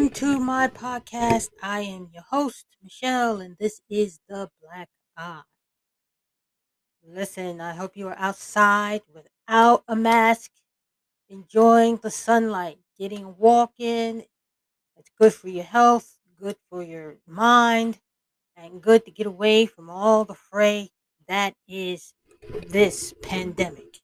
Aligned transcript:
Welcome 0.00 0.14
to 0.14 0.40
my 0.40 0.66
podcast. 0.66 1.50
I 1.62 1.80
am 1.80 2.08
your 2.10 2.22
host, 2.22 2.64
Michelle, 2.82 3.38
and 3.42 3.58
this 3.60 3.82
is 3.90 4.18
The 4.30 4.48
Black 4.62 4.88
Eye. 5.14 5.42
Listen, 7.06 7.60
I 7.60 7.74
hope 7.74 7.98
you 7.98 8.08
are 8.08 8.16
outside 8.16 9.02
without 9.12 9.84
a 9.86 9.94
mask, 9.94 10.52
enjoying 11.28 11.98
the 11.98 12.10
sunlight, 12.10 12.78
getting 12.98 13.24
a 13.24 13.28
walk 13.28 13.72
in. 13.78 14.24
It's 14.96 15.10
good 15.18 15.34
for 15.34 15.50
your 15.50 15.64
health, 15.64 16.16
good 16.40 16.56
for 16.70 16.82
your 16.82 17.16
mind, 17.26 17.98
and 18.56 18.80
good 18.80 19.04
to 19.04 19.10
get 19.10 19.26
away 19.26 19.66
from 19.66 19.90
all 19.90 20.24
the 20.24 20.34
fray 20.34 20.88
that 21.28 21.52
is 21.68 22.14
this 22.68 23.12
pandemic. 23.20 23.98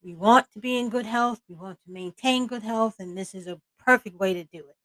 We 0.00 0.14
want 0.14 0.46
to 0.52 0.60
be 0.60 0.78
in 0.78 0.90
good 0.90 1.06
health. 1.06 1.40
We 1.48 1.56
want 1.56 1.80
to 1.86 1.92
maintain 1.92 2.46
good 2.46 2.62
health. 2.62 2.94
And 3.00 3.18
this 3.18 3.34
is 3.34 3.48
a 3.48 3.60
perfect 3.84 4.18
way 4.18 4.34
to 4.34 4.44
do 4.44 4.58
it. 4.58 4.76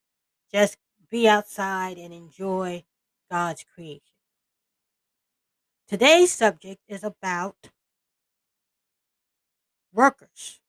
Just 0.52 0.76
be 1.10 1.28
outside 1.28 1.98
and 1.98 2.12
enjoy 2.12 2.84
God's 3.30 3.64
creation. 3.74 4.02
Today's 5.88 6.32
subject 6.32 6.80
is 6.88 7.04
about 7.04 7.70
workers. 9.92 10.60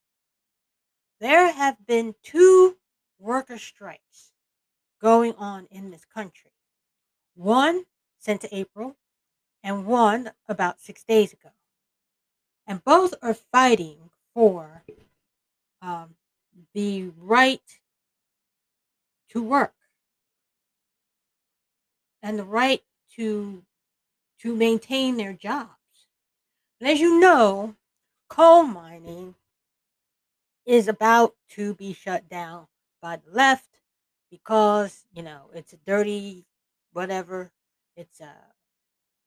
There 1.20 1.52
have 1.52 1.86
been 1.88 2.14
two 2.24 2.78
worker 3.20 3.58
strikes 3.58 4.32
going 5.02 5.34
on 5.36 5.68
in 5.72 5.90
this 5.90 6.06
country. 6.06 6.52
One 7.36 7.86
since 8.20 8.46
April 8.52 8.96
and 9.64 9.86
one 9.86 10.32
about 10.48 10.80
six 10.80 11.04
days 11.04 11.34
ago. 11.34 11.50
And 12.68 12.84
both 12.84 13.14
are 13.22 13.34
fighting 13.34 14.10
for 14.34 14.84
um, 15.82 16.16
the 16.74 17.12
right 17.18 17.80
to 19.38 19.44
work 19.44 19.74
and 22.24 22.40
the 22.40 22.44
right 22.44 22.82
to 23.16 23.62
to 24.42 24.56
maintain 24.56 25.18
their 25.18 25.34
jobs. 25.34 25.70
And 26.80 26.90
as 26.90 27.00
you 27.00 27.20
know, 27.20 27.76
coal 28.30 28.64
mining 28.64 29.36
is 30.66 30.88
about 30.88 31.36
to 31.50 31.76
be 31.76 31.94
shut 31.94 32.28
down 32.28 32.68
by 33.00 33.18
the 33.18 33.32
left 33.32 33.70
because 34.32 35.06
you 35.14 35.22
know 35.22 35.50
it's 35.54 35.74
a 35.74 35.78
dirty 35.86 36.46
whatever 36.94 37.52
it's 37.96 38.20
uh 38.20 38.50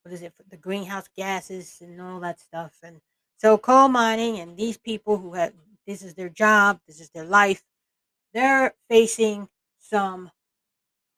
what 0.03 0.13
is 0.13 0.23
it 0.23 0.33
the 0.49 0.57
greenhouse 0.57 1.09
gases 1.17 1.79
and 1.81 2.01
all 2.01 2.19
that 2.19 2.41
stuff 2.41 2.73
and 2.83 3.01
so 3.39 3.57
coal 3.57 3.89
mining 3.89 4.39
and 4.41 4.57
these 4.57 4.77
people 4.77 5.17
who 5.17 5.35
have 5.35 5.53
this 5.87 6.03
is 6.03 6.15
their 6.15 6.29
job, 6.29 6.81
this 6.87 7.01
is 7.01 7.11
their 7.11 7.25
life, 7.25 7.65
they're 8.33 8.75
facing 8.89 9.49
some 9.91 10.31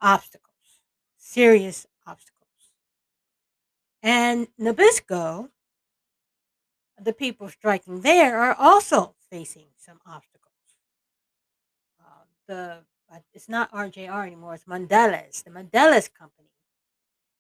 obstacles, 0.01 0.81
serious 1.19 1.87
obstacles. 2.07 2.49
And 4.03 4.49
Nabisco, 4.59 5.51
the 7.01 7.13
people 7.13 7.49
striking 7.49 8.01
there, 8.01 8.39
are 8.39 8.55
also 8.59 9.15
facing 9.31 9.67
some 9.77 10.01
obstacles. 10.07 10.53
Uh, 12.01 12.25
the 12.49 12.79
it's 13.35 13.49
not 13.49 13.71
RJR 13.73 14.27
anymore; 14.27 14.55
it's 14.55 14.65
Mondelez. 14.65 15.45
The 15.45 15.51
Mondelez 15.51 16.13
company 16.13 16.49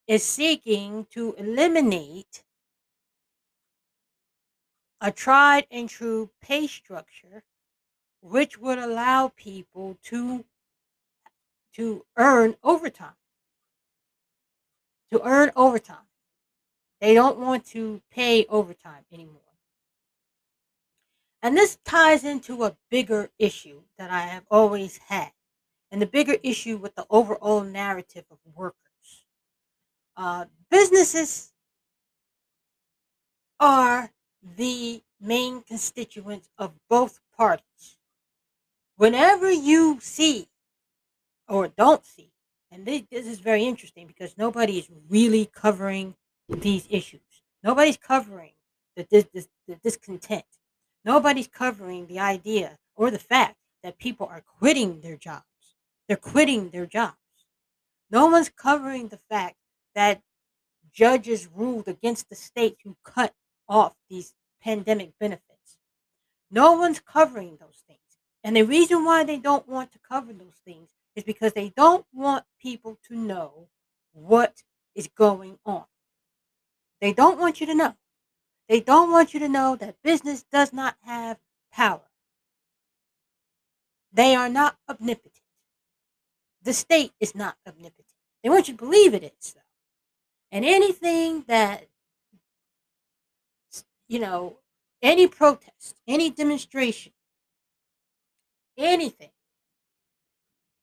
is 0.06 0.22
seeking 0.22 1.06
to 1.12 1.32
eliminate 1.38 2.44
a 5.00 5.10
tried 5.10 5.66
and 5.70 5.88
true 5.88 6.30
pay 6.42 6.66
structure 6.66 7.42
which 8.20 8.58
would 8.58 8.78
allow 8.78 9.28
people 9.34 9.98
to 10.04 10.44
to 11.74 12.04
earn 12.16 12.56
overtime. 12.62 13.16
To 15.12 15.22
earn 15.26 15.50
overtime. 15.56 16.08
They 17.00 17.14
don't 17.14 17.38
want 17.38 17.66
to 17.66 18.00
pay 18.10 18.46
overtime 18.48 19.04
anymore. 19.12 19.40
And 21.42 21.56
this 21.56 21.78
ties 21.84 22.24
into 22.24 22.64
a 22.64 22.76
bigger 22.88 23.28
issue 23.38 23.82
that 23.98 24.10
i 24.10 24.20
have 24.20 24.44
always 24.50 24.98
had 24.98 25.32
and 25.92 26.00
the 26.00 26.06
bigger 26.06 26.36
issue 26.42 26.78
with 26.78 26.94
the 26.94 27.06
overall 27.10 27.60
narrative 27.62 28.24
of 28.30 28.38
workers. 28.54 28.76
Uh, 30.16 30.46
businesses 30.70 31.52
are 33.60 34.10
the 34.56 35.02
main 35.20 35.62
constituents 35.62 36.48
of 36.58 36.72
both 36.88 37.20
parties. 37.36 37.98
Whenever 38.96 39.50
you 39.50 39.98
see 40.00 40.48
or 41.48 41.68
don't 41.68 42.04
see, 42.04 42.32
and 42.70 42.86
this, 42.86 43.02
this 43.10 43.26
is 43.26 43.38
very 43.38 43.64
interesting 43.64 44.06
because 44.06 44.38
nobody 44.38 44.78
is 44.78 44.88
really 45.08 45.46
covering 45.46 46.14
these 46.48 46.86
issues. 46.88 47.20
Nobody's 47.62 47.98
covering 47.98 48.52
the, 48.96 49.06
the, 49.10 49.46
the 49.68 49.76
discontent. 49.76 50.44
Nobody's 51.04 51.48
covering 51.48 52.06
the 52.06 52.20
idea 52.20 52.78
or 52.96 53.10
the 53.10 53.18
fact 53.18 53.56
that 53.82 53.98
people 53.98 54.26
are 54.26 54.42
quitting 54.58 55.00
their 55.00 55.16
jobs. 55.16 55.44
They're 56.08 56.16
quitting 56.16 56.70
their 56.70 56.86
jobs. 56.86 57.16
No 58.10 58.26
one's 58.26 58.48
covering 58.48 59.08
the 59.08 59.20
fact 59.28 59.56
that 59.94 60.22
judges 60.92 61.48
ruled 61.54 61.88
against 61.88 62.28
the 62.28 62.36
state 62.36 62.78
who 62.84 62.96
cut 63.04 63.34
off 63.68 63.94
these 64.08 64.34
pandemic 64.62 65.12
benefits. 65.18 65.78
No 66.50 66.72
one's 66.72 67.00
covering 67.00 67.56
those 67.60 67.82
things. 67.86 68.00
And 68.44 68.56
the 68.56 68.62
reason 68.62 69.04
why 69.04 69.24
they 69.24 69.38
don't 69.38 69.68
want 69.68 69.92
to 69.92 69.98
cover 69.98 70.32
those 70.32 70.60
things 70.64 70.90
is 71.16 71.24
because 71.24 71.52
they 71.52 71.70
don't 71.70 72.06
want 72.12 72.44
people 72.60 72.98
to 73.08 73.16
know 73.16 73.68
what 74.12 74.62
is 74.94 75.08
going 75.08 75.58
on. 75.64 75.84
They 77.00 77.12
don't 77.12 77.38
want 77.38 77.60
you 77.60 77.66
to 77.66 77.74
know. 77.74 77.94
They 78.68 78.80
don't 78.80 79.10
want 79.10 79.34
you 79.34 79.40
to 79.40 79.48
know 79.48 79.76
that 79.76 79.96
business 80.02 80.44
does 80.50 80.72
not 80.72 80.96
have 81.02 81.38
power. 81.72 82.08
They 84.12 84.34
are 84.34 84.48
not 84.48 84.76
omnipotent. 84.88 85.34
The 86.62 86.72
state 86.72 87.12
is 87.18 87.34
not 87.34 87.56
omnipotent. 87.66 88.06
They 88.42 88.50
want 88.50 88.68
you 88.68 88.74
to 88.74 88.84
believe 88.84 89.14
it 89.14 89.24
is, 89.24 89.52
though. 89.54 89.60
And 90.50 90.64
anything 90.64 91.44
that 91.48 91.88
you 94.12 94.18
know, 94.18 94.58
any 95.00 95.26
protest, 95.26 95.96
any 96.06 96.28
demonstration, 96.28 97.12
anything 98.76 99.30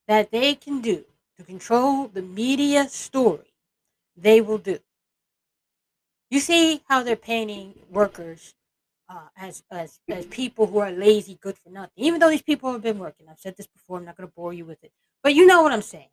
that 0.10 0.32
they 0.32 0.56
can 0.56 0.82
do 0.82 1.06
to 1.38 1.44
control 1.44 2.08
the 2.08 2.24
media 2.24 2.90
story, 2.90 3.54
they 4.18 4.42
will 4.42 4.58
do. 4.58 4.80
You 6.32 6.40
see 6.40 6.82
how 6.88 7.04
they're 7.04 7.16
painting 7.16 7.76
workers 7.92 8.56
uh, 9.08 9.28
as, 9.38 9.64
as 9.70 10.00
as 10.10 10.26
people 10.26 10.66
who 10.66 10.80
are 10.80 10.92
lazy, 10.92 11.38
good 11.40 11.60
for 11.60 11.70
nothing. 11.70 11.92
Even 11.96 12.20
though 12.20 12.32
these 12.32 12.42
people 12.42 12.72
have 12.72 12.82
been 12.82 12.98
working, 12.98 13.28
I've 13.30 13.38
said 13.40 13.56
this 13.56 13.68
before. 13.68 14.00
I'm 14.00 14.06
not 14.06 14.18
going 14.18 14.28
to 14.28 14.34
bore 14.36 14.52
you 14.52 14.66
with 14.66 14.84
it, 14.84 14.92
but 15.22 15.36
you 15.36 15.46
know 15.46 15.62
what 15.62 15.72
I'm 15.72 15.84
saying. 15.84 16.10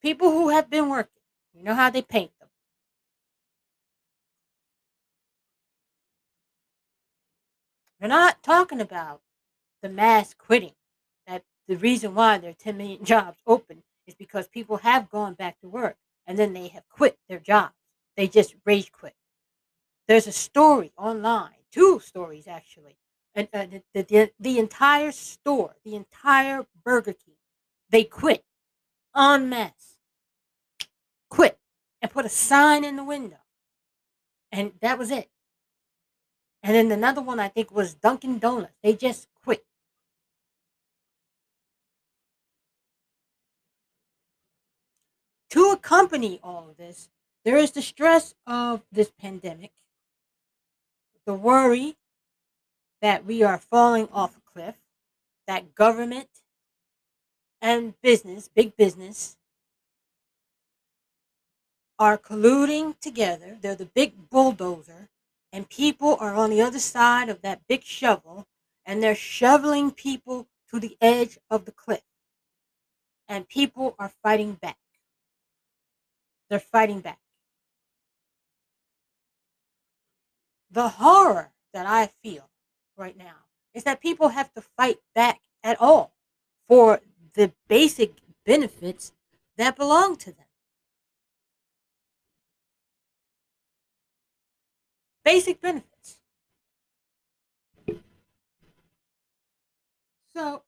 People 0.00 0.30
who 0.30 0.48
have 0.48 0.70
been 0.70 0.88
working, 0.88 1.22
you 1.52 1.62
know 1.62 1.74
how 1.74 1.90
they 1.90 2.00
paint 2.00 2.30
them. 2.40 2.48
We're 8.00 8.08
not 8.08 8.42
talking 8.42 8.80
about 8.80 9.20
the 9.82 9.90
mass 9.90 10.32
quitting. 10.32 10.72
The 11.68 11.76
reason 11.76 12.14
why 12.14 12.38
there 12.38 12.50
are 12.50 12.54
10 12.54 12.76
million 12.76 13.04
jobs 13.04 13.38
open 13.46 13.82
is 14.06 14.14
because 14.14 14.48
people 14.48 14.78
have 14.78 15.10
gone 15.10 15.34
back 15.34 15.60
to 15.60 15.68
work 15.68 15.96
and 16.26 16.38
then 16.38 16.52
they 16.52 16.68
have 16.68 16.88
quit 16.88 17.18
their 17.28 17.38
jobs. 17.38 17.74
They 18.16 18.28
just 18.28 18.54
rage 18.64 18.92
quit. 18.92 19.14
There's 20.08 20.26
a 20.26 20.32
story 20.32 20.92
online, 20.98 21.62
two 21.70 22.00
stories 22.00 22.46
actually. 22.46 22.96
And 23.34 23.48
uh, 23.54 23.66
the, 23.94 24.02
the, 24.02 24.30
the 24.38 24.58
entire 24.58 25.10
store, 25.12 25.76
the 25.84 25.94
entire 25.94 26.66
Burger 26.84 27.14
King, 27.14 27.36
they 27.90 28.04
quit 28.04 28.44
en 29.16 29.48
masse. 29.48 29.96
Quit 31.30 31.58
and 32.02 32.10
put 32.10 32.26
a 32.26 32.28
sign 32.28 32.84
in 32.84 32.96
the 32.96 33.04
window. 33.04 33.38
And 34.50 34.72
that 34.80 34.98
was 34.98 35.10
it. 35.10 35.30
And 36.62 36.74
then 36.74 36.92
another 36.92 37.22
one 37.22 37.40
I 37.40 37.48
think 37.48 37.72
was 37.72 37.94
Dunkin' 37.94 38.38
Donuts. 38.38 38.74
They 38.82 38.94
just 38.94 39.28
quit. 39.42 39.64
To 45.52 45.70
accompany 45.70 46.40
all 46.42 46.70
of 46.70 46.78
this, 46.78 47.10
there 47.44 47.58
is 47.58 47.72
the 47.72 47.82
stress 47.82 48.34
of 48.46 48.80
this 48.90 49.12
pandemic, 49.20 49.70
the 51.26 51.34
worry 51.34 51.96
that 53.02 53.26
we 53.26 53.42
are 53.42 53.58
falling 53.58 54.08
off 54.14 54.34
a 54.34 54.40
cliff, 54.50 54.76
that 55.46 55.74
government 55.74 56.30
and 57.60 58.00
business, 58.00 58.48
big 58.48 58.78
business, 58.78 59.36
are 61.98 62.16
colluding 62.16 62.98
together. 63.00 63.58
They're 63.60 63.74
the 63.74 63.84
big 63.84 64.30
bulldozer 64.30 65.10
and 65.52 65.68
people 65.68 66.16
are 66.18 66.34
on 66.34 66.48
the 66.48 66.62
other 66.62 66.78
side 66.78 67.28
of 67.28 67.42
that 67.42 67.60
big 67.68 67.84
shovel 67.84 68.46
and 68.86 69.02
they're 69.02 69.14
shoveling 69.14 69.90
people 69.90 70.46
to 70.70 70.80
the 70.80 70.96
edge 71.02 71.38
of 71.50 71.66
the 71.66 71.72
cliff. 71.72 72.00
And 73.28 73.46
people 73.46 73.94
are 73.98 74.12
fighting 74.22 74.54
back. 74.54 74.78
They're 76.52 76.60
fighting 76.60 77.00
back. 77.00 77.18
The 80.70 80.86
horror 80.86 81.54
that 81.72 81.86
I 81.86 82.10
feel 82.22 82.50
right 82.94 83.16
now 83.16 83.46
is 83.72 83.84
that 83.84 84.02
people 84.02 84.28
have 84.28 84.52
to 84.52 84.60
fight 84.60 84.98
back 85.14 85.40
at 85.64 85.80
all 85.80 86.12
for 86.68 87.00
the 87.32 87.54
basic 87.68 88.16
benefits 88.44 89.12
that 89.56 89.76
belong 89.76 90.16
to 90.16 90.26
them. 90.26 90.44
Basic 95.24 95.58
benefits. 95.58 96.18
So, 100.34 100.64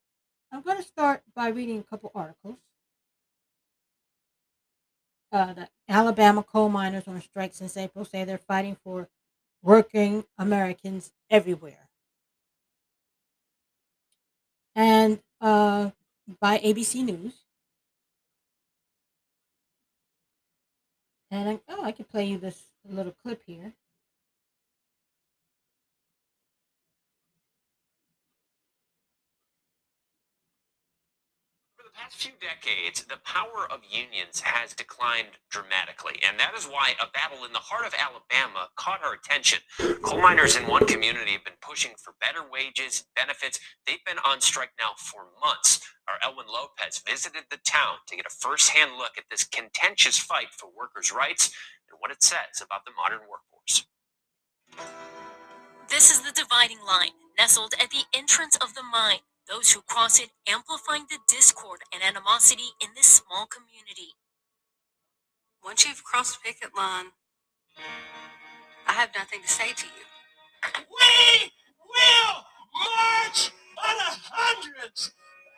I'm 0.51 0.63
going 0.63 0.79
to 0.79 0.83
start 0.83 1.23
by 1.35 1.49
reading 1.49 1.79
a 1.81 1.83
couple 1.83 2.11
articles. 2.15 2.57
Uh, 5.35 5.53
the 5.53 5.69
Alabama 5.89 6.45
coal 6.45 6.69
miners 6.69 7.09
on 7.09 7.21
strike 7.21 7.53
since 7.53 7.77
April 7.77 8.05
say 8.05 8.23
they're 8.23 8.39
fighting 8.39 8.77
for 8.85 9.09
working 9.63 10.25
Americans 10.39 11.11
everywhere. 11.29 11.89
And 14.77 15.19
uh, 15.41 15.91
by 16.41 16.59
ABC 16.59 17.03
News. 17.03 17.33
And 21.33 21.49
I, 21.49 21.61
oh, 21.69 21.83
I 21.83 21.91
can 21.91 22.05
play 22.05 22.27
you 22.27 22.39
this 22.39 22.67
little 22.89 23.17
clip 23.25 23.43
here. 23.45 23.73
Past 31.95 32.17
few 32.17 32.33
decades, 32.41 33.05
the 33.05 33.23
power 33.23 33.71
of 33.71 33.81
unions 33.89 34.41
has 34.41 34.75
declined 34.75 35.39
dramatically, 35.49 36.19
and 36.27 36.39
that 36.41 36.53
is 36.59 36.67
why 36.67 36.95
a 36.99 37.07
battle 37.07 37.45
in 37.47 37.53
the 37.53 37.63
heart 37.63 37.87
of 37.87 37.95
Alabama 37.95 38.69
caught 38.75 39.05
our 39.05 39.15
attention. 39.15 39.61
Coal 40.03 40.21
miners 40.21 40.57
in 40.57 40.67
one 40.67 40.87
community 40.87 41.33
have 41.33 41.45
been 41.45 41.61
pushing 41.63 41.93
for 41.97 42.15
better 42.21 42.41
wages, 42.51 43.05
benefits. 43.15 43.61
They've 43.87 44.05
been 44.05 44.19
on 44.27 44.41
strike 44.41 44.73
now 44.77 44.99
for 44.99 45.29
months. 45.41 45.81
Our 46.09 46.19
Elwyn 46.29 46.47
Lopez 46.53 47.01
visited 47.07 47.45
the 47.49 47.59
town 47.65 47.99
to 48.09 48.17
get 48.17 48.27
a 48.27 48.31
first-hand 48.31 48.99
look 48.99 49.17
at 49.17 49.31
this 49.31 49.45
contentious 49.45 50.19
fight 50.19 50.51
for 50.51 50.69
workers' 50.77 51.13
rights 51.13 51.55
and 51.89 52.01
what 52.01 52.11
it 52.11 52.25
says 52.25 52.59
about 52.61 52.85
the 52.85 52.93
modern 52.99 53.21
workforce. 53.31 53.87
This 55.89 56.11
is 56.11 56.23
the 56.23 56.33
dividing 56.33 56.83
line, 56.85 57.15
nestled 57.39 57.75
at 57.81 57.91
the 57.91 58.03
entrance 58.13 58.57
of 58.57 58.75
the 58.75 58.83
mine 58.83 59.21
those 59.49 59.73
who 59.73 59.83
cross 59.83 60.21
it 60.21 60.31
amplifying 60.49 61.07
the 61.11 61.19
discord 61.29 61.81
and 61.93 62.03
animosity 62.03 62.75
in 62.83 62.91
this 62.97 63.07
small 63.07 63.47
community. 63.47 64.15
Once 65.65 65.87
you've 65.87 66.05
crossed 66.05 66.39
the 66.43 66.51
picket 66.51 66.77
line, 66.77 67.07
I 68.87 68.93
have 68.93 69.11
nothing 69.15 69.43
to 69.43 69.49
say 69.49 69.73
to 69.73 69.87
you. 69.87 70.05
We 70.89 71.53
will 71.85 72.35
march 72.75 73.51
by 73.77 73.95
the 73.95 74.19
hundreds. 74.33 75.13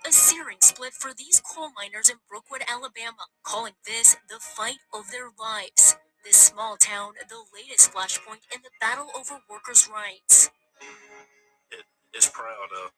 A 0.07 0.13
searing 0.13 0.59
split 0.63 0.95
for 0.95 1.13
these 1.15 1.41
coal 1.41 1.71
miners 1.77 2.09
in 2.11 2.17
Brookwood, 2.29 2.63
Alabama, 2.69 3.27
calling 3.43 3.75
this 3.87 4.17
the 4.29 4.39
fight 4.41 4.79
of 4.95 5.11
their 5.11 5.31
lives. 5.39 5.97
This 6.25 6.37
small 6.37 6.77
town, 6.77 7.15
the 7.29 7.45
latest 7.55 7.93
flashpoint 7.93 8.43
in 8.55 8.63
the 8.63 8.71
battle 8.81 9.11
over 9.19 9.41
workers' 9.51 9.89
rights. 9.93 10.51
It 11.71 11.85
is 12.17 12.29
proud 12.29 12.69
of 12.85 12.93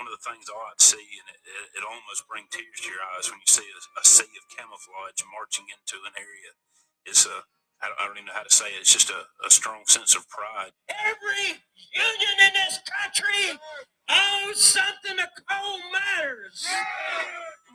one 0.00 0.08
of 0.08 0.16
the 0.16 0.24
things 0.24 0.48
I 0.48 0.72
see, 0.80 1.20
and 1.20 1.28
it, 1.28 1.44
it, 1.44 1.66
it 1.76 1.84
almost 1.84 2.24
brings 2.24 2.48
tears 2.48 2.80
to 2.80 2.88
your 2.88 3.04
eyes 3.04 3.28
when 3.28 3.36
you 3.36 3.50
see 3.52 3.68
a, 3.68 3.80
a 4.00 4.04
sea 4.08 4.32
of 4.32 4.48
camouflage 4.48 5.20
marching 5.28 5.68
into 5.68 6.00
an 6.08 6.16
area. 6.16 6.56
It's 7.04 7.28
a, 7.28 7.44
I 7.84 7.92
don't, 7.92 7.98
I 8.00 8.02
don't 8.08 8.16
even 8.16 8.32
know 8.32 8.40
how 8.40 8.48
to 8.48 8.48
say 8.48 8.72
it. 8.72 8.80
It's 8.80 8.96
just 8.96 9.12
a, 9.12 9.28
a 9.44 9.52
strong 9.52 9.84
sense 9.92 10.16
of 10.16 10.24
pride. 10.32 10.72
Every 10.88 11.60
union 11.92 12.36
in 12.48 12.52
this 12.56 12.80
country 12.88 13.60
owes 14.08 14.56
something 14.56 15.20
to 15.20 15.28
coal 15.44 15.84
miners. 15.92 16.64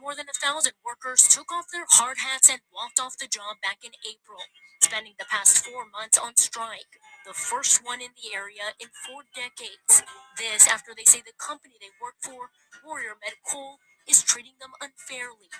More 0.00 0.14
than 0.14 0.28
a 0.28 0.32
thousand 0.32 0.74
workers 0.84 1.26
took 1.28 1.50
off 1.52 1.66
their 1.72 1.86
hard 1.90 2.18
hats 2.18 2.48
and 2.50 2.60
walked 2.72 3.00
off 3.00 3.18
the 3.18 3.26
job 3.26 3.56
back 3.62 3.78
in 3.82 3.92
April, 4.06 4.40
spending 4.82 5.14
the 5.18 5.24
past 5.26 5.64
four 5.64 5.84
months 5.86 6.18
on 6.18 6.36
strike 6.36 7.00
the 7.26 7.34
first 7.34 7.84
one 7.84 8.00
in 8.00 8.14
the 8.14 8.30
area 8.32 8.70
in 8.78 8.86
four 9.02 9.26
decades. 9.34 10.06
This 10.38 10.68
after 10.68 10.94
they 10.96 11.02
say 11.02 11.18
the 11.26 11.34
company 11.34 11.74
they 11.80 11.90
work 12.00 12.14
for, 12.22 12.54
Warrior 12.86 13.18
Met 13.18 13.34
Coal, 13.42 13.82
is 14.06 14.22
treating 14.22 14.54
them 14.60 14.70
unfairly. 14.80 15.50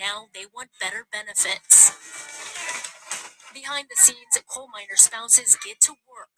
Now 0.00 0.28
they 0.34 0.44
want 0.52 0.70
better 0.80 1.06
benefits. 1.10 1.92
Behind 3.54 3.88
the 3.88 3.96
scenes, 3.96 4.38
coal 4.48 4.68
miner 4.68 4.96
spouses 4.96 5.56
get 5.64 5.80
to 5.82 5.92
work. 6.08 6.28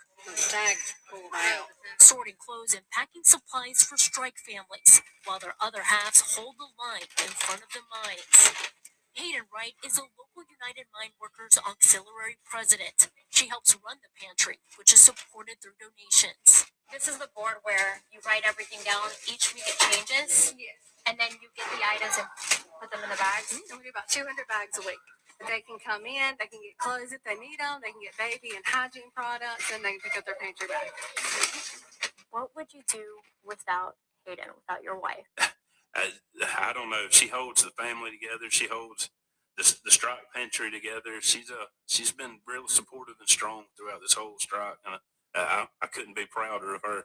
Sorting 1.98 2.36
clothes 2.38 2.74
and 2.74 2.84
packing 2.92 3.22
supplies 3.24 3.82
for 3.82 3.96
strike 3.96 4.38
families, 4.38 5.02
while 5.24 5.38
their 5.38 5.54
other 5.60 5.82
halves 5.82 6.36
hold 6.36 6.56
the 6.58 6.70
line 6.78 7.08
in 7.18 7.30
front 7.30 7.62
of 7.62 7.68
the 7.72 7.80
mines. 7.90 8.70
Haeden 9.18 9.50
Wright 9.50 9.74
is 9.82 9.98
a 9.98 10.06
local 10.14 10.46
United 10.46 10.86
Mine 10.94 11.10
Workers 11.18 11.58
Auxiliary 11.58 12.38
president. 12.46 13.10
She 13.34 13.50
helps 13.50 13.74
run 13.82 13.98
the 13.98 14.14
pantry, 14.14 14.62
which 14.78 14.94
is 14.94 15.02
supported 15.02 15.58
through 15.58 15.74
donations. 15.82 16.70
This 16.94 17.10
is 17.10 17.18
the 17.18 17.26
board 17.34 17.58
where 17.66 18.06
you 18.14 18.22
write 18.22 18.46
everything 18.46 18.78
down. 18.86 19.10
Each 19.26 19.50
week 19.50 19.66
it 19.66 19.74
changes. 19.90 20.54
Yes. 20.54 20.78
And 21.02 21.18
then 21.18 21.34
you 21.42 21.50
get 21.58 21.66
the 21.66 21.82
items 21.82 22.14
and 22.14 22.30
put 22.78 22.94
them 22.94 23.02
in 23.02 23.10
the 23.10 23.18
bags. 23.18 23.50
Mm-hmm. 23.50 23.74
And 23.74 23.82
we 23.82 23.90
do 23.90 23.92
about 23.92 24.06
200 24.06 24.30
bags 24.46 24.78
a 24.78 24.86
week. 24.86 25.02
They 25.50 25.66
can 25.66 25.82
come 25.82 26.06
in, 26.06 26.38
they 26.38 26.46
can 26.46 26.62
get 26.62 26.78
clothes 26.78 27.10
if 27.10 27.18
they 27.26 27.34
need 27.34 27.58
them, 27.58 27.82
they 27.82 27.90
can 27.90 28.02
get 28.02 28.14
baby 28.14 28.54
and 28.54 28.62
hygiene 28.62 29.10
products, 29.18 29.66
and 29.74 29.82
they 29.82 29.98
can 29.98 30.02
pick 30.06 30.14
up 30.14 30.30
their 30.30 30.38
pantry 30.38 30.70
bag. 30.70 30.94
What 32.30 32.54
would 32.54 32.70
you 32.70 32.86
do 32.86 33.02
without 33.42 33.98
Haeden, 34.22 34.54
without 34.54 34.86
your 34.86 34.98
wife? 34.98 35.26
I, 35.94 36.10
I 36.58 36.72
don't 36.72 36.90
know. 36.90 37.06
She 37.10 37.28
holds 37.28 37.64
the 37.64 37.70
family 37.70 38.10
together. 38.10 38.50
She 38.50 38.68
holds 38.68 39.10
the, 39.58 39.76
the 39.84 39.90
strike 39.90 40.32
pantry 40.34 40.70
together. 40.70 41.20
She's 41.20 41.50
a 41.50 41.66
she's 41.86 42.12
been 42.12 42.38
real 42.46 42.68
supportive 42.68 43.16
and 43.18 43.28
strong 43.28 43.64
throughout 43.76 44.00
this 44.00 44.14
whole 44.14 44.36
strike, 44.38 44.78
and 44.86 44.94
I, 45.34 45.40
I, 45.40 45.66
I 45.82 45.86
couldn't 45.88 46.16
be 46.16 46.24
prouder 46.24 46.74
of 46.74 46.82
her. 46.82 47.04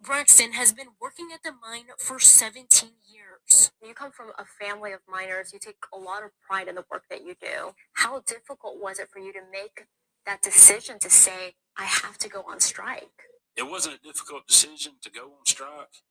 Braxton 0.00 0.52
has 0.52 0.72
been 0.72 0.88
working 1.00 1.28
at 1.34 1.42
the 1.42 1.50
mine 1.50 1.86
for 1.98 2.20
17 2.20 2.90
years. 3.10 3.72
You 3.84 3.94
come 3.94 4.12
from 4.12 4.28
a 4.38 4.44
family 4.44 4.92
of 4.92 5.00
miners. 5.08 5.52
You 5.52 5.58
take 5.58 5.76
a 5.92 5.98
lot 5.98 6.22
of 6.22 6.30
pride 6.46 6.68
in 6.68 6.74
the 6.74 6.84
work 6.90 7.04
that 7.10 7.24
you 7.24 7.34
do. 7.40 7.72
How 7.94 8.20
difficult 8.20 8.74
was 8.80 8.98
it 8.98 9.08
for 9.10 9.18
you 9.18 9.32
to 9.32 9.40
make 9.50 9.86
that 10.26 10.42
decision 10.42 10.98
to 11.00 11.10
say, 11.10 11.54
I 11.78 11.84
have 11.84 12.18
to 12.18 12.28
go 12.28 12.44
on 12.46 12.60
strike? 12.60 13.24
It 13.56 13.68
wasn't 13.68 13.96
a 13.96 14.06
difficult 14.06 14.46
decision 14.46 14.92
to 15.02 15.10
go 15.10 15.24
on 15.24 15.46
strike 15.46 16.02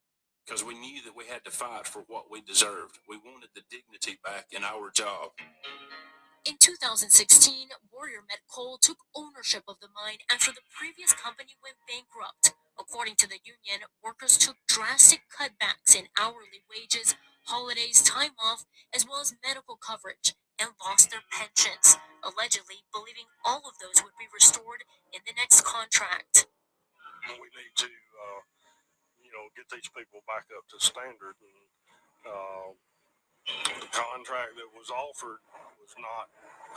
because 0.46 0.62
we 0.62 0.78
knew 0.78 1.02
that 1.02 1.16
we 1.16 1.26
had 1.26 1.44
to 1.44 1.50
fight 1.50 1.86
for 1.86 2.04
what 2.06 2.30
we 2.30 2.40
deserved. 2.40 2.98
We 3.08 3.18
wanted 3.18 3.50
the 3.54 3.66
dignity 3.68 4.18
back 4.22 4.46
in 4.54 4.62
our 4.62 4.90
job. 4.94 5.34
In 6.46 6.54
2016, 6.62 7.74
Warrior 7.90 8.22
Met 8.28 8.46
Coal 8.46 8.78
took 8.78 8.98
ownership 9.16 9.64
of 9.66 9.82
the 9.82 9.90
mine 9.90 10.22
after 10.30 10.52
the 10.52 10.62
previous 10.70 11.12
company 11.12 11.58
went 11.58 11.82
bankrupt. 11.90 12.54
According 12.78 13.16
to 13.18 13.26
the 13.26 13.42
union, 13.42 13.90
workers 14.04 14.38
took 14.38 14.54
drastic 14.68 15.26
cutbacks 15.26 15.98
in 15.98 16.06
hourly 16.14 16.62
wages, 16.70 17.16
holidays, 17.50 18.02
time 18.02 18.38
off, 18.38 18.64
as 18.94 19.02
well 19.02 19.20
as 19.20 19.34
medical 19.42 19.74
coverage, 19.74 20.38
and 20.60 20.70
lost 20.78 21.10
their 21.10 21.26
pensions, 21.34 21.98
allegedly 22.22 22.86
believing 22.94 23.26
all 23.44 23.66
of 23.66 23.74
those 23.82 23.98
would 24.04 24.14
be 24.14 24.30
restored 24.30 24.86
in 25.10 25.20
the 25.26 25.34
next 25.34 25.66
contract. 25.66 26.46
We 27.26 27.50
need 27.50 27.74
to 27.82 27.90
uh, 27.90 28.40
know, 29.32 29.50
get 29.56 29.70
these 29.70 29.90
people 29.90 30.22
back 30.26 30.46
up 30.54 30.66
to 30.70 30.78
standard. 30.78 31.36
And 31.40 31.60
uh, 32.26 32.68
the 33.80 33.90
contract 33.90 34.58
that 34.58 34.70
was 34.74 34.90
offered 34.90 35.42
was 35.78 35.94
not 35.98 36.26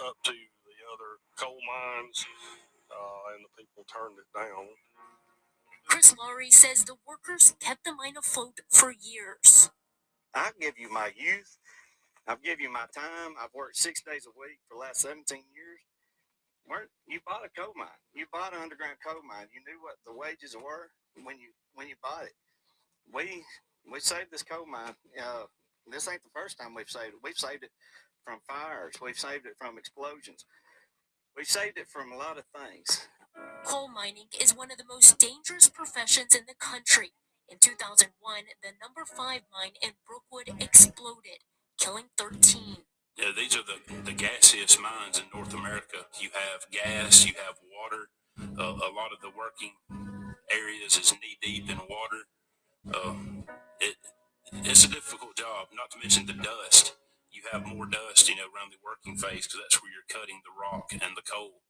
up 0.05 0.17
to 0.29 0.33
the 0.33 0.77
other 0.93 1.19
coal 1.35 1.59
mines, 1.65 2.25
uh, 2.89 3.33
and 3.35 3.43
the 3.43 3.51
people 3.57 3.83
turned 3.89 4.17
it 4.21 4.29
down. 4.31 4.77
Chris 5.89 6.13
Laurie 6.17 6.51
says 6.53 6.85
the 6.85 7.01
workers 7.07 7.55
kept 7.59 7.83
the 7.83 7.93
mine 7.93 8.13
afloat 8.17 8.61
for 8.69 8.93
years. 8.93 9.71
I 10.33 10.51
give 10.61 10.77
you 10.77 10.91
my 10.91 11.09
youth. 11.17 11.57
I've 12.29 12.43
given 12.45 12.69
you 12.69 12.71
my 12.71 12.85
time. 12.93 13.33
I've 13.41 13.53
worked 13.57 13.77
six 13.77 14.05
days 14.05 14.29
a 14.29 14.33
week 14.37 14.61
for 14.69 14.77
the 14.77 14.81
last 14.85 15.01
17 15.01 15.25
years. 15.49 15.81
Where 16.69 16.85
you 17.09 17.17
bought 17.25 17.41
a 17.41 17.49
coal 17.49 17.73
mine. 17.73 17.97
You 18.13 18.29
bought 18.29 18.53
an 18.53 18.61
underground 18.61 19.01
coal 19.01 19.25
mine. 19.25 19.49
You 19.49 19.65
knew 19.65 19.81
what 19.81 19.97
the 20.05 20.13
wages 20.13 20.53
were 20.53 20.93
when 21.17 21.41
you 21.41 21.49
when 21.79 21.88
you 21.88 21.95
bought 22.03 22.27
it 22.27 22.36
we 23.13 23.43
we 23.91 24.00
saved 24.00 24.31
this 24.31 24.43
coal 24.43 24.65
mine. 24.65 24.95
Uh, 25.19 25.43
this 25.88 26.07
ain't 26.07 26.24
the 26.24 26.29
first 26.33 26.59
time 26.59 26.75
we've 26.75 26.89
saved 26.89 27.13
it. 27.15 27.24
We've 27.24 27.38
saved 27.38 27.63
it 27.63 27.71
from 28.24 28.39
fires. 28.48 28.95
We've 29.01 29.17
saved 29.17 29.45
it 29.45 29.53
from 29.57 29.77
explosions. 29.77 30.45
We've 31.36 31.48
saved 31.48 31.77
it 31.77 31.88
from 31.89 32.12
a 32.12 32.17
lot 32.17 32.38
of 32.38 32.43
things. 32.53 33.07
Coal 33.65 33.88
mining 33.88 34.27
is 34.39 34.55
one 34.55 34.71
of 34.71 34.77
the 34.77 34.83
most 34.88 35.17
dangerous 35.17 35.69
professions 35.69 36.36
in 36.36 36.43
the 36.48 36.53
country. 36.59 37.12
In 37.48 37.57
2001, 37.59 38.12
the 38.62 38.69
number 38.81 39.05
5 39.05 39.41
mine 39.51 39.74
in 39.81 39.91
Brookwood 40.05 40.62
exploded, 40.62 41.41
killing 41.79 42.05
13. 42.17 42.77
Yeah, 43.17 43.31
these 43.36 43.57
are 43.57 43.63
the, 43.63 44.01
the 44.03 44.13
gaseous 44.13 44.77
mines 44.79 45.17
in 45.17 45.25
North 45.33 45.53
America. 45.53 46.05
You 46.21 46.29
have 46.33 46.69
gas, 46.69 47.25
you 47.25 47.33
have 47.43 47.55
water. 47.65 48.09
Uh, 48.39 48.63
a 48.63 48.93
lot 48.93 49.12
of 49.12 49.21
the 49.21 49.31
working 49.36 49.74
areas 50.51 50.97
is 50.97 51.13
knee 51.13 51.37
deep 51.41 51.69
in 51.69 51.77
water. 51.77 52.23
Um, 52.93 53.43
it, 53.79 53.95
it's 54.51 54.85
a 54.85 54.89
difficult 54.89 55.35
job, 55.35 55.67
not 55.75 55.91
to 55.91 55.99
mention 55.99 56.25
the 56.25 56.33
dust. 56.33 56.95
You 57.31 57.43
have 57.51 57.65
more 57.65 57.85
dust, 57.85 58.27
you 58.27 58.35
know, 58.35 58.49
around 58.55 58.71
the 58.71 58.81
working 58.83 59.17
phase 59.17 59.45
because 59.45 59.59
that's 59.61 59.81
where 59.81 59.91
you're 59.91 60.09
cutting 60.09 60.41
the 60.43 60.51
rock 60.59 60.91
and 60.91 61.15
the 61.15 61.21
coal. 61.21 61.61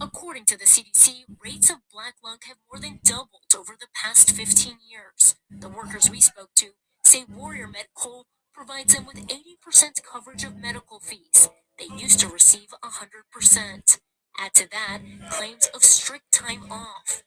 According 0.00 0.44
to 0.46 0.58
the 0.58 0.66
CDC, 0.66 1.24
rates 1.44 1.70
of 1.70 1.78
black 1.92 2.14
lung 2.22 2.38
have 2.46 2.58
more 2.70 2.80
than 2.80 3.00
doubled 3.04 3.52
over 3.58 3.74
the 3.78 3.88
past 3.94 4.30
15 4.30 4.78
years. 4.88 5.34
The 5.50 5.68
workers 5.68 6.08
we 6.08 6.20
spoke 6.20 6.50
to 6.56 6.70
say 7.04 7.24
Warrior 7.28 7.66
Met 7.66 7.88
Coal 7.94 8.26
provides 8.54 8.94
them 8.94 9.04
with 9.04 9.26
80% 9.26 10.02
coverage 10.10 10.44
of 10.44 10.56
medical 10.56 11.00
fees. 11.00 11.48
They 11.78 11.94
used 11.96 12.20
to 12.20 12.28
receive 12.28 12.68
100%. 12.84 13.98
Add 14.38 14.54
to 14.54 14.70
that 14.70 14.98
claims 15.30 15.66
of 15.74 15.84
strict 15.84 16.32
time 16.32 16.70
off. 16.70 17.22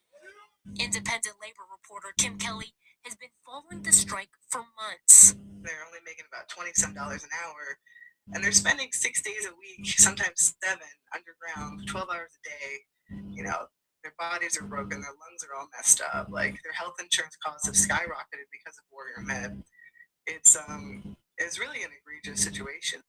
Independent 0.75 1.35
labor 1.41 1.63
reporter 1.71 2.13
Kim 2.17 2.37
Kelly 2.37 2.73
has 3.03 3.15
been 3.15 3.31
following 3.45 3.83
the 3.83 3.91
strike 3.91 4.35
for 4.49 4.67
months. 4.75 5.35
They're 5.63 5.85
only 5.87 6.03
making 6.05 6.25
about 6.31 6.49
20 6.49 6.71
some 6.75 6.93
dollars 6.93 7.23
an 7.23 7.29
hour 7.43 7.79
and 8.33 8.43
they're 8.43 8.51
spending 8.51 8.89
six 8.91 9.21
days 9.21 9.47
a 9.47 9.55
week, 9.55 9.87
sometimes 9.99 10.55
seven 10.63 10.87
underground, 11.13 11.87
12 11.87 12.09
hours 12.09 12.31
a 12.35 12.49
day. 12.49 12.73
You 13.31 13.43
know, 13.43 13.67
their 14.03 14.13
bodies 14.19 14.59
are 14.59 14.65
broken, 14.65 15.01
their 15.01 15.15
lungs 15.15 15.43
are 15.43 15.57
all 15.57 15.67
messed 15.75 16.01
up. 16.13 16.27
Like 16.29 16.59
their 16.63 16.73
health 16.73 16.95
insurance 16.99 17.37
costs 17.43 17.67
have 17.67 17.75
skyrocketed 17.75 18.51
because 18.51 18.77
of 18.77 18.83
Warrior 18.91 19.21
Met. 19.23 19.51
It's 20.25 20.57
um, 20.57 21.15
it's 21.37 21.59
really 21.59 21.83
an 21.83 21.89
egregious 22.01 22.43
situation. 22.43 23.01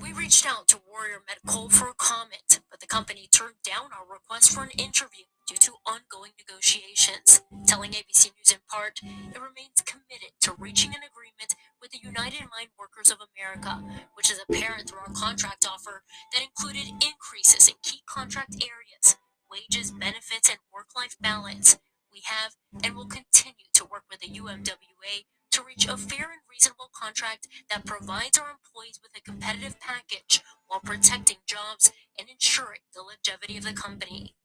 We 0.00 0.12
reached 0.12 0.46
out 0.46 0.68
to 0.68 0.80
Warrior 0.88 1.18
Coal 1.46 1.68
for 1.68 1.88
a 1.88 1.94
comment, 1.94 2.60
but 2.70 2.80
the 2.80 2.86
company 2.86 3.28
turned 3.30 3.60
down 3.64 3.90
our 3.92 4.06
request 4.10 4.52
for 4.52 4.62
an 4.62 4.70
interview 4.78 5.24
due 5.50 5.56
to 5.56 5.82
ongoing 5.84 6.30
negotiations. 6.38 7.42
Telling 7.66 7.90
ABC 7.90 8.30
News 8.38 8.54
in 8.54 8.62
part, 8.70 9.00
it 9.02 9.42
remains 9.42 9.82
committed 9.82 10.30
to 10.42 10.54
reaching 10.54 10.94
an 10.94 11.02
agreement 11.02 11.58
with 11.82 11.90
the 11.90 11.98
United 11.98 12.46
Mine 12.54 12.70
Workers 12.78 13.10
of 13.10 13.18
America, 13.18 13.82
which 14.14 14.30
is 14.30 14.38
apparent 14.38 14.88
through 14.88 15.00
our 15.00 15.12
contract 15.12 15.66
offer 15.66 16.04
that 16.32 16.46
included 16.46 16.86
increases 17.02 17.66
in 17.66 17.74
key 17.82 18.02
contract 18.06 18.62
areas, 18.62 19.18
wages, 19.50 19.90
benefits, 19.90 20.48
and 20.48 20.62
work 20.72 20.94
life 20.94 21.16
balance. 21.20 21.78
We 22.12 22.22
have 22.26 22.54
and 22.84 22.94
will 22.94 23.10
continue 23.10 23.66
to 23.74 23.84
work 23.84 24.04
with 24.08 24.20
the 24.20 24.30
UMWA 24.30 25.26
to 25.50 25.62
reach 25.66 25.88
a 25.88 25.96
fair 25.96 26.30
and 26.30 26.46
reasonable 26.48 26.90
contract 26.94 27.48
that 27.70 27.84
provides 27.84 28.38
our 28.38 28.54
employees 28.54 29.00
with 29.02 29.18
a 29.18 29.20
competitive 29.20 29.80
package 29.80 30.42
while 30.68 30.78
protecting 30.78 31.42
jobs 31.44 31.90
and 32.16 32.28
ensuring 32.28 32.86
the 32.94 33.02
longevity 33.02 33.58
of 33.58 33.64
the 33.64 33.72
company. 33.72 34.36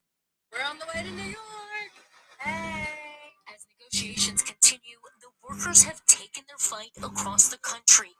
We're 0.55 0.63
on 0.63 0.79
the 0.79 0.85
way 0.95 1.03
to 1.03 1.11
New 1.11 1.35
York. 1.35 1.91
Hey. 2.39 2.87
As 3.53 3.65
negotiations 3.75 4.41
continue, 4.41 4.95
the 5.19 5.27
workers 5.43 5.83
have 5.83 6.05
taken 6.05 6.43
their 6.47 6.57
fight 6.57 6.91
across 7.03 7.49
the 7.49 7.57
country. 7.57 8.15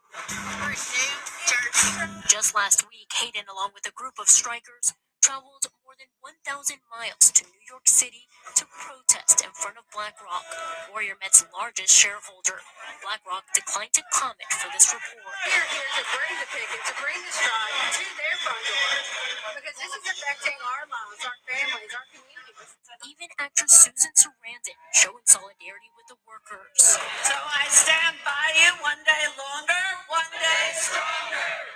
Just 2.28 2.54
last 2.54 2.84
week, 2.90 3.08
Haeden, 3.16 3.48
along 3.50 3.70
with 3.72 3.88
a 3.88 3.92
group 3.92 4.14
of 4.20 4.28
strikers, 4.28 4.92
traveled 5.22 5.68
more 5.96 6.04
than 6.04 6.76
1,000 6.76 6.76
miles 6.92 7.32
to 7.32 7.40
New 7.48 7.64
York 7.64 7.88
City 7.88 8.28
to 8.52 8.68
protest 8.68 9.40
in 9.40 9.48
front 9.56 9.80
of 9.80 9.84
BlackRock, 9.96 10.44
Warrior 10.92 11.16
Met's 11.24 11.40
largest 11.56 11.88
shareholder. 11.88 12.60
BlackRock 13.00 13.48
declined 13.56 13.96
to 13.96 14.04
comment 14.12 14.50
for 14.60 14.68
this 14.76 14.92
report. 14.92 15.24
We're 15.24 15.68
here 15.72 15.88
to 15.96 16.04
bring 16.04 16.34
the 16.36 16.48
picket, 16.52 16.82
to 16.84 16.94
bring 17.00 17.16
the 17.16 17.32
strike 17.32 17.96
to 17.96 18.04
their 18.12 18.36
front 18.44 18.60
door. 18.68 18.92
Because 19.56 19.76
this 19.80 19.92
is 19.96 20.04
affecting 20.04 20.58
our 20.60 20.84
lives, 20.84 21.22
our 21.24 21.38
families, 21.48 21.92
our 21.96 22.06
communities. 22.12 22.70
Even 23.08 23.28
actress 23.40 23.72
Susan 23.88 24.12
Sarandon 24.20 24.76
showing 24.92 25.24
solidarity 25.24 25.90
with 25.96 26.12
the 26.12 26.18
workers. 26.28 26.76
So 27.24 27.36
I 27.40 27.64
stand 27.72 28.20
by 28.20 28.46
you 28.52 28.68
one 28.84 29.00
day 29.00 29.24
longer, 29.32 29.84
one 30.12 30.32
day 30.44 30.66
stronger. 30.76 31.66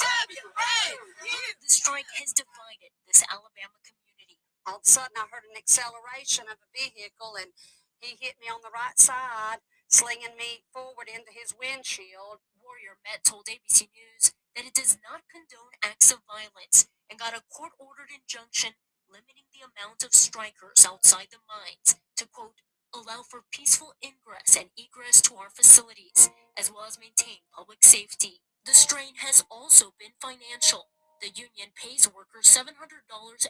The 0.00 1.70
strike 1.70 2.10
has 2.20 2.32
divided 2.32 2.92
this 3.06 3.24
Alabama 3.30 3.78
community. 3.84 4.38
all 4.66 4.80
of 4.80 4.86
a 4.86 4.88
sudden 4.88 5.16
I 5.16 5.26
heard 5.30 5.46
an 5.48 5.56
acceleration 5.56 6.44
of 6.50 6.58
a 6.60 6.68
vehicle 6.74 7.36
and 7.40 7.52
he 8.00 8.16
hit 8.20 8.36
me 8.40 8.48
on 8.52 8.60
the 8.62 8.74
right 8.74 8.98
side, 8.98 9.64
slinging 9.88 10.36
me 10.36 10.64
forward 10.72 11.08
into 11.08 11.32
his 11.32 11.54
windshield. 11.56 12.44
Warrior 12.60 12.98
Met 13.04 13.24
told 13.24 13.46
ABC 13.46 13.88
News 13.92 14.32
that 14.56 14.66
it 14.66 14.74
does 14.74 14.98
not 15.04 15.24
condone 15.30 15.72
acts 15.82 16.12
of 16.12 16.24
violence 16.28 16.88
and 17.08 17.18
got 17.18 17.36
a 17.36 17.44
court 17.48 17.72
ordered 17.78 18.10
injunction 18.12 18.76
limiting 19.08 19.48
the 19.52 19.64
amount 19.64 20.02
of 20.02 20.14
strikers 20.14 20.84
outside 20.86 21.28
the 21.30 21.42
mines 21.48 21.96
to 22.16 22.26
quote 22.26 22.60
allow 22.94 23.22
for 23.22 23.42
peaceful 23.50 23.94
ingress 24.02 24.56
and 24.56 24.70
egress 24.76 25.20
to 25.20 25.34
our 25.36 25.50
facilities 25.50 26.30
as 26.58 26.70
well 26.70 26.84
as 26.86 26.98
maintain 26.98 27.38
public 27.54 27.82
safety. 27.84 28.40
The 28.64 28.72
strain 28.72 29.20
has 29.20 29.44
also 29.52 29.92
been 30.00 30.16
financial. 30.24 30.88
The 31.20 31.28
union 31.28 31.76
pays 31.76 32.08
workers 32.08 32.48
$700 32.48 32.72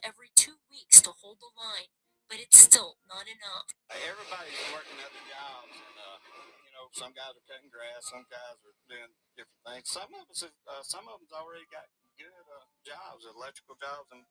every 0.02 0.34
two 0.34 0.58
weeks 0.66 0.98
to 1.06 1.14
hold 1.14 1.38
the 1.38 1.54
line, 1.54 1.94
but 2.26 2.42
it's 2.42 2.58
still 2.58 2.98
not 3.06 3.30
enough. 3.30 3.70
Everybody's 3.94 4.58
working 4.74 4.98
other 4.98 5.22
jobs, 5.30 5.70
and 5.70 5.96
uh, 6.02 6.18
you 6.66 6.74
know, 6.74 6.90
some 6.98 7.14
guys 7.14 7.30
are 7.30 7.46
cutting 7.46 7.70
grass, 7.70 8.10
some 8.10 8.26
guys 8.26 8.58
are 8.66 8.78
doing 8.90 9.14
different 9.38 9.62
things. 9.62 9.86
Some 9.86 10.10
of 10.18 10.26
us, 10.26 10.42
have, 10.42 10.58
uh, 10.66 10.82
some 10.82 11.06
of 11.06 11.22
them's 11.22 11.30
already 11.30 11.70
got 11.70 11.86
good 12.18 12.34
uh, 12.50 12.66
jobs, 12.82 13.22
electrical 13.22 13.78
jobs, 13.78 14.10
and 14.10 14.26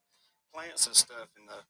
plants 0.52 0.84
and 0.84 0.96
stuff, 0.96 1.32
and 1.40 1.48
uh, 1.48 1.64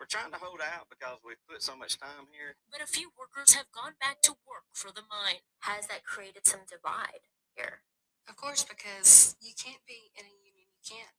we're 0.00 0.08
trying 0.08 0.32
to 0.32 0.40
hold 0.40 0.64
out 0.64 0.88
because 0.88 1.20
we 1.20 1.36
put 1.44 1.60
so 1.60 1.76
much 1.76 2.00
time 2.00 2.32
here. 2.32 2.56
But 2.72 2.80
a 2.80 2.88
few 2.88 3.12
workers 3.12 3.52
have 3.60 3.68
gone 3.76 4.00
back 4.00 4.24
to 4.24 4.40
work 4.48 4.72
for 4.72 4.88
the 4.88 5.04
mine. 5.04 5.44
Has 5.68 5.84
that 5.92 6.08
created 6.08 6.48
some 6.48 6.64
divide 6.64 7.28
here? 7.52 7.84
Of 8.28 8.36
course, 8.36 8.62
because 8.64 9.34
you 9.42 9.52
can't 9.58 9.82
be 9.86 10.14
in 10.14 10.24
a 10.24 10.34
union. 10.34 10.70
You 10.70 10.82
can't 10.82 11.14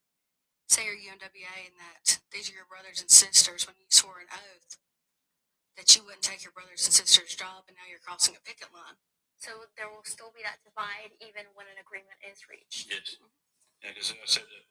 say 0.68 0.88
you're 0.88 0.96
UMWA 0.96 1.68
and 1.68 1.76
that 1.78 2.24
these 2.32 2.48
are 2.48 2.56
your 2.56 2.68
brothers 2.68 3.00
and 3.04 3.10
sisters 3.12 3.68
when 3.68 3.76
you 3.76 3.86
swore 3.92 4.24
an 4.24 4.32
oath 4.32 4.80
that 5.76 5.92
you 5.92 6.02
wouldn't 6.06 6.24
take 6.24 6.42
your 6.46 6.54
brothers 6.54 6.86
and 6.86 6.94
sisters' 6.94 7.36
job 7.36 7.68
and 7.68 7.76
now 7.76 7.86
you're 7.86 8.02
crossing 8.02 8.34
a 8.34 8.42
picket 8.42 8.72
line. 8.72 8.96
So 9.38 9.68
there 9.76 9.90
will 9.90 10.06
still 10.06 10.32
be 10.32 10.40
that 10.46 10.64
divide 10.64 11.12
even 11.20 11.52
when 11.52 11.68
an 11.68 11.76
agreement 11.76 12.16
is 12.24 12.48
reached. 12.48 12.88
Yes. 12.88 13.20
Yeah, 13.82 13.92
because 13.92 14.16
I 14.16 14.24
said 14.24 14.48
that 14.48 14.64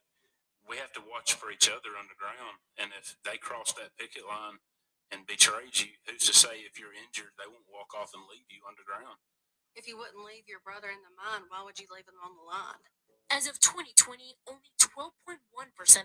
we 0.66 0.82
have 0.82 0.96
to 0.98 1.04
watch 1.04 1.36
for 1.38 1.52
each 1.52 1.70
other 1.70 1.94
underground, 1.94 2.64
and 2.80 2.96
if 2.96 3.20
they 3.22 3.38
cross 3.38 3.76
that 3.78 3.94
picket 4.00 4.26
line 4.26 4.64
and 5.12 5.28
betrayed 5.30 5.78
you, 5.78 6.00
who's 6.08 6.26
to 6.26 6.34
say 6.34 6.66
if 6.66 6.80
you're 6.80 6.96
injured 6.96 7.38
they 7.38 7.46
won't 7.46 7.70
walk 7.70 7.94
off 7.94 8.16
and 8.16 8.26
leave 8.26 8.48
you 8.50 8.66
underground? 8.66 9.22
If 9.74 9.90
you 9.90 9.98
wouldn't 9.98 10.22
leave 10.22 10.46
your 10.46 10.62
brother 10.62 10.94
in 10.94 11.02
the 11.02 11.14
mine, 11.18 11.50
why 11.50 11.66
would 11.66 11.82
you 11.82 11.90
leave 11.90 12.06
him 12.06 12.22
on 12.22 12.38
the 12.38 12.46
line? 12.46 12.86
As 13.34 13.50
of 13.50 13.58
2020, 13.58 14.38
only 14.46 14.70
12.1% 14.78 15.42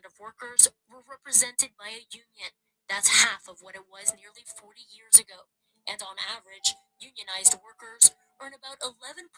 of 0.09 0.17
workers 0.17 0.73
were 0.89 1.05
represented 1.05 1.77
by 1.77 1.93
a 1.93 2.09
union. 2.09 2.57
That's 2.89 3.21
half 3.21 3.45
of 3.45 3.61
what 3.61 3.77
it 3.77 3.85
was 3.85 4.17
nearly 4.17 4.49
40 4.49 4.81
years 4.89 5.21
ago. 5.21 5.53
And 5.85 6.01
on 6.01 6.17
average, 6.17 6.73
unionized 6.97 7.61
workers 7.61 8.17
earn 8.41 8.57
about 8.57 8.81
11% 8.81 9.29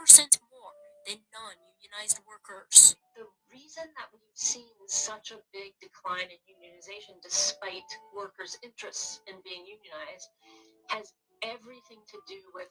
more 0.47 0.75
than 1.07 1.27
non 1.35 1.59
unionized 1.83 2.23
workers. 2.23 2.95
the 3.19 3.27
reason 3.51 3.91
that 3.99 4.15
we've 4.15 4.39
seen 4.39 4.71
such 4.87 5.35
a 5.35 5.43
big 5.51 5.75
decline 5.83 6.31
in 6.31 6.39
unionization 6.47 7.19
despite 7.23 7.89
workers' 8.15 8.57
interests 8.63 9.21
in 9.27 9.43
being 9.43 9.67
unionized 9.67 10.31
has 10.89 11.13
everything 11.43 11.99
to 12.07 12.19
do 12.29 12.39
with 12.55 12.71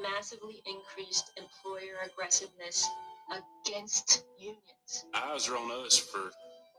massively 0.00 0.62
increased 0.66 1.32
employer 1.36 2.00
aggressiveness 2.04 2.88
against 3.32 4.24
unions. 4.38 5.04
eyes 5.14 5.48
are 5.48 5.56
on 5.56 5.70
us 5.84 5.98
for, 5.98 6.30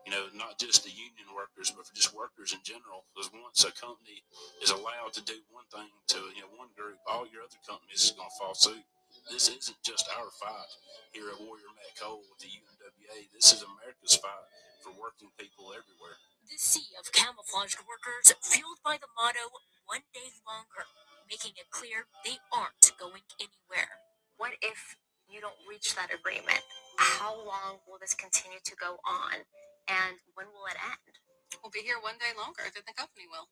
you 0.06 0.12
know, 0.12 0.32
not 0.34 0.58
just 0.60 0.84
the 0.84 0.94
union 0.94 1.28
workers, 1.36 1.72
but 1.76 1.86
for 1.86 1.96
just 1.96 2.16
workers 2.16 2.54
in 2.54 2.62
general. 2.64 3.04
Because 3.12 3.32
once 3.34 3.66
a 3.66 3.74
company 3.76 4.24
is 4.64 4.72
allowed 4.72 5.12
to 5.14 5.24
do 5.26 5.36
one 5.52 5.68
thing 5.74 5.90
to, 6.16 6.20
you 6.36 6.42
know, 6.46 6.52
one 6.56 6.72
group, 6.78 6.98
all 7.10 7.28
your 7.28 7.44
other 7.44 7.60
companies 7.68 8.08
is 8.08 8.16
going 8.16 8.30
to 8.30 8.38
fall 8.40 8.56
suit. 8.56 8.86
This 9.28 9.52
isn't 9.52 9.82
just 9.84 10.08
our 10.16 10.32
fight 10.40 10.72
here 11.12 11.28
at 11.28 11.40
Warrior 11.44 11.68
Met 11.76 11.92
Coal 12.00 12.24
with 12.32 12.40
the 12.40 12.48
UMWA. 12.48 13.28
This 13.36 13.52
is 13.52 13.60
America's 13.60 14.16
fight 14.16 14.48
for 14.80 14.96
working 14.96 15.28
people 15.36 15.76
everywhere. 15.76 16.16
The 16.48 16.56
sea 16.56 16.96
of 16.96 17.12
camouflaged 17.12 17.84
workers 17.84 18.32
fueled 18.40 18.80
by 18.80 18.96
the 18.96 19.12
motto, 19.20 19.52
one 19.84 20.08
day 20.16 20.32
longer, 20.48 20.88
making 21.28 21.60
it 21.60 21.70
clear 21.70 22.08
they 22.24 22.40
aren't 22.50 22.96
going 22.96 23.24
anywhere. 23.38 24.02
What 24.40 24.56
if 24.64 24.96
you 25.28 25.44
don't 25.44 25.60
reach 25.68 25.94
that 25.96 26.12
agreement? 26.12 26.64
How 26.98 27.36
long 27.36 27.84
will 27.86 28.00
this 28.00 28.16
continue 28.16 28.64
to 28.64 28.76
go 28.76 28.98
on? 29.04 29.46
And 29.88 30.20
when 30.36 30.48
will 30.52 30.68
it 30.72 30.80
end? 30.80 31.20
We'll 31.64 31.72
be 31.72 31.86
here 31.86 32.00
one 32.00 32.20
day 32.20 32.32
longer 32.36 32.68
than 32.72 32.84
the 32.88 32.96
company 32.96 33.28
will. 33.28 33.48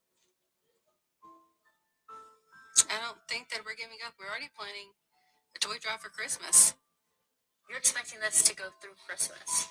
I 2.92 3.00
don't 3.00 3.20
think 3.32 3.50
that 3.52 3.64
we're 3.64 3.80
giving 3.80 4.04
up. 4.04 4.20
We're 4.20 4.28
already 4.28 4.52
planning 4.52 4.92
a 5.56 5.60
toy 5.60 5.80
drive 5.80 6.04
for 6.04 6.12
Christmas. 6.12 6.76
You're 7.72 7.80
expecting 7.80 8.20
this 8.20 8.44
to 8.46 8.54
go 8.54 8.70
through 8.78 9.00
Christmas. 9.08 9.68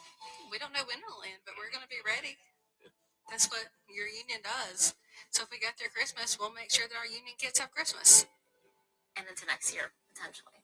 We 0.50 0.58
don't 0.58 0.73
know 0.73 0.82
when 0.88 0.99
it'll 0.99 1.23
end, 1.23 1.44
but 1.44 1.54
we're 1.54 1.70
going 1.70 1.84
to 1.84 1.92
be 1.92 2.02
ready. 2.02 2.37
That's 3.30 3.49
what 3.49 3.70
your 3.88 4.08
union 4.08 4.42
does. 4.42 4.96
So 5.30 5.44
if 5.44 5.50
we 5.50 5.59
get 5.59 5.78
through 5.78 5.94
Christmas, 5.94 6.38
we'll 6.38 6.52
make 6.52 6.71
sure 6.71 6.87
that 6.88 6.97
our 6.97 7.06
union 7.06 7.35
kids 7.38 7.59
have 7.59 7.71
Christmas. 7.71 8.26
And 9.16 9.26
into 9.28 9.47
next 9.47 9.73
year, 9.75 9.92
potentially. 10.12 10.62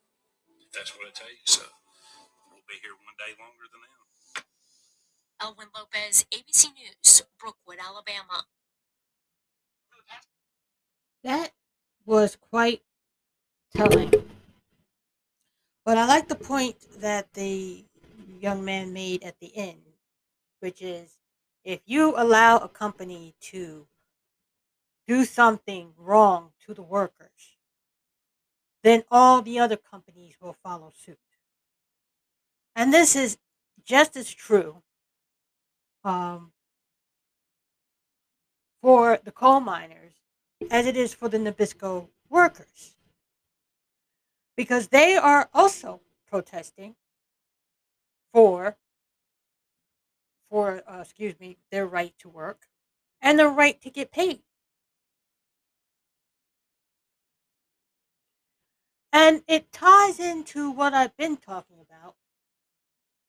If 0.61 0.73
that's 0.73 0.97
what 0.97 1.07
it 1.07 1.15
takes, 1.15 1.59
so 1.59 1.63
we'll 2.51 2.67
be 2.67 2.79
here 2.83 2.95
one 2.99 3.15
day 3.19 3.35
longer 3.39 3.67
than 3.71 3.81
them. 3.83 4.01
Elwyn 5.41 5.69
Lopez, 5.75 6.27
ABC 6.35 6.75
News, 6.75 7.23
Brookwood, 7.39 7.79
Alabama. 7.81 8.45
That 11.23 11.53
was 12.07 12.37
quite 12.37 12.83
telling. 13.77 14.13
But 15.85 15.99
I 15.99 16.07
like 16.07 16.29
the 16.29 16.35
point 16.35 16.77
that 17.01 17.33
the 17.35 17.85
young 18.41 18.65
man 18.65 18.93
made 18.93 19.23
at 19.23 19.39
the 19.39 19.55
end, 19.57 19.81
which 20.61 20.81
is 20.83 21.19
if 21.65 21.81
you 21.85 22.15
allow 22.17 22.59
a 22.59 22.69
company 22.69 23.35
to 23.41 23.87
do 25.11 25.25
something 25.25 25.93
wrong 25.99 26.53
to 26.65 26.73
the 26.73 26.83
workers, 26.83 27.57
then 28.85 29.03
all 29.11 29.43
the 29.43 29.59
other 29.59 29.77
companies 29.77 30.37
will 30.41 30.57
follow 30.63 30.93
suit. 31.05 31.19
And 32.77 32.95
this 32.95 33.17
is 33.17 33.37
just 33.85 34.17
as 34.17 34.33
true 34.33 34.83
um, 36.05 36.53
for 38.81 39.19
the 39.25 39.33
coal 39.33 39.59
miners 39.59 40.13
as 40.71 40.87
it 40.87 40.97
is 40.97 41.13
for 41.13 41.29
the 41.29 41.39
Nabisco 41.39 42.07
workers. 42.29 42.95
Because 44.57 44.89
they 44.89 45.17
are 45.17 45.49
also 45.53 46.03
protesting 46.29 46.95
for 48.33 48.77
for 50.49 50.85
uh, 50.87 51.01
excuse 51.01 51.35
me 51.41 51.57
their 51.73 51.87
right 51.87 52.15
to 52.21 52.29
work 52.29 52.69
and 53.21 53.41
their 53.41 53.49
right 53.49 53.81
to 53.83 53.91
get 53.91 54.13
paid. 54.13 54.43
And 59.13 59.43
it 59.49 59.73
ties 59.73 60.21
into 60.21 60.71
what 60.71 60.95
I've 60.95 61.17
been 61.17 61.37
talking 61.37 61.79
about 61.81 62.15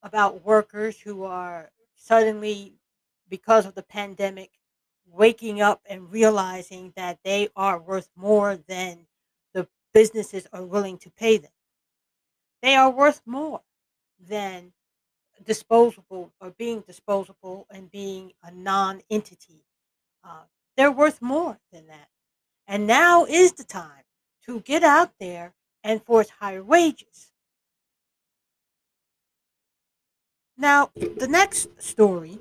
about 0.02 0.44
workers 0.44 1.00
who 1.00 1.24
are 1.24 1.70
suddenly 1.96 2.74
because 3.28 3.66
of 3.66 3.74
the 3.74 3.82
pandemic 3.82 4.50
waking 5.06 5.60
up 5.60 5.80
and 5.86 6.12
realizing 6.12 6.92
that 6.96 7.18
they 7.24 7.48
are 7.56 7.78
worth 7.78 8.08
more 8.16 8.56
than 8.68 9.06
the 9.54 9.66
businesses 9.92 10.46
are 10.52 10.64
willing 10.64 10.98
to 10.98 11.10
pay 11.10 11.36
them. 11.36 11.50
They 12.62 12.74
are 12.74 12.90
worth 12.90 13.22
more 13.26 13.62
than 14.20 14.72
disposable 15.44 16.32
or 16.40 16.50
being 16.50 16.80
disposable 16.80 17.66
and 17.70 17.90
being 17.90 18.32
a 18.42 18.50
non 18.50 19.02
entity. 19.10 19.64
Uh, 20.24 20.44
they're 20.76 20.92
worth 20.92 21.20
more 21.20 21.58
than 21.72 21.88
that. 21.88 22.08
And 22.66 22.86
now 22.86 23.24
is 23.24 23.52
the 23.52 23.64
time 23.64 24.04
to 24.46 24.60
get 24.60 24.82
out 24.82 25.12
there 25.18 25.54
and 25.84 26.04
force 26.04 26.28
higher 26.30 26.62
wages. 26.62 27.32
Now, 30.56 30.90
the 30.94 31.28
next 31.28 31.82
story 31.82 32.38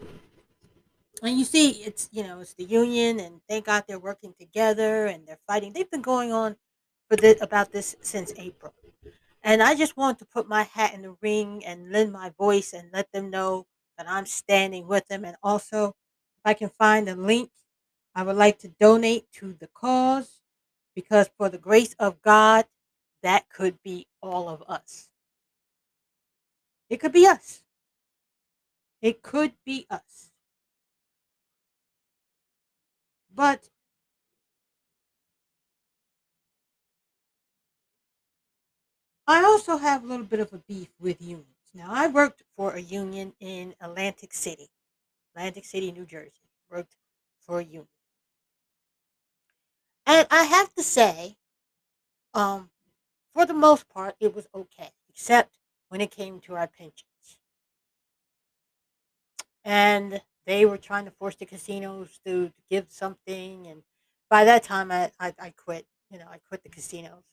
and 1.22 1.38
you 1.38 1.46
see 1.46 1.70
it's 1.84 2.10
you 2.12 2.24
know 2.24 2.40
it's 2.40 2.54
the 2.56 2.64
union 2.64 3.20
and 3.20 3.42
thank 3.48 3.66
god 3.66 3.84
they're 3.88 4.00
working 4.00 4.34
together 4.40 5.06
and 5.06 5.26
they're 5.26 5.40
fighting. 5.48 5.74
They've 5.74 5.90
been 5.90 6.02
going 6.02 6.32
on 6.32 6.56
for 7.10 7.16
this 7.16 7.42
about 7.42 7.72
this 7.72 7.96
since 8.02 8.34
april. 8.38 8.74
And 9.44 9.62
i 9.62 9.76
just 9.76 9.98
want 9.98 10.20
to 10.20 10.26
put 10.26 10.48
my 10.48 10.64
hat 10.64 10.94
in 10.94 11.02
the 11.04 11.16
ring 11.22 11.64
and 11.66 11.92
lend 11.92 12.12
my 12.12 12.32
voice 12.38 12.74
and 12.74 12.90
let 12.94 13.12
them 13.12 13.30
know 13.30 13.66
that 13.98 14.08
i'm 14.10 14.26
standing 14.26 14.88
with 14.88 15.08
them. 15.08 15.26
And 15.26 15.36
also 15.44 15.90
if 15.90 16.46
i 16.46 16.54
can 16.54 16.70
find 16.70 17.08
a 17.10 17.16
link 17.16 17.52
i 18.16 18.24
would 18.24 18.38
like 18.38 18.60
to 18.60 18.68
donate 18.80 19.32
to 19.34 19.54
the 19.54 19.68
cause 19.68 20.42
because 20.96 21.30
for 21.38 21.50
the 21.50 21.58
grace 21.58 21.96
of 22.00 22.22
god 22.22 22.66
that 23.24 23.50
could 23.50 23.82
be 23.84 24.08
all 24.22 24.50
of 24.50 24.64
us 24.68 25.10
it 26.90 26.98
could 27.00 27.12
be 27.12 27.26
us 27.28 27.64
it 29.02 29.22
could 29.22 29.54
be 29.66 29.86
us 29.90 30.32
but 33.34 33.70
I 39.32 39.44
also 39.46 39.78
have 39.78 40.04
a 40.04 40.08
little 40.08 40.26
bit 40.26 40.42
of 40.42 40.52
a 40.52 40.58
beef 40.58 40.90
with 41.00 41.22
unions. 41.22 41.48
Now, 41.74 41.88
I 41.90 42.08
worked 42.08 42.44
for 42.58 42.74
a 42.74 42.82
union 42.82 43.34
in 43.40 43.74
Atlantic 43.80 44.34
City, 44.34 44.68
Atlantic 45.34 45.64
City, 45.64 45.90
New 45.94 46.06
Jersey. 46.06 46.50
Worked 46.70 46.98
for 47.40 47.60
a 47.60 47.64
union. 47.64 47.88
And 50.06 50.28
I 50.30 50.44
have 50.44 50.74
to 50.76 50.84
say, 50.84 51.38
um, 52.34 52.71
for 53.34 53.46
the 53.46 53.54
most 53.54 53.90
part, 53.90 54.16
it 54.20 54.36
was 54.36 54.48
okay, 54.54 54.90
except 55.10 55.58
when 55.90 56.02
it 56.02 56.12
came 56.12 56.40
to 56.42 56.56
our 56.56 56.68
pensions. 56.68 57.38
And 59.64 60.22
they 60.46 60.66
were 60.66 60.78
trying 60.78 61.06
to 61.06 61.12
force 61.12 61.36
the 61.36 61.46
casinos 61.46 62.20
to, 62.26 62.52
give 62.70 62.86
something 62.90 63.68
and 63.68 63.84
by 64.30 64.46
that 64.46 64.64
time 64.64 64.92
I, 64.92 65.12
I, 65.20 65.34
I 65.38 65.50
quit 65.50 65.86
you 66.10 66.18
know 66.18 66.26
i 66.32 66.38
quit 66.48 66.64
the 66.64 66.70
casinos. 66.70 67.24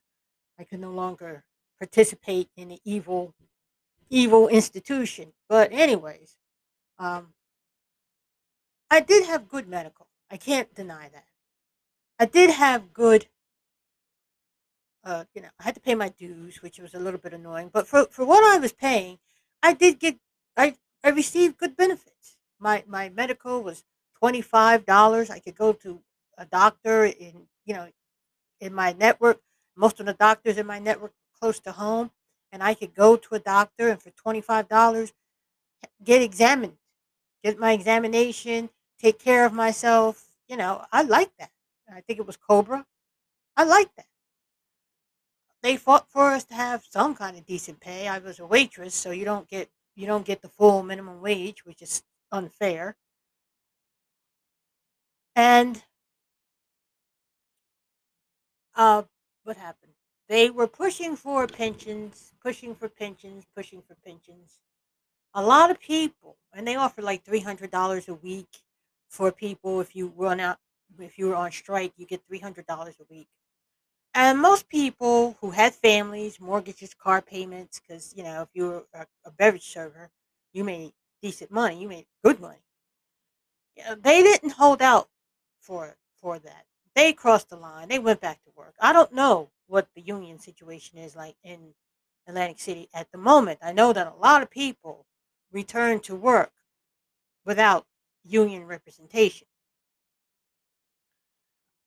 I 0.59 0.65
could 0.65 0.81
no 0.81 0.91
longer 0.91 1.45
participate 1.79 2.49
in 2.57 2.69
the 2.69 2.81
evil 2.85 3.35
evil 4.11 4.49
institution. 4.49 5.33
But 5.49 5.73
anyways 5.73 6.37
um, 6.99 7.29
i 8.91 9.01
did 9.01 9.27
have 9.27 9.49
good 9.49 9.69
medical. 9.69 10.09
I 10.31 10.37
can't 10.37 10.75
deny 10.75 11.09
that. 11.13 11.25
I 12.19 12.25
did 12.25 12.51
have 12.51 12.93
good 12.93 13.27
uh, 15.05 15.25
you 15.35 15.43
know 15.43 15.49
i 15.61 15.63
had 15.63 15.75
to 15.75 15.81
pay 15.81 15.95
my 15.95 16.09
dues 16.11 16.63
which 16.63 16.79
was 16.79 16.95
a 16.95 16.99
little 16.99 17.21
bit 17.21 17.33
annoying 17.33 17.71
but 17.73 17.87
for, 17.87 18.07
for 18.11 18.25
what 18.25 18.43
i 18.45 18.59
was 18.59 18.73
paying 18.73 19.19
i 19.63 19.73
did 19.73 19.99
get 19.99 20.17
i 20.57 20.75
i 21.05 21.09
received 21.11 21.59
good 21.59 21.77
benefits 21.77 22.37
my 22.59 22.83
my 22.87 23.09
medical 23.11 23.63
was 23.63 23.85
twenty 24.19 24.43
five 24.43 24.85
dollars. 24.85 25.31
I 25.31 25.39
could 25.39 25.57
go 25.57 25.73
to 25.75 26.01
a 26.37 26.45
doctor 26.45 27.05
in 27.05 27.47
you 27.65 27.75
know 27.75 27.89
in 28.61 28.75
my 28.75 28.93
network. 28.99 29.41
Most 29.77 30.01
of 30.01 30.07
the 30.07 30.15
doctors 30.15 30.59
in 30.59 30.67
my 30.67 30.79
network 30.79 31.13
close 31.41 31.61
to 31.61 31.73
home, 31.73 32.11
and 32.53 32.63
I 32.63 32.75
could 32.75 32.95
go 32.95 33.17
to 33.17 33.35
a 33.37 33.39
doctor 33.39 33.89
and 33.89 34.01
for 34.03 34.11
twenty 34.11 34.41
five 34.41 34.69
dollars 34.69 35.13
get 36.05 36.23
examined, 36.23 36.77
get 37.45 37.59
my 37.59 37.73
examination, 37.73 38.71
take 39.01 39.19
care 39.19 39.45
of 39.47 39.53
myself. 39.53 40.27
You 40.49 40.57
know, 40.57 40.85
I 40.93 41.03
like 41.03 41.31
that. 41.39 41.51
I 41.93 42.01
think 42.03 42.19
it 42.19 42.27
was 42.27 42.37
Cobra. 42.37 42.87
I 43.57 43.65
like 43.65 43.95
that. 43.97 44.07
They 45.63 45.77
fought 45.77 46.11
for 46.11 46.31
us 46.31 46.45
to 46.47 46.55
have 46.55 46.85
some 46.89 47.15
kind 47.15 47.37
of 47.37 47.47
decent 47.47 47.81
pay. 47.81 48.09
I 48.09 48.19
was 48.19 48.39
a 48.39 48.47
waitress, 48.47 48.95
so 48.95 49.11
you 49.11 49.25
don't 49.25 49.49
get 49.49 49.69
you 49.97 50.07
don't 50.07 50.25
get 50.27 50.43
the 50.43 50.49
full 50.49 50.83
minimum 50.83 51.21
wage, 51.21 51.65
which 51.65 51.83
is 51.83 52.03
unfair. 52.31 52.97
And 55.35 55.83
uh, 58.77 59.03
what 59.45 59.57
happened? 59.57 59.93
They 60.29 60.51
were 60.51 60.69
pushing 60.69 61.17
for 61.17 61.47
pensions, 61.47 62.33
pushing 62.43 62.75
for 62.75 62.89
pensions, 62.89 63.45
pushing 63.57 63.83
for 63.83 63.97
pensions. 64.05 64.59
A 65.35 65.43
lot 65.43 65.71
of 65.71 65.81
people, 65.81 66.37
and 66.55 66.67
they 66.67 66.77
offer 66.77 67.03
like 67.03 67.25
three 67.25 67.41
hundred 67.41 67.71
dollars 67.71 68.09
a 68.09 68.15
week 68.15 68.49
for 69.09 69.33
people 69.33 69.81
if 69.81 69.97
you 69.97 70.13
run 70.17 70.41
out, 70.41 70.59
if 70.99 71.19
you 71.19 71.29
were 71.29 71.35
on 71.37 71.51
strike, 71.53 71.93
you 71.97 72.07
get 72.07 72.23
three 72.27 72.41
hundred 72.41 72.67
dollars 72.67 72.97
a 73.01 73.05
week. 73.13 73.29
And 74.19 74.41
most 74.41 74.69
people 74.69 75.37
who 75.41 75.51
had 75.53 75.77
families, 75.77 76.41
mortgages, 76.41 76.93
car 76.93 77.23
payments, 77.23 77.79
because 77.79 78.13
you 78.17 78.25
know 78.25 78.43
if 78.43 78.49
you 78.53 78.65
were 78.65 78.85
a, 78.93 79.07
a 79.25 79.31
beverage 79.31 79.63
server, 79.63 80.11
you 80.53 80.65
made 80.65 80.93
decent 81.23 81.53
money, 81.53 81.81
you 81.81 81.87
made 81.87 82.07
good 82.25 82.41
money. 82.41 82.59
Yeah, 83.77 83.95
they 83.95 84.25
didn't 84.25 84.55
hold 84.55 84.83
out 84.83 85.09
for 85.61 85.97
for 86.21 86.41
that. 86.41 86.67
They 86.97 87.13
crossed 87.13 87.51
the 87.51 87.57
line. 87.57 87.87
They 87.87 88.01
went 88.01 88.21
back 88.21 88.43
to 88.43 88.51
work. 88.57 88.75
I 88.81 88.93
don't 88.93 89.15
know 89.15 89.51
what 89.69 89.87
the 89.95 90.03
union 90.03 90.41
situation 90.41 90.99
is 90.99 91.15
like 91.15 91.37
in 91.45 91.75
Atlantic 92.27 92.59
City 92.59 92.89
at 92.93 93.13
the 93.13 93.19
moment. 93.19 93.61
I 93.63 93.73
know 93.73 93.93
that 93.93 94.13
a 94.13 94.21
lot 94.21 94.43
of 94.43 94.51
people 94.51 95.07
return 95.53 96.01
to 96.01 96.17
work 96.17 96.51
without 97.45 97.87
union 98.25 98.67
representation. 98.67 99.47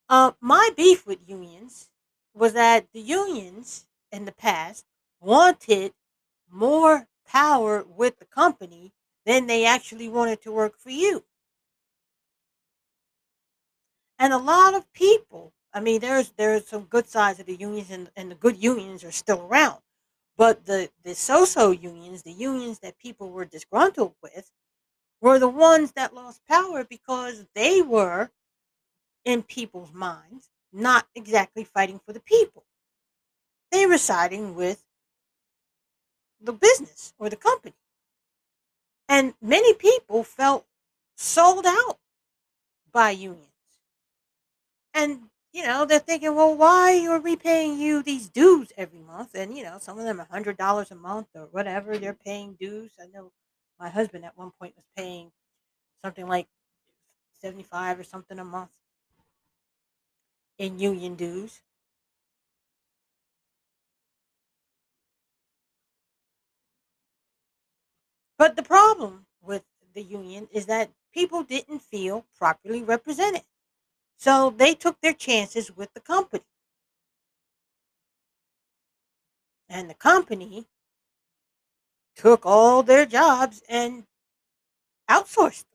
Uh, 0.08 0.32
my 0.40 0.70
beef 0.78 1.06
with 1.06 1.28
unions 1.28 1.91
was 2.34 2.54
that 2.54 2.92
the 2.94 3.02
unions 3.02 3.86
in 4.12 4.26
the 4.26 4.32
past 4.32 4.86
wanted 5.20 5.94
more 6.50 7.08
power 7.26 7.84
with 7.84 8.20
the 8.20 8.26
company 8.26 8.94
than 9.26 9.48
they 9.48 9.66
actually 9.66 10.10
wanted 10.10 10.42
to 10.42 10.52
work 10.52 10.78
for 10.78 10.92
you. 10.92 11.26
And 14.20 14.32
a 14.32 14.38
lot 14.38 14.74
of 14.74 14.92
people 14.94 15.52
I 15.74 15.80
mean, 15.82 16.00
there's 16.02 16.32
there's 16.32 16.66
some 16.68 16.84
good 16.86 17.08
sides 17.10 17.40
of 17.42 17.46
the 17.46 17.56
unions, 17.56 17.92
and, 17.92 18.10
and 18.16 18.30
the 18.32 18.36
good 18.36 18.62
unions 18.62 19.04
are 19.06 19.12
still 19.12 19.42
around. 19.42 19.82
But 20.38 20.66
the 20.66 20.90
the 21.04 21.14
so-so 21.16 21.72
unions, 21.72 22.24
the 22.24 22.32
unions 22.34 22.80
that 22.80 22.98
people 23.00 23.30
were 23.32 23.46
disgruntled 23.46 24.16
with, 24.22 24.52
were 25.22 25.40
the 25.40 25.50
ones 25.50 25.94
that 25.94 26.14
lost 26.16 26.46
power 26.48 26.84
because 26.86 27.48
they 27.56 27.82
were, 27.82 28.32
in 29.26 29.44
people's 29.44 29.94
minds, 29.94 30.50
not 30.74 31.08
exactly 31.16 31.64
fighting 31.64 32.00
for 32.00 32.14
the 32.14 32.20
people. 32.20 32.64
They 33.72 33.86
were 33.86 33.98
siding 33.98 34.56
with 34.56 34.84
the 36.42 36.54
business 36.54 37.14
or 37.18 37.30
the 37.30 37.36
company. 37.36 37.76
And 39.08 39.34
many 39.42 39.74
people 39.74 40.24
felt 40.24 40.66
sold 41.16 41.66
out 41.66 42.00
by 42.92 43.12
unions. 43.12 43.48
And, 44.94 45.30
you 45.54 45.64
know, 45.64 45.86
they're 45.86 46.00
thinking, 46.00 46.36
well, 46.36 46.56
why 46.56 47.06
are 47.08 47.20
we 47.20 47.36
paying 47.36 47.80
you 47.80 48.02
these 48.04 48.30
dues 48.30 48.72
every 48.78 49.00
month? 49.00 49.32
And, 49.36 49.58
you 49.58 49.64
know, 49.64 49.78
some 49.80 49.98
of 49.98 50.06
them 50.06 50.20
are 50.20 50.26
$100 50.26 50.92
a 50.92 50.96
month 50.96 51.28
or 51.36 51.48
whatever. 51.52 51.98
They're 51.98 52.14
paying 52.14 52.56
dues. 52.60 52.94
I 53.02 53.08
know 53.08 53.32
my 53.80 53.90
husband 53.90 54.26
at 54.26 54.38
one 54.38 54.52
point 54.60 54.76
was 54.76 54.86
paying 54.96 55.32
something 56.04 56.28
like 56.28 56.48
75 57.42 58.00
or 58.00 58.04
something 58.04 58.40
a 58.40 58.46
month 58.46 58.72
in 60.62 60.78
union 60.78 61.16
dues. 61.16 61.64
But 68.38 68.56
the 68.56 68.62
problem 68.62 69.26
with 69.42 69.64
the 69.96 70.04
union 70.04 70.48
is 70.52 70.68
that 70.68 70.92
people 71.12 71.42
didn't 71.42 71.82
feel 71.82 72.28
properly 72.38 72.84
represented. 72.84 73.42
So 74.18 74.52
they 74.56 74.76
took 74.76 75.02
their 75.02 75.14
chances 75.14 75.76
with 75.76 75.92
the 75.96 76.00
company. 76.00 76.46
And 79.68 79.90
the 79.90 79.96
company 79.96 80.68
took 82.16 82.46
all 82.46 82.84
their 82.84 83.08
jobs 83.08 83.64
and 83.68 84.06
outsourced 85.10 85.66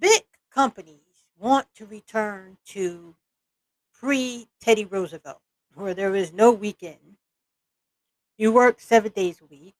Big 0.00 0.22
companies 0.50 1.26
want 1.38 1.66
to 1.74 1.86
return 1.86 2.56
to 2.66 3.14
pre 3.92 4.48
Teddy 4.60 4.84
Roosevelt, 4.84 5.42
where 5.74 5.94
there 5.94 6.14
is 6.16 6.32
no 6.32 6.50
weekend. 6.50 7.16
You 8.38 8.52
work 8.52 8.80
seven 8.80 9.12
days 9.12 9.40
a 9.40 9.44
week. 9.44 9.74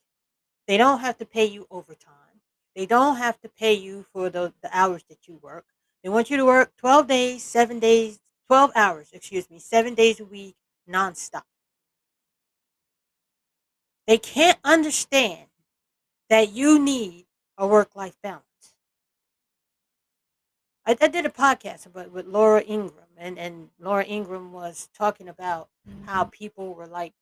They 0.69 0.77
don't 0.77 1.01
have 1.01 1.17
to 1.19 1.25
pay 1.25 1.47
you 1.47 1.67
overtime. 1.71 2.43
They 2.77 2.87
don't 2.87 3.17
have 3.17 3.41
to 3.41 3.49
pay 3.49 3.75
you 3.75 4.05
for 4.13 4.31
the, 4.31 4.53
the 4.63 4.71
hours 4.77 5.03
that 5.09 5.27
you 5.27 5.39
work. 5.43 5.65
They 6.05 6.11
want 6.11 6.31
you 6.31 6.37
to 6.37 6.45
work 6.45 6.73
12 6.77 7.07
days, 7.07 7.43
seven 7.43 7.79
days, 7.79 8.21
12 8.47 8.73
hours, 8.75 9.09
excuse 9.13 9.51
me, 9.51 9.59
seven 9.59 9.95
days 9.95 10.21
a 10.21 10.25
week, 10.25 10.57
nonstop. 10.89 11.43
They 14.07 14.19
can't 14.19 14.59
understand 14.65 15.47
that 16.29 16.53
you 16.53 16.79
need 16.79 17.27
a 17.59 17.67
work 17.67 17.97
life 17.97 18.17
balance. 18.23 18.45
I, 20.91 20.97
I 21.03 21.07
did 21.07 21.25
a 21.25 21.31
podcast 21.31 21.87
about 21.87 22.11
with 22.11 22.27
Laura 22.27 22.63
Ingraham, 22.63 23.07
and, 23.17 23.39
and 23.39 23.69
Laura 23.79 24.05
Ingraham 24.05 24.53
was 24.53 24.89
talking 24.93 25.29
about 25.29 25.69
how 26.05 26.25
people 26.25 26.75
were 26.75 26.89
like, 26.89 27.13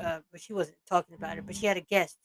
uh, 0.00 0.20
but 0.30 0.40
she 0.40 0.54
wasn't 0.54 0.78
talking 0.88 1.14
about 1.14 1.36
it, 1.36 1.44
but 1.46 1.54
she 1.54 1.66
had 1.66 1.76
a 1.76 1.82
guest 1.82 2.16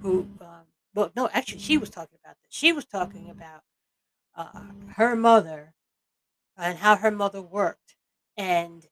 who, 0.00 0.28
um, 0.40 0.62
well, 0.94 1.10
no, 1.16 1.28
actually, 1.32 1.58
she 1.58 1.76
was 1.76 1.90
talking 1.90 2.18
about 2.24 2.36
this. 2.40 2.50
She 2.50 2.72
was 2.72 2.84
talking 2.84 3.28
about 3.30 3.62
uh, 4.36 4.60
her 4.94 5.16
mother 5.16 5.74
and 6.56 6.78
how 6.78 6.94
her 6.94 7.10
mother 7.10 7.42
worked 7.42 7.96
and 8.36 8.86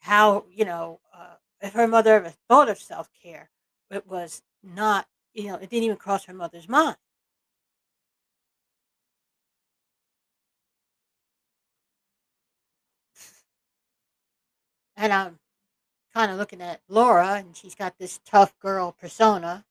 how, 0.00 0.44
you 0.52 0.66
know, 0.66 1.00
uh, 1.16 1.36
if 1.62 1.72
her 1.72 1.88
mother 1.88 2.16
ever 2.16 2.34
thought 2.48 2.68
of 2.68 2.76
self 2.76 3.08
care, 3.22 3.48
it 3.90 4.06
was 4.06 4.42
not, 4.62 5.06
you 5.32 5.46
know, 5.46 5.54
it 5.54 5.70
didn't 5.70 5.84
even 5.84 5.96
cross 5.96 6.26
her 6.26 6.34
mother's 6.34 6.68
mind. 6.68 6.96
And 14.96 15.12
I'm 15.12 15.38
kind 16.12 16.30
of 16.30 16.38
looking 16.38 16.62
at 16.62 16.80
Laura, 16.88 17.34
and 17.34 17.56
she's 17.56 17.74
got 17.74 17.98
this 17.98 18.20
tough 18.24 18.58
girl 18.60 18.92
persona. 18.92 19.64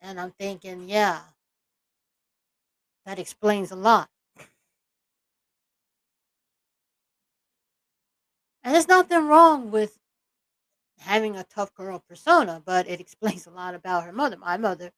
And 0.00 0.20
I'm 0.20 0.32
thinking, 0.32 0.88
yeah, 0.88 1.20
that 3.06 3.18
explains 3.18 3.70
a 3.70 3.76
lot. 3.76 4.10
And 8.62 8.74
there's 8.74 8.88
nothing 8.88 9.26
wrong 9.26 9.70
with 9.70 9.98
having 10.98 11.36
a 11.36 11.44
tough 11.44 11.72
girl 11.74 12.02
persona, 12.08 12.60
but 12.64 12.88
it 12.88 13.00
explains 13.00 13.46
a 13.46 13.50
lot 13.50 13.74
about 13.74 14.04
her 14.04 14.12
mother. 14.12 14.36
My 14.36 14.56
mother 14.56 14.92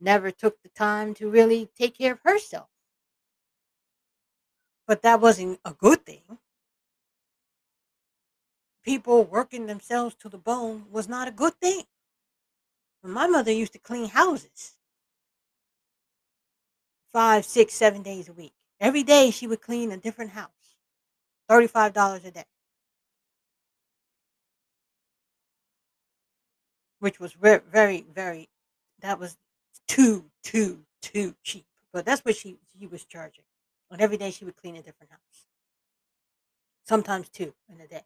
never 0.00 0.30
took 0.30 0.60
the 0.62 0.68
time 0.70 1.14
to 1.14 1.30
really 1.30 1.68
take 1.78 1.98
care 1.98 2.12
of 2.12 2.20
herself. 2.24 2.68
But 4.86 5.02
that 5.02 5.20
wasn't 5.20 5.60
a 5.64 5.72
good 5.72 6.04
thing. 6.04 6.38
People 8.82 9.24
working 9.24 9.66
themselves 9.66 10.14
to 10.16 10.28
the 10.28 10.38
bone 10.38 10.86
was 10.90 11.08
not 11.08 11.28
a 11.28 11.32
good 11.32 11.54
thing. 11.54 11.84
My 13.04 13.26
mother 13.26 13.52
used 13.52 13.72
to 13.72 13.78
clean 13.78 14.08
houses 14.08 14.76
five, 17.12 17.44
six, 17.44 17.74
seven 17.74 18.02
days 18.02 18.28
a 18.28 18.32
week. 18.32 18.54
Every 18.80 19.02
day 19.02 19.30
she 19.30 19.46
would 19.46 19.60
clean 19.60 19.92
a 19.92 19.96
different 19.96 20.32
house. 20.32 20.48
$35 21.50 22.24
a 22.24 22.30
day. 22.30 22.44
Which 26.98 27.20
was 27.20 27.32
very, 27.34 28.04
very, 28.14 28.48
that 29.00 29.18
was 29.18 29.36
too, 29.86 30.24
too, 30.42 30.84
too 31.02 31.34
cheap. 31.42 31.66
But 31.92 32.06
that's 32.06 32.24
what 32.24 32.36
she, 32.36 32.56
she 32.78 32.86
was 32.86 33.04
charging. 33.04 33.44
And 33.90 34.00
every 34.00 34.16
day 34.16 34.30
she 34.30 34.44
would 34.44 34.56
clean 34.56 34.76
a 34.76 34.82
different 34.82 35.10
house. 35.10 35.46
Sometimes 36.84 37.28
two 37.28 37.52
in 37.68 37.80
a 37.80 37.86
day. 37.86 38.04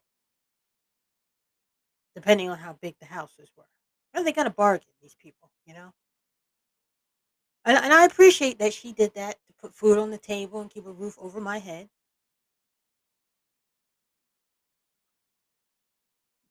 Depending 2.17 2.49
on 2.49 2.57
how 2.57 2.73
big 2.81 2.95
the 2.99 3.05
houses 3.05 3.51
were. 3.55 3.67
And 4.11 4.25
they 4.25 4.31
got 4.31 4.47
a 4.47 4.49
bargain, 4.49 4.87
these 5.03 5.15
people, 5.21 5.51
you 5.67 5.75
know? 5.75 5.93
And, 7.63 7.77
and 7.77 7.93
I 7.93 8.05
appreciate 8.05 8.57
that 8.57 8.73
she 8.73 8.91
did 8.91 9.13
that 9.13 9.35
to 9.45 9.53
put 9.61 9.75
food 9.75 9.99
on 9.99 10.09
the 10.09 10.17
table 10.17 10.59
and 10.59 10.67
keep 10.67 10.87
a 10.87 10.91
roof 10.91 11.15
over 11.21 11.39
my 11.39 11.59
head. 11.59 11.89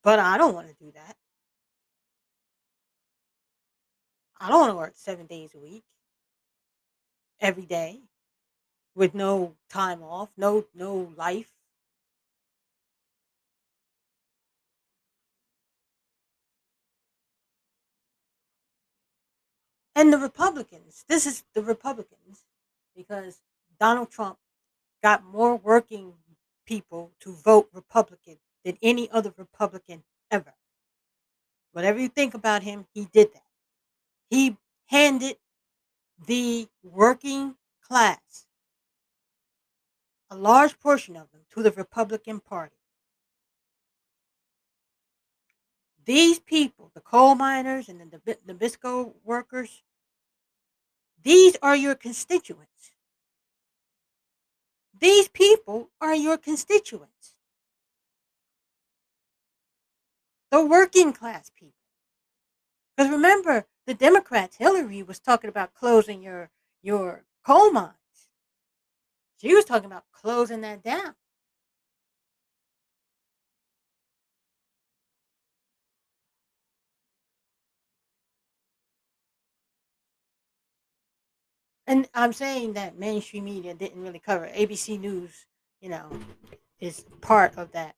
But 0.04 0.20
I 0.20 0.38
don't 0.38 0.54
want 0.54 0.68
to 0.68 0.74
do 0.74 0.92
that. 0.92 1.16
I 4.38 4.48
don't 4.48 4.60
want 4.60 4.70
to 4.70 4.76
work 4.76 4.92
seven 4.94 5.26
days 5.26 5.50
a 5.52 5.58
week, 5.58 5.82
every 7.40 7.66
day, 7.66 8.02
with 8.94 9.16
no 9.16 9.56
time 9.68 10.00
off, 10.00 10.28
no 10.36 10.64
no 10.76 11.12
life. 11.16 11.55
And 19.96 20.12
the 20.12 20.18
Republicans, 20.18 21.06
this 21.08 21.26
is 21.26 21.42
the 21.54 21.62
Republicans, 21.62 22.44
because 22.94 23.40
Donald 23.80 24.10
Trump 24.10 24.36
got 25.02 25.24
more 25.24 25.56
working 25.56 26.12
people 26.66 27.12
to 27.20 27.32
vote 27.32 27.70
Republican 27.72 28.36
than 28.62 28.76
any 28.82 29.10
other 29.10 29.32
Republican 29.38 30.02
ever. 30.30 30.52
Whatever 31.72 31.98
you 31.98 32.08
think 32.08 32.34
about 32.34 32.62
him, 32.62 32.84
he 32.92 33.06
did 33.06 33.32
that. 33.32 33.42
He 34.28 34.58
handed 34.86 35.36
the 36.26 36.68
working 36.82 37.54
class, 37.80 38.46
a 40.30 40.36
large 40.36 40.78
portion 40.78 41.16
of 41.16 41.30
them, 41.32 41.40
to 41.54 41.62
the 41.62 41.70
Republican 41.70 42.40
Party. 42.40 42.76
These 46.04 46.38
people, 46.38 46.90
the 46.94 47.00
coal 47.00 47.34
miners 47.34 47.88
and 47.88 48.00
the 48.00 48.36
Nabisco 48.46 49.12
workers, 49.24 49.82
these 51.22 51.56
are 51.62 51.76
your 51.76 51.94
constituents. 51.94 52.92
These 54.98 55.28
people 55.28 55.90
are 56.00 56.14
your 56.14 56.38
constituents. 56.38 57.34
The 60.50 60.64
working 60.64 61.12
class 61.12 61.50
people. 61.50 61.74
Because 62.96 63.10
remember, 63.10 63.66
the 63.86 63.94
Democrats, 63.94 64.56
Hillary 64.56 65.02
was 65.02 65.18
talking 65.18 65.48
about 65.48 65.74
closing 65.74 66.22
your 66.22 66.50
your 66.82 67.24
coal 67.44 67.70
mines. 67.70 67.94
She 69.36 69.54
was 69.54 69.64
talking 69.64 69.86
about 69.86 70.04
closing 70.12 70.62
that 70.62 70.82
down. 70.82 71.14
And 81.86 82.08
I'm 82.14 82.32
saying 82.32 82.72
that 82.72 82.98
mainstream 82.98 83.44
media 83.44 83.74
didn't 83.74 84.02
really 84.02 84.18
cover. 84.18 84.46
ABC 84.48 84.98
News, 84.98 85.46
you 85.80 85.88
know, 85.88 86.10
is 86.80 87.04
part 87.20 87.56
of 87.56 87.72
that. 87.72 87.94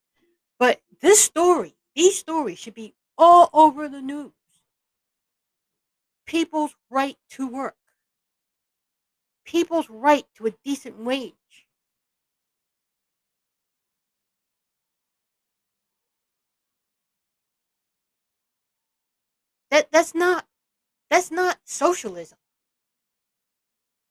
But 0.59 0.81
this 1.01 1.23
story, 1.23 1.77
these 1.95 2.19
stories 2.19 2.59
should 2.59 2.75
be 2.75 2.95
all 3.17 3.49
over 3.53 3.89
the 3.89 4.03
news. 4.03 4.33
People's 6.27 6.75
right 6.91 7.17
to 7.31 7.49
work, 7.49 7.77
people's 9.45 9.89
right 9.89 10.27
to 10.37 10.47
a 10.47 10.51
decent 10.65 10.99
wage. 10.99 11.35
That 19.71 19.91
that's 19.91 20.15
not 20.15 20.47
that's 21.11 21.31
not 21.31 21.59
socialism. 21.65 22.39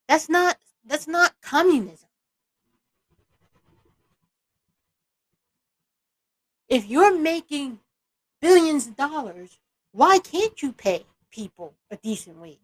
That's 0.08 0.30
not 0.30 0.58
that's 0.86 1.08
not 1.08 1.34
communism. 1.42 2.10
If 6.70 6.86
you're 6.86 7.18
making 7.18 7.80
billions 8.42 8.88
of 8.88 8.96
dollars, 8.96 9.58
why 9.92 10.20
can't 10.20 10.62
you 10.62 10.72
pay 10.72 11.06
people 11.32 11.74
a 11.90 11.98
decent 11.98 12.38
wage? 12.38 12.58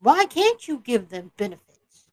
Why 0.00 0.26
can't 0.26 0.66
you 0.66 0.78
give 0.78 1.10
them 1.10 1.32
benefits? 1.36 2.08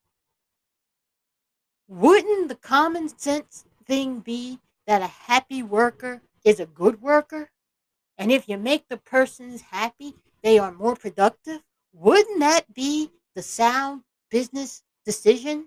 Wouldn't 1.87 2.49
the 2.49 2.55
common 2.55 3.09
sense 3.17 3.65
thing 3.85 4.19
be 4.19 4.59
that 4.85 5.01
a 5.01 5.07
happy 5.07 5.63
worker 5.63 6.21
is 6.43 6.59
a 6.59 6.67
good 6.67 7.01
worker? 7.01 7.49
And 8.17 8.31
if 8.31 8.47
you 8.47 8.57
make 8.57 8.89
the 8.89 8.97
persons 8.97 9.61
happy, 9.61 10.15
they 10.43 10.59
are 10.59 10.71
more 10.71 10.95
productive? 10.95 11.61
Wouldn't 11.99 12.39
that 12.39 12.73
be 12.73 13.11
the 13.35 13.41
sound 13.41 14.03
business 14.31 14.83
decision? 15.03 15.65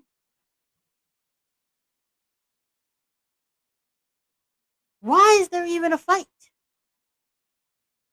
Why 5.03 5.41
is 5.43 5.51
there 5.51 5.67
even 5.67 5.93
a 5.93 5.99
fight? 5.99 6.27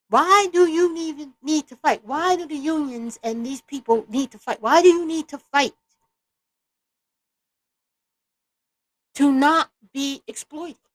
Why 0.10 0.50
do 0.52 0.68
you 0.68 0.94
even 0.98 1.34
need 1.42 1.68
to 1.68 1.78
fight? 1.78 2.02
Why 2.04 2.36
do 2.36 2.46
the 2.46 2.58
unions 2.58 3.18
and 3.24 3.46
these 3.46 3.62
people 3.62 4.06
need 4.10 4.32
to 4.32 4.38
fight? 4.38 4.62
Why 4.62 4.82
do 4.82 4.90
you 4.90 5.06
need 5.06 5.30
to 5.30 5.38
fight? 5.38 5.76
To 9.16 9.32
not 9.32 9.72
be 9.94 10.24
exploited. 10.28 10.89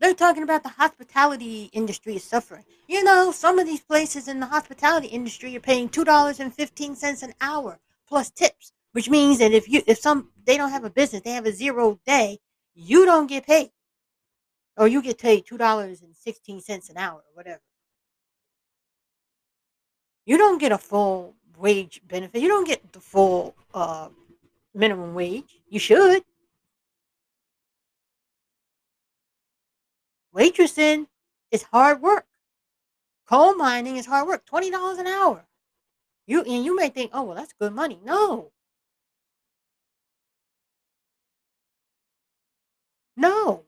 They're 0.00 0.14
talking 0.14 0.42
about 0.42 0.62
the 0.62 0.68
hospitality 0.68 1.70
industry 1.72 2.16
is 2.16 2.24
suffering. 2.24 2.64
You 2.86 3.02
know, 3.02 3.32
some 3.32 3.58
of 3.58 3.66
these 3.66 3.80
places 3.80 4.28
in 4.28 4.40
the 4.40 4.46
hospitality 4.46 5.06
industry 5.08 5.56
are 5.56 5.60
paying 5.60 5.88
two 5.88 6.04
dollars 6.04 6.38
and 6.38 6.52
fifteen 6.52 6.94
cents 6.94 7.22
an 7.22 7.32
hour 7.40 7.80
plus 8.06 8.30
tips, 8.30 8.72
which 8.92 9.08
means 9.08 9.38
that 9.38 9.52
if 9.52 9.68
you 9.68 9.82
if 9.86 9.98
some 9.98 10.30
they 10.44 10.56
don't 10.56 10.70
have 10.70 10.84
a 10.84 10.90
business, 10.90 11.22
they 11.22 11.30
have 11.30 11.46
a 11.46 11.52
zero 11.52 11.98
day, 12.06 12.38
you 12.74 13.06
don't 13.06 13.26
get 13.26 13.46
paid. 13.46 13.70
Or 14.76 14.86
you 14.86 15.00
get 15.00 15.18
paid 15.18 15.46
two 15.46 15.56
dollars 15.56 16.02
and 16.02 16.14
sixteen 16.14 16.60
cents 16.60 16.90
an 16.90 16.98
hour, 16.98 17.16
or 17.16 17.34
whatever. 17.34 17.62
You 20.26 20.36
don't 20.36 20.58
get 20.58 20.72
a 20.72 20.78
full 20.78 21.36
wage 21.56 22.02
benefit. 22.06 22.42
You 22.42 22.48
don't 22.48 22.66
get 22.66 22.92
the 22.92 23.00
full 23.00 23.54
uh, 23.72 24.08
minimum 24.74 25.14
wage. 25.14 25.60
You 25.70 25.78
should. 25.78 26.22
Waitressing 30.36 31.06
is 31.50 31.62
hard 31.62 32.02
work. 32.02 32.26
Coal 33.26 33.54
mining 33.54 33.96
is 33.96 34.06
hard 34.06 34.28
work. 34.28 34.44
Twenty 34.44 34.70
dollars 34.70 34.98
an 34.98 35.06
hour. 35.06 35.46
You 36.26 36.42
and 36.42 36.64
you 36.64 36.76
may 36.76 36.90
think, 36.90 37.10
oh 37.14 37.22
well, 37.22 37.36
that's 37.36 37.54
good 37.58 37.72
money. 37.72 37.98
No. 38.04 38.52
No. 43.16 43.64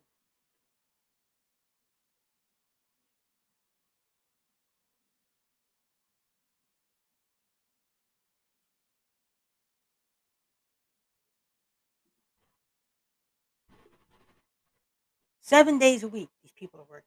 Seven 15.41 15.79
days 15.79 16.03
a 16.03 16.09
week, 16.09 16.29
people 16.59 16.81
are 16.81 16.87
working. 16.91 17.05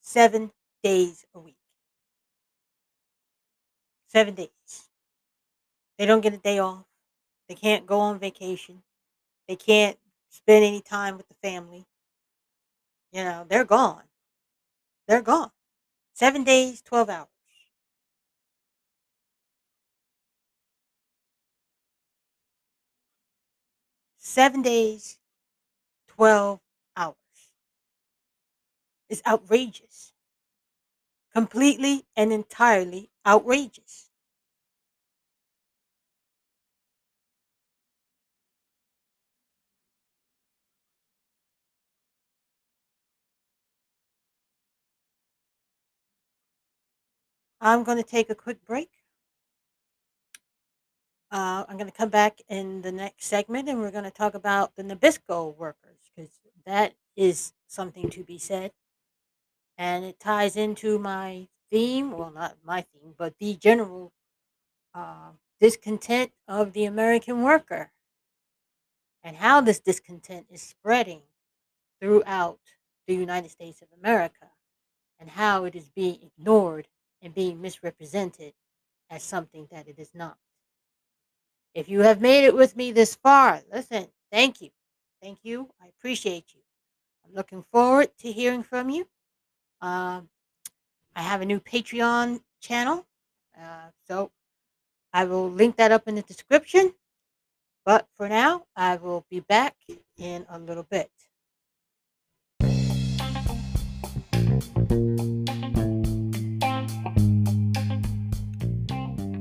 Seven 0.00 0.50
days 0.82 1.24
a 1.34 1.40
week. 1.40 1.56
Seven 4.06 4.34
days. 4.34 4.88
They 5.98 6.06
don't 6.06 6.20
get 6.20 6.34
a 6.34 6.38
day 6.38 6.58
off. 6.58 6.84
They 7.48 7.54
can't 7.54 7.86
go 7.86 7.98
on 7.98 8.18
vacation. 8.18 8.82
They 9.48 9.56
can't 9.56 9.98
spend 10.30 10.64
any 10.64 10.80
time 10.80 11.16
with 11.16 11.28
the 11.28 11.34
family. 11.42 11.86
You 13.12 13.24
know, 13.24 13.46
they're 13.48 13.64
gone. 13.64 14.02
They're 15.08 15.22
gone. 15.22 15.50
Seven 16.14 16.44
days, 16.44 16.82
12 16.82 17.08
hours. 17.08 17.28
Seven 24.18 24.60
days, 24.60 25.18
12 26.08 26.60
It's 29.08 29.22
outrageous. 29.26 30.12
Completely 31.32 32.04
and 32.16 32.32
entirely 32.32 33.10
outrageous. 33.26 34.10
I'm 47.60 47.84
going 47.84 47.98
to 47.98 48.04
take 48.04 48.30
a 48.30 48.34
quick 48.34 48.64
break. 48.64 48.90
Uh, 51.30 51.64
I'm 51.68 51.76
going 51.76 51.90
to 51.90 51.96
come 51.96 52.08
back 52.08 52.40
in 52.48 52.82
the 52.82 52.92
next 52.92 53.26
segment 53.26 53.68
and 53.68 53.80
we're 53.80 53.90
going 53.90 54.04
to 54.04 54.10
talk 54.10 54.34
about 54.34 54.76
the 54.76 54.84
Nabisco 54.84 55.56
workers 55.56 55.98
because 56.14 56.30
that 56.64 56.94
is 57.16 57.52
something 57.66 58.08
to 58.10 58.22
be 58.22 58.38
said. 58.38 58.72
And 59.78 60.04
it 60.04 60.18
ties 60.18 60.56
into 60.56 60.98
my 60.98 61.48
theme, 61.70 62.12
well, 62.12 62.30
not 62.30 62.56
my 62.64 62.82
theme, 62.82 63.14
but 63.18 63.34
the 63.38 63.54
general 63.54 64.12
uh, 64.94 65.30
discontent 65.60 66.32
of 66.48 66.72
the 66.72 66.84
American 66.84 67.42
worker 67.42 67.92
and 69.22 69.36
how 69.36 69.60
this 69.60 69.80
discontent 69.80 70.46
is 70.50 70.62
spreading 70.62 71.22
throughout 72.00 72.60
the 73.06 73.14
United 73.14 73.50
States 73.50 73.82
of 73.82 73.88
America 73.98 74.50
and 75.18 75.30
how 75.30 75.64
it 75.64 75.74
is 75.74 75.88
being 75.90 76.18
ignored 76.22 76.88
and 77.22 77.34
being 77.34 77.60
misrepresented 77.60 78.52
as 79.10 79.22
something 79.22 79.66
that 79.70 79.88
it 79.88 79.98
is 79.98 80.10
not. 80.14 80.38
If 81.74 81.88
you 81.88 82.00
have 82.00 82.20
made 82.20 82.44
it 82.44 82.54
with 82.54 82.76
me 82.76 82.92
this 82.92 83.16
far, 83.16 83.60
listen, 83.72 84.08
thank 84.32 84.60
you. 84.60 84.70
Thank 85.20 85.40
you. 85.42 85.70
I 85.82 85.88
appreciate 85.88 86.54
you. 86.54 86.60
I'm 87.24 87.34
looking 87.34 87.64
forward 87.72 88.16
to 88.18 88.32
hearing 88.32 88.62
from 88.62 88.90
you. 88.90 89.06
Um, 89.80 90.28
I 91.14 91.22
have 91.22 91.40
a 91.40 91.44
new 91.44 91.60
Patreon 91.60 92.40
channel. 92.60 93.06
Uh, 93.56 93.90
so 94.06 94.30
I 95.12 95.24
will 95.24 95.50
link 95.50 95.76
that 95.76 95.92
up 95.92 96.06
in 96.06 96.14
the 96.14 96.22
description. 96.22 96.92
But 97.84 98.06
for 98.16 98.28
now, 98.28 98.64
I 98.74 98.96
will 98.96 99.24
be 99.30 99.40
back 99.40 99.76
in 100.18 100.44
a 100.48 100.58
little 100.58 100.82
bit. 100.82 101.10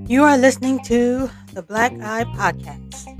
You 0.07 0.23
are 0.23 0.37
listening 0.37 0.83
to 0.83 1.29
the 1.53 1.63
Black 1.63 1.91
Eye 1.93 2.25
Podcast. 2.35 3.14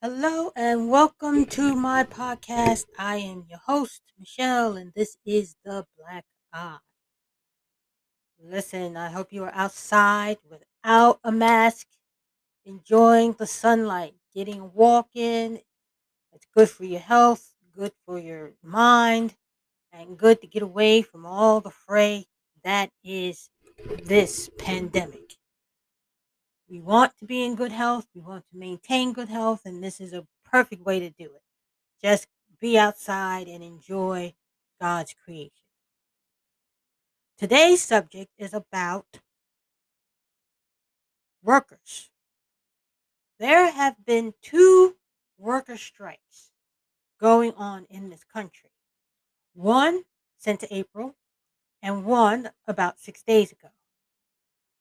Hello 0.00 0.52
and 0.54 0.88
welcome 0.88 1.44
to 1.46 1.74
my 1.74 2.04
podcast. 2.04 2.84
I 2.96 3.16
am 3.16 3.46
your 3.50 3.58
host, 3.58 4.00
Michelle, 4.16 4.76
and 4.76 4.92
this 4.94 5.16
is 5.26 5.56
the 5.64 5.86
Black 5.98 6.24
Eye. 6.52 6.78
Listen, 8.40 8.96
I 8.96 9.10
hope 9.10 9.32
you 9.32 9.42
are 9.42 9.52
outside 9.52 10.36
without 10.48 11.18
a 11.24 11.32
mask, 11.32 11.88
enjoying 12.64 13.32
the 13.32 13.46
sunlight, 13.48 14.14
getting 14.32 14.60
a 14.60 14.66
walk 14.66 15.08
in. 15.16 15.58
It's 16.32 16.46
good 16.54 16.70
for 16.70 16.84
your 16.84 17.00
health, 17.00 17.54
good 17.74 17.90
for 18.06 18.20
your 18.20 18.52
mind, 18.62 19.34
and 19.92 20.16
good 20.16 20.40
to 20.42 20.46
get 20.46 20.62
away 20.62 21.02
from 21.02 21.26
all 21.26 21.60
the 21.60 21.72
fray 21.72 22.26
that 22.62 22.90
is 23.02 23.50
this 24.04 24.48
pandemic. 24.58 25.37
We 26.68 26.80
want 26.80 27.16
to 27.18 27.24
be 27.24 27.44
in 27.44 27.54
good 27.54 27.72
health, 27.72 28.06
we 28.14 28.20
want 28.20 28.44
to 28.50 28.58
maintain 28.58 29.12
good 29.12 29.28
health, 29.28 29.62
and 29.64 29.82
this 29.82 30.00
is 30.00 30.12
a 30.12 30.26
perfect 30.44 30.84
way 30.84 31.00
to 31.00 31.10
do 31.10 31.24
it. 31.24 31.42
Just 32.02 32.26
be 32.60 32.78
outside 32.78 33.48
and 33.48 33.62
enjoy 33.62 34.34
God's 34.80 35.14
creation. 35.24 35.52
Today's 37.38 37.82
subject 37.82 38.32
is 38.36 38.52
about 38.52 39.20
workers. 41.42 42.10
There 43.38 43.70
have 43.70 44.04
been 44.04 44.34
two 44.42 44.96
worker 45.38 45.76
strikes 45.76 46.50
going 47.20 47.54
on 47.54 47.86
in 47.88 48.10
this 48.10 48.24
country. 48.24 48.70
One 49.54 50.02
since 50.38 50.64
April, 50.70 51.16
and 51.82 52.04
one 52.04 52.50
about 52.66 52.98
six 52.98 53.22
days 53.22 53.52
ago. 53.52 53.68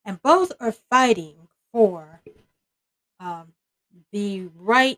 And 0.05 0.21
both 0.21 0.51
are 0.59 0.71
fighting 0.71 1.47
for 1.77 2.23
um, 3.19 3.53
the 4.11 4.49
right 4.55 4.97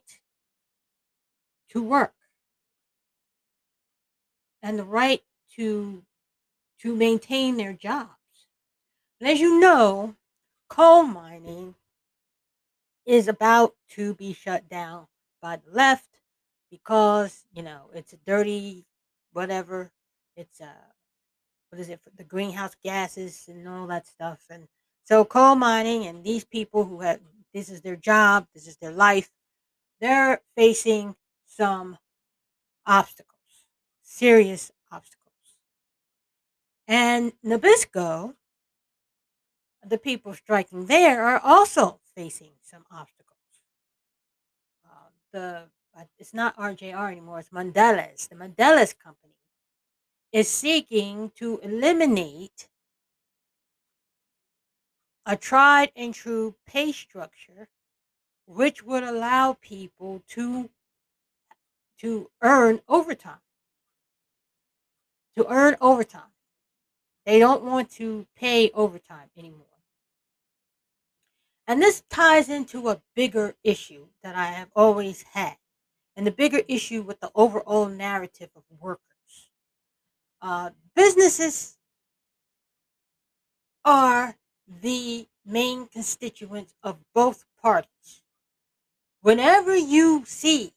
to 1.69 1.83
work 1.83 2.13
and 4.63 4.79
the 4.79 4.85
right 4.85 5.21
to 5.57 6.01
to 6.81 6.95
maintain 6.95 7.57
their 7.57 7.73
jobs. 7.73 8.47
And 9.19 9.29
as 9.29 9.41
you 9.41 9.59
know, 9.59 10.15
coal 10.69 11.03
mining 11.03 11.75
is 13.05 13.27
about 13.27 13.75
to 13.89 14.13
be 14.13 14.31
shut 14.31 14.69
down 14.69 15.07
by 15.41 15.57
the 15.57 15.73
left 15.73 16.21
because, 16.71 17.43
you 17.53 17.61
know, 17.61 17.89
it's 17.93 18.13
a 18.13 18.19
dirty 18.25 18.85
whatever. 19.33 19.91
It's 20.37 20.61
uh 20.61 20.93
what 21.71 21.81
is 21.81 21.89
it, 21.89 21.99
the 22.15 22.23
greenhouse 22.23 22.77
gases 22.81 23.49
and 23.49 23.67
all 23.67 23.85
that 23.87 24.07
stuff. 24.07 24.45
And 24.49 24.69
so 25.09 25.25
coal 25.25 25.55
mining 25.55 26.05
and 26.05 26.23
these 26.23 26.45
people 26.45 26.85
who 26.85 27.01
have 27.01 27.19
this 27.51 27.67
is 27.67 27.81
their 27.81 27.95
job, 27.95 28.45
this 28.53 28.67
is 28.67 28.77
their 28.77 28.91
life, 28.91 29.31
they're 29.99 30.39
facing 30.55 31.15
some 31.47 31.97
obstacles, 32.85 33.65
serious 34.03 34.71
obstacles. 34.91 35.33
And 36.87 37.33
Nabisco, 37.43 38.35
the 39.83 39.97
people 39.97 40.35
striking 40.35 40.85
there, 40.85 41.23
are 41.23 41.39
also 41.39 41.99
facing 42.15 42.51
some 42.61 42.83
obstacles. 42.91 43.39
Uh, 44.85 45.09
the 45.33 45.63
it's 46.19 46.35
not 46.35 46.55
RJR 46.55 47.11
anymore; 47.11 47.39
it's 47.39 47.49
Mondelez, 47.49 48.29
the 48.29 48.35
Mondelez 48.35 48.97
company, 48.97 49.33
is 50.31 50.47
seeking 50.47 51.31
to 51.35 51.57
eliminate 51.63 52.69
a 55.25 55.35
tried 55.37 55.91
and 55.95 56.13
true 56.13 56.55
pay 56.65 56.91
structure 56.91 57.67
which 58.45 58.83
would 58.83 59.03
allow 59.03 59.53
people 59.53 60.23
to 60.27 60.69
to 61.99 62.29
earn 62.41 62.81
overtime. 62.87 63.41
To 65.37 65.45
earn 65.47 65.75
overtime. 65.81 66.31
They 67.25 67.39
don't 67.39 67.63
want 67.63 67.91
to 67.91 68.25
pay 68.35 68.71
overtime 68.71 69.29
anymore. 69.37 69.65
And 71.67 71.81
this 71.81 72.01
ties 72.09 72.49
into 72.49 72.89
a 72.89 73.01
bigger 73.15 73.55
issue 73.63 74.07
that 74.23 74.35
i 74.35 74.45
have 74.47 74.69
always 74.75 75.21
had 75.21 75.57
and 76.15 76.25
the 76.25 76.31
bigger 76.31 76.61
issue 76.67 77.01
with 77.01 77.19
the 77.19 77.31
overall 77.35 77.85
narrative 77.87 78.49
of 78.55 78.63
workers. 78.79 79.51
Uh, 80.41 80.71
businesses 80.95 81.77
are 83.85 84.35
the 84.81 85.27
main 85.45 85.87
constituents 85.87 86.73
of 86.83 86.97
both 87.13 87.45
parties. 87.61 88.21
Whenever 89.21 89.75
you 89.75 90.23
see 90.25 90.73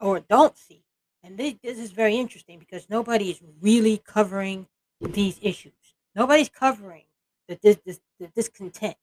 or 0.00 0.20
don't 0.20 0.56
see, 0.56 0.82
and 1.22 1.36
this, 1.36 1.54
this 1.62 1.78
is 1.78 1.90
very 1.90 2.16
interesting 2.16 2.58
because 2.58 2.88
nobody 2.88 3.30
is 3.30 3.40
really 3.60 3.98
covering 3.98 4.66
these 5.00 5.38
issues. 5.42 5.72
Nobody's 6.14 6.48
covering 6.48 7.04
the, 7.48 7.56
dis, 7.56 7.78
the 8.18 8.28
discontent. 8.28 8.96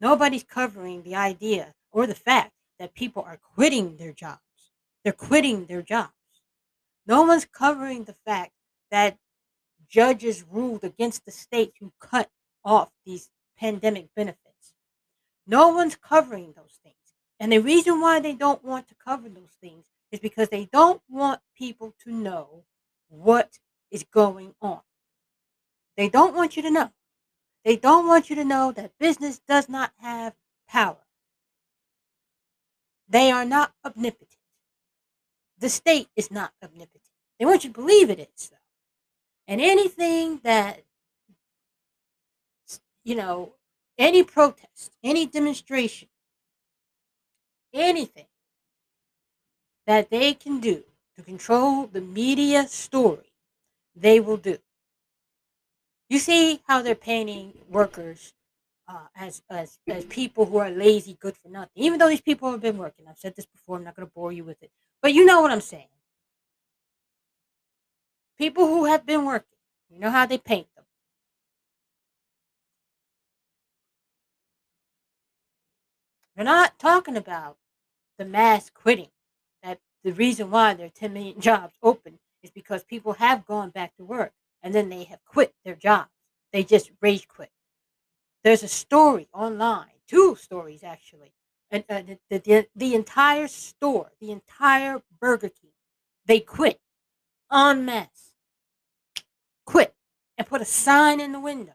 Nobody's 0.00 0.44
covering 0.44 1.02
the 1.02 1.14
idea 1.14 1.74
or 1.92 2.06
the 2.06 2.14
fact 2.14 2.52
that 2.78 2.94
people 2.94 3.22
are 3.22 3.38
quitting 3.54 3.96
their 3.96 4.12
jobs. 4.12 4.40
They're 5.04 5.12
quitting 5.12 5.66
their 5.66 5.82
jobs. 5.82 6.12
No 7.06 7.22
one's 7.22 7.44
covering 7.44 8.04
the 8.04 8.16
fact 8.24 8.52
that 8.90 9.18
judges 9.88 10.44
ruled 10.50 10.84
against 10.84 11.24
the 11.24 11.32
state 11.32 11.74
who 11.80 11.92
cut 12.00 12.30
off 12.64 12.90
these 13.04 13.30
pandemic 13.58 14.08
benefits. 14.14 14.74
No 15.46 15.68
one's 15.68 15.96
covering 15.96 16.54
those 16.56 16.78
things. 16.82 16.96
And 17.38 17.52
the 17.52 17.58
reason 17.58 18.00
why 18.00 18.20
they 18.20 18.34
don't 18.34 18.64
want 18.64 18.88
to 18.88 18.94
cover 18.94 19.28
those 19.28 19.56
things 19.60 19.86
is 20.12 20.20
because 20.20 20.48
they 20.48 20.66
don't 20.66 21.00
want 21.08 21.40
people 21.56 21.94
to 22.04 22.12
know 22.12 22.64
what 23.08 23.58
is 23.90 24.04
going 24.04 24.54
on. 24.60 24.80
They 25.96 26.08
don't 26.08 26.34
want 26.34 26.56
you 26.56 26.62
to 26.62 26.70
know. 26.70 26.90
They 27.64 27.76
don't 27.76 28.06
want 28.06 28.30
you 28.30 28.36
to 28.36 28.44
know 28.44 28.72
that 28.72 28.98
business 28.98 29.40
does 29.46 29.68
not 29.68 29.92
have 29.98 30.34
power. 30.68 31.04
They 33.08 33.30
are 33.30 33.44
not 33.44 33.72
omnipotent. 33.84 34.28
The 35.58 35.68
state 35.68 36.08
is 36.16 36.30
not 36.30 36.52
omnipotent. 36.62 37.02
They 37.38 37.44
want 37.44 37.64
you 37.64 37.70
to 37.70 37.80
believe 37.80 38.08
it 38.08 38.20
is, 38.20 38.48
though. 38.48 38.56
And 39.46 39.60
anything 39.60 40.40
that, 40.44 40.84
you 43.04 43.14
know, 43.14 43.52
any 43.98 44.22
protest, 44.22 44.92
any 45.02 45.26
demonstration, 45.26 46.08
anything 47.72 48.26
that 49.86 50.10
they 50.10 50.34
can 50.34 50.60
do 50.60 50.84
to 51.16 51.22
control 51.22 51.86
the 51.86 52.00
media 52.00 52.66
story, 52.68 53.32
they 53.94 54.20
will 54.20 54.36
do. 54.36 54.58
You 56.08 56.18
see 56.18 56.60
how 56.66 56.82
they're 56.82 56.94
painting 56.94 57.54
workers 57.68 58.34
uh, 58.88 59.06
as, 59.14 59.42
as 59.48 59.78
as 59.88 60.04
people 60.06 60.46
who 60.46 60.58
are 60.58 60.70
lazy, 60.70 61.16
good 61.20 61.36
for 61.36 61.48
nothing. 61.48 61.70
Even 61.76 61.98
though 61.98 62.08
these 62.08 62.20
people 62.20 62.50
have 62.50 62.60
been 62.60 62.78
working, 62.78 63.06
I've 63.08 63.18
said 63.18 63.36
this 63.36 63.46
before. 63.46 63.76
I'm 63.76 63.84
not 63.84 63.94
going 63.94 64.08
to 64.08 64.12
bore 64.12 64.32
you 64.32 64.44
with 64.44 64.62
it, 64.62 64.70
but 65.00 65.14
you 65.14 65.24
know 65.24 65.40
what 65.40 65.52
I'm 65.52 65.60
saying. 65.60 65.86
People 68.38 68.66
who 68.66 68.86
have 68.86 69.06
been 69.06 69.24
working, 69.24 69.58
you 69.90 70.00
know 70.00 70.10
how 70.10 70.26
they 70.26 70.38
paint 70.38 70.66
them. 76.44 76.46
We're 76.46 76.52
not 76.52 76.78
talking 76.78 77.16
about 77.16 77.56
the 78.18 78.24
mass 78.24 78.70
quitting. 78.70 79.08
That 79.62 79.78
the 80.04 80.12
reason 80.12 80.50
why 80.50 80.74
there 80.74 80.86
are 80.86 80.90
10 80.90 81.12
million 81.12 81.40
jobs 81.40 81.74
open 81.82 82.18
is 82.42 82.50
because 82.50 82.84
people 82.84 83.14
have 83.14 83.46
gone 83.46 83.70
back 83.70 83.96
to 83.96 84.04
work 84.04 84.32
and 84.62 84.74
then 84.74 84.88
they 84.88 85.04
have 85.04 85.24
quit 85.24 85.54
their 85.64 85.74
jobs. 85.74 86.10
They 86.52 86.64
just 86.64 86.90
rage 87.00 87.28
quit. 87.28 87.50
There's 88.42 88.62
a 88.62 88.68
story 88.68 89.28
online, 89.32 90.00
two 90.08 90.36
stories 90.36 90.82
actually. 90.82 91.32
And 91.70 91.84
uh, 91.88 92.02
the, 92.30 92.38
the, 92.38 92.66
the 92.74 92.94
entire 92.94 93.46
store, 93.46 94.10
the 94.20 94.32
entire 94.32 95.02
Burger 95.20 95.50
King, 95.50 95.70
they 96.26 96.40
quit 96.40 96.80
en 97.52 97.84
masse 97.84 98.32
quit 99.66 99.94
and 100.36 100.46
put 100.46 100.60
a 100.60 100.64
sign 100.64 101.20
in 101.20 101.32
the 101.32 101.40
window. 101.40 101.74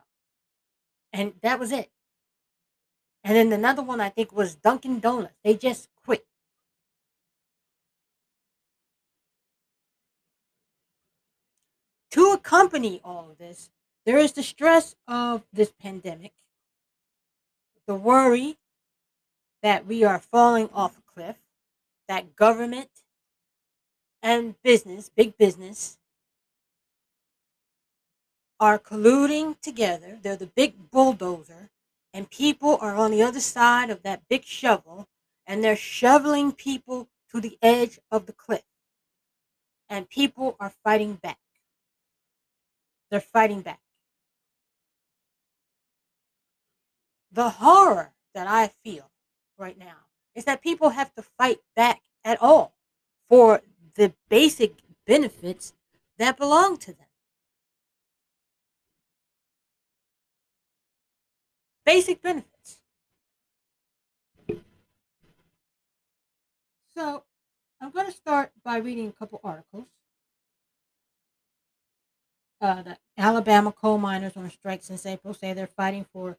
And 1.13 1.33
that 1.41 1.59
was 1.59 1.71
it. 1.71 1.91
And 3.25 3.35
then 3.35 3.51
another 3.51 3.81
one 3.81 3.99
I 3.99 4.09
think 4.09 4.31
was 4.31 4.53
Dunkin' 4.53 4.99
Donuts. 4.99 5.33
They 5.43 5.55
just 5.55 5.89
quit. 6.05 6.23
To 12.11 12.31
accompany 12.33 13.01
all 13.03 13.31
of 13.31 13.39
this, 13.39 13.71
there 14.05 14.19
is 14.19 14.33
the 14.33 14.43
stress 14.43 14.95
of 15.07 15.41
this 15.51 15.73
pandemic, 15.81 16.33
the 17.87 17.95
worry 17.95 18.57
that 19.63 19.87
we 19.87 20.03
are 20.03 20.19
falling 20.19 20.69
off 20.71 20.95
a 20.95 21.01
cliff, 21.11 21.37
that 22.07 22.35
government 22.35 22.91
and 24.21 24.53
business, 24.61 25.09
big 25.09 25.35
business, 25.35 25.97
are 28.59 28.77
colluding 28.77 29.59
together. 29.61 30.19
They're 30.21 30.35
the 30.35 30.45
big 30.45 30.91
bulldozer, 30.91 31.71
and 32.15 32.29
people 32.29 32.77
are 32.79 32.95
on 32.95 33.11
the 33.11 33.21
other 33.21 33.41
side 33.41 33.89
of 33.89 34.01
that 34.03 34.21
big 34.29 34.45
shovel, 34.45 35.09
and 35.45 35.61
they're 35.61 35.75
shoveling 35.75 36.53
people 36.53 37.09
to 37.29 37.41
the 37.41 37.57
edge 37.61 37.99
of 38.09 38.25
the 38.25 38.31
cliff. 38.31 38.63
And 39.89 40.09
people 40.09 40.55
are 40.57 40.71
fighting 40.81 41.15
back. 41.15 41.39
They're 43.11 43.19
fighting 43.19 43.59
back. 43.59 43.81
The 47.33 47.49
horror 47.49 48.13
that 48.33 48.47
I 48.47 48.71
feel 48.81 49.11
right 49.57 49.77
now 49.77 50.07
is 50.35 50.45
that 50.45 50.61
people 50.61 50.91
have 50.91 51.13
to 51.15 51.21
fight 51.21 51.59
back 51.75 52.01
at 52.23 52.41
all 52.41 52.77
for 53.27 53.61
the 53.95 54.13
basic 54.29 54.75
benefits 55.05 55.73
that 56.17 56.37
belong 56.37 56.77
to 56.77 56.93
them. 56.93 57.04
Basic 61.85 62.21
benefits. 62.21 62.79
So 66.95 67.23
I'm 67.81 67.91
going 67.91 68.05
to 68.05 68.11
start 68.11 68.51
by 68.63 68.77
reading 68.77 69.09
a 69.09 69.11
couple 69.11 69.39
articles. 69.43 69.85
Uh, 72.61 72.81
the 72.81 72.97
Alabama 73.17 73.71
coal 73.71 73.97
miners 73.97 74.37
on 74.37 74.49
strike 74.49 74.81
since 74.81 75.05
April 75.05 75.33
say 75.33 75.53
they're 75.53 75.67
fighting 75.67 76.05
for 76.13 76.37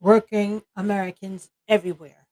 working 0.00 0.62
Americans 0.76 1.48
everywhere. 1.66 2.26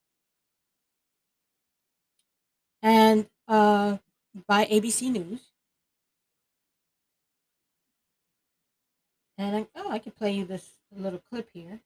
And 2.83 3.27
uh, 3.47 3.97
by 4.47 4.65
ABC 4.65 5.11
News. 5.11 5.41
And 9.37 9.55
I, 9.55 9.67
oh, 9.75 9.89
I 9.89 9.99
could 9.99 10.15
play 10.15 10.33
you 10.33 10.45
this 10.45 10.69
little 10.95 11.21
clip 11.29 11.49
here. 11.53 11.79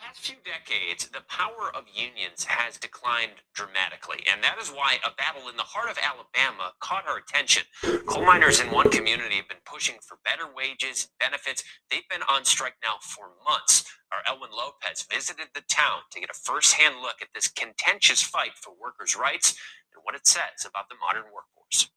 Past 0.00 0.20
few 0.20 0.36
decades, 0.44 1.08
the 1.08 1.20
power 1.28 1.70
of 1.76 1.84
unions 1.92 2.44
has 2.44 2.78
declined 2.78 3.44
dramatically, 3.52 4.24
and 4.24 4.42
that 4.42 4.56
is 4.58 4.70
why 4.70 4.96
a 5.04 5.12
battle 5.12 5.50
in 5.50 5.58
the 5.58 5.62
heart 5.62 5.90
of 5.90 5.98
Alabama 6.00 6.72
caught 6.80 7.06
our 7.06 7.18
attention. 7.18 7.64
Coal 8.06 8.24
miners 8.24 8.60
in 8.60 8.70
one 8.70 8.90
community 8.90 9.36
have 9.36 9.48
been 9.48 9.64
pushing 9.66 9.96
for 10.00 10.16
better 10.24 10.48
wages, 10.48 11.08
benefits. 11.20 11.62
They've 11.90 12.08
been 12.08 12.22
on 12.32 12.46
strike 12.46 12.76
now 12.82 12.96
for 13.02 13.32
months. 13.46 13.84
Our 14.10 14.24
Elwyn 14.26 14.56
Lopez 14.56 15.04
visited 15.04 15.48
the 15.54 15.62
town 15.68 16.08
to 16.12 16.20
get 16.20 16.30
a 16.30 16.34
first-hand 16.34 16.96
look 17.02 17.20
at 17.20 17.28
this 17.34 17.48
contentious 17.48 18.22
fight 18.22 18.56
for 18.56 18.72
workers' 18.72 19.14
rights 19.14 19.54
and 19.92 20.00
what 20.02 20.14
it 20.14 20.26
says 20.26 20.64
about 20.64 20.88
the 20.88 20.96
modern 20.98 21.24
workforce. 21.28 21.90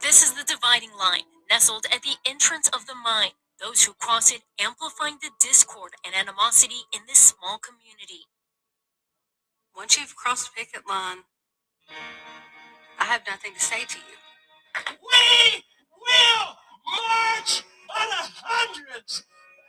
This 0.00 0.22
is 0.22 0.32
the 0.32 0.44
dividing 0.44 0.96
line, 0.98 1.28
nestled 1.50 1.84
at 1.92 2.02
the 2.02 2.16
entrance 2.24 2.68
of 2.68 2.86
the 2.86 2.94
mine. 2.94 3.32
Those 3.60 3.84
who 3.84 3.92
cross 3.94 4.30
it 4.32 4.42
amplifying 4.60 5.18
the 5.20 5.30
discord 5.40 5.92
and 6.04 6.14
animosity 6.14 6.86
in 6.92 7.02
this 7.08 7.18
small 7.18 7.58
community. 7.58 8.26
Once 9.76 9.98
you've 9.98 10.14
crossed 10.14 10.50
the 10.54 10.60
picket 10.64 10.88
line, 10.88 11.18
I 12.98 13.04
have 13.04 13.22
nothing 13.26 13.54
to 13.54 13.60
say 13.60 13.84
to 13.84 13.98
you. 13.98 14.16
We 15.02 15.64
will 15.92 16.56
march 16.86 17.64
by 17.88 18.06
the 18.06 18.30
hundreds. 18.44 19.24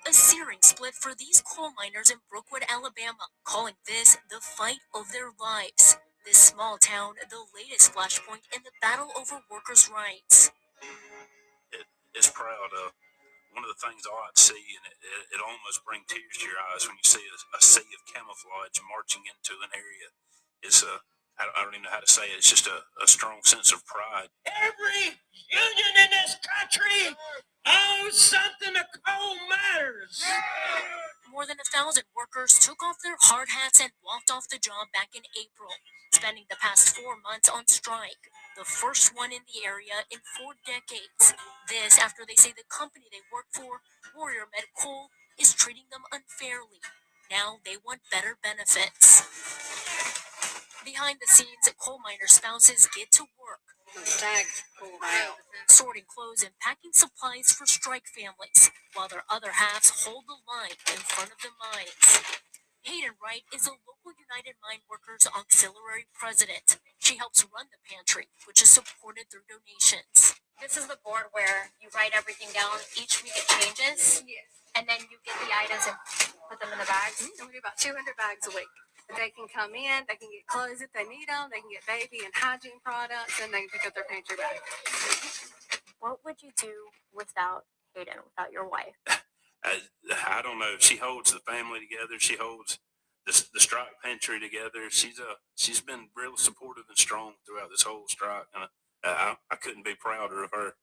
A 0.08 0.14
searing 0.14 0.60
split 0.62 0.94
for 0.94 1.14
these 1.16 1.42
coal 1.42 1.72
miners 1.78 2.12
in 2.12 2.18
Brookwood, 2.30 2.64
Alabama, 2.70 3.30
calling 3.44 3.76
this 3.88 4.18
the 4.30 4.40
fight 4.40 4.80
of 4.94 5.12
their 5.12 5.32
lives. 5.40 5.98
This 6.26 6.38
small 6.38 6.78
town, 6.78 7.14
the 7.30 7.44
latest 7.56 7.94
flashpoint 7.94 8.46
in 8.56 8.64
the 8.64 8.72
battle 8.82 9.12
over 9.18 9.42
workers' 9.50 9.90
rights. 9.94 10.52
It 11.72 11.86
is 12.18 12.30
proud 12.30 12.70
of 12.86 12.94
one 13.54 13.66
of 13.66 13.72
the 13.72 13.82
things 13.82 14.06
I 14.06 14.14
like 14.14 14.38
see, 14.38 14.64
and 14.78 14.86
it, 14.90 14.98
it, 15.02 15.24
it 15.38 15.42
almost 15.42 15.84
brings 15.86 16.08
tears 16.10 16.38
to 16.42 16.48
your 16.50 16.62
eyes 16.72 16.86
when 16.88 16.98
you 16.98 17.08
see 17.08 17.24
a, 17.26 17.38
a 17.58 17.62
sea 17.62 17.88
of 17.96 18.02
camouflage 18.10 18.78
marching 18.90 19.26
into 19.28 19.60
an 19.62 19.72
area. 19.74 20.14
It's 20.62 20.84
a, 20.84 21.02
I 21.40 21.48
don't, 21.48 21.56
I 21.58 21.60
don't 21.66 21.74
even 21.76 21.86
know 21.88 21.96
how 21.96 22.04
to 22.04 22.12
say 22.12 22.30
it. 22.30 22.40
It's 22.42 22.50
just 22.50 22.68
a, 22.68 22.86
a 23.02 23.08
strong 23.08 23.42
sense 23.44 23.72
of 23.72 23.86
pride. 23.86 24.30
Every 24.46 25.18
union 25.50 25.94
in 25.98 26.10
this 26.12 26.38
country 26.44 27.16
owes 27.66 28.18
something 28.20 28.74
to 28.76 28.86
coal 29.06 29.38
miners. 29.50 30.24
More 31.32 31.46
than 31.46 31.58
a 31.62 31.70
thousand 31.70 32.06
workers 32.16 32.60
took 32.60 32.84
off 32.84 32.98
their 33.04 33.18
hard 33.22 33.50
hats 33.50 33.80
and 33.82 33.92
walked 34.04 34.32
off 34.32 34.50
the 34.50 34.58
job 34.60 34.90
back 34.94 35.10
in 35.16 35.24
April, 35.38 35.72
spending 36.14 36.46
the 36.50 36.58
past 36.62 36.96
four 36.96 37.16
months 37.22 37.50
on 37.50 37.68
strike, 37.68 38.30
the 38.60 38.66
first 38.68 39.16
one 39.16 39.32
in 39.32 39.40
the 39.48 39.64
area 39.64 40.04
in 40.12 40.20
four 40.36 40.52
decades. 40.68 41.32
This 41.72 41.96
after 41.98 42.28
they 42.28 42.36
say 42.36 42.52
the 42.52 42.68
company 42.68 43.08
they 43.08 43.24
work 43.32 43.48
for, 43.56 43.80
Warrior 44.12 44.52
Met 44.52 44.68
Coal, 44.76 45.08
is 45.40 45.56
treating 45.56 45.88
them 45.96 46.04
unfairly. 46.12 46.84
Now 47.32 47.64
they 47.64 47.80
want 47.80 48.04
better 48.12 48.36
benefits. 48.44 49.24
Behind 50.84 51.24
the 51.24 51.32
scenes, 51.32 51.72
coal 51.80 52.04
miner 52.04 52.28
spouses 52.28 52.90
get 52.92 53.14
to 53.16 53.24
work, 53.40 53.64
sorting 55.70 56.04
clothes 56.12 56.44
and 56.44 56.52
packing 56.60 56.92
supplies 56.92 57.56
for 57.56 57.66
strike 57.66 58.12
families, 58.12 58.72
while 58.94 59.08
their 59.08 59.24
other 59.32 59.56
halves 59.56 60.04
hold 60.04 60.26
the 60.28 60.36
line 60.52 60.76
in 60.92 61.00
front 61.00 61.32
of 61.32 61.40
the 61.40 61.56
mines. 61.64 62.49
Haeden 62.90 63.22
Wright 63.22 63.46
is 63.54 63.70
a 63.70 63.78
local 63.86 64.18
United 64.18 64.58
Mine 64.66 64.82
Workers 64.90 65.30
Auxiliary 65.30 66.10
president. 66.10 66.82
She 66.98 67.22
helps 67.22 67.46
run 67.54 67.70
the 67.70 67.78
pantry, 67.86 68.34
which 68.50 68.66
is 68.66 68.74
supported 68.74 69.30
through 69.30 69.46
donations. 69.46 70.34
This 70.58 70.74
is 70.74 70.90
the 70.90 70.98
board 71.06 71.30
where 71.30 71.70
you 71.78 71.94
write 71.94 72.18
everything 72.18 72.50
down. 72.50 72.82
Each 72.98 73.22
week 73.22 73.38
it 73.38 73.46
changes, 73.46 74.26
Yes. 74.26 74.50
and 74.74 74.90
then 74.90 75.06
you 75.06 75.22
get 75.22 75.38
the 75.38 75.54
items 75.54 75.86
and 75.86 76.02
put 76.50 76.58
them 76.58 76.74
in 76.74 76.82
the 76.82 76.90
bags. 76.90 77.22
And 77.22 77.46
we 77.46 77.54
do 77.54 77.62
about 77.62 77.78
200 77.78 77.94
bags 78.18 78.50
a 78.50 78.58
week. 78.58 78.74
They 79.14 79.30
can 79.38 79.46
come 79.46 79.78
in, 79.78 80.10
they 80.10 80.18
can 80.18 80.34
get 80.34 80.50
clothes 80.50 80.82
if 80.82 80.90
they 80.90 81.06
need 81.06 81.30
them, 81.30 81.54
they 81.54 81.62
can 81.62 81.70
get 81.70 81.86
baby 81.86 82.26
and 82.26 82.34
hygiene 82.34 82.82
products, 82.82 83.38
and 83.38 83.54
they 83.54 83.70
can 83.70 83.70
pick 83.70 83.86
up 83.86 83.94
their 83.94 84.10
pantry 84.10 84.34
bag. 84.34 84.58
What 86.02 86.26
would 86.26 86.42
you 86.42 86.50
do 86.58 86.90
without 87.14 87.70
Haeden, 87.94 88.26
without 88.26 88.50
your 88.50 88.66
wife? 88.66 88.98
I, 89.64 89.80
I 90.28 90.42
don't 90.42 90.60
know. 90.60 90.76
She 90.80 90.98
holds 90.98 91.34
the 91.34 91.40
family 91.40 91.80
together. 91.80 92.20
She 92.20 92.38
holds 92.38 92.80
the, 93.26 93.46
the 93.54 93.60
strike 93.60 94.02
pantry 94.04 94.40
together. 94.40 94.90
She's 94.90 95.20
a 95.20 95.36
she's 95.56 95.82
been 95.82 96.08
real 96.16 96.38
supportive 96.38 96.86
and 96.88 96.98
strong 96.98 97.34
throughout 97.46 97.70
this 97.70 97.84
whole 97.84 98.08
strike, 98.08 98.48
and 98.54 98.66
I, 99.04 99.10
I, 99.10 99.36
I 99.52 99.56
couldn't 99.56 99.86
be 99.86 99.96
prouder 99.96 100.44
of 100.44 100.52
her. 100.52 100.74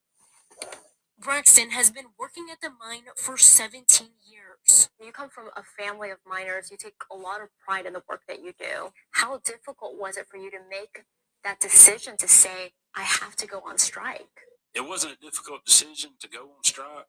Braxton 1.18 1.70
has 1.70 1.90
been 1.90 2.06
working 2.18 2.46
at 2.52 2.60
the 2.60 2.68
mine 2.68 3.04
for 3.16 3.38
17 3.38 4.08
years. 4.30 4.90
You 5.02 5.12
come 5.12 5.30
from 5.30 5.48
a 5.56 5.62
family 5.62 6.10
of 6.10 6.18
miners. 6.26 6.70
You 6.70 6.76
take 6.76 6.94
a 7.10 7.16
lot 7.16 7.40
of 7.40 7.48
pride 7.66 7.86
in 7.86 7.94
the 7.94 8.02
work 8.08 8.22
that 8.28 8.42
you 8.42 8.52
do. 8.58 8.90
How 9.12 9.38
difficult 9.38 9.94
was 9.98 10.18
it 10.18 10.26
for 10.30 10.36
you 10.36 10.50
to 10.50 10.58
make 10.68 11.04
that 11.42 11.58
decision 11.58 12.18
to 12.18 12.28
say, 12.28 12.72
I 12.94 13.02
have 13.02 13.34
to 13.36 13.46
go 13.46 13.62
on 13.66 13.78
strike? 13.78 14.42
It 14.74 14.86
wasn't 14.86 15.14
a 15.14 15.24
difficult 15.24 15.64
decision 15.64 16.10
to 16.20 16.28
go 16.28 16.40
on 16.40 16.64
strike 16.64 17.06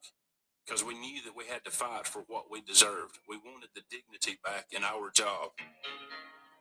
because 0.68 0.84
we 0.84 0.92
knew 1.00 1.22
that 1.24 1.32
we 1.32 1.48
had 1.48 1.64
to 1.64 1.70
fight 1.70 2.04
for 2.06 2.28
what 2.28 2.52
we 2.52 2.60
deserved. 2.60 3.18
We 3.24 3.40
wanted 3.40 3.72
the 3.74 3.80
dignity 3.88 4.36
back 4.44 4.68
in 4.70 4.84
our 4.84 5.08
job. 5.08 5.56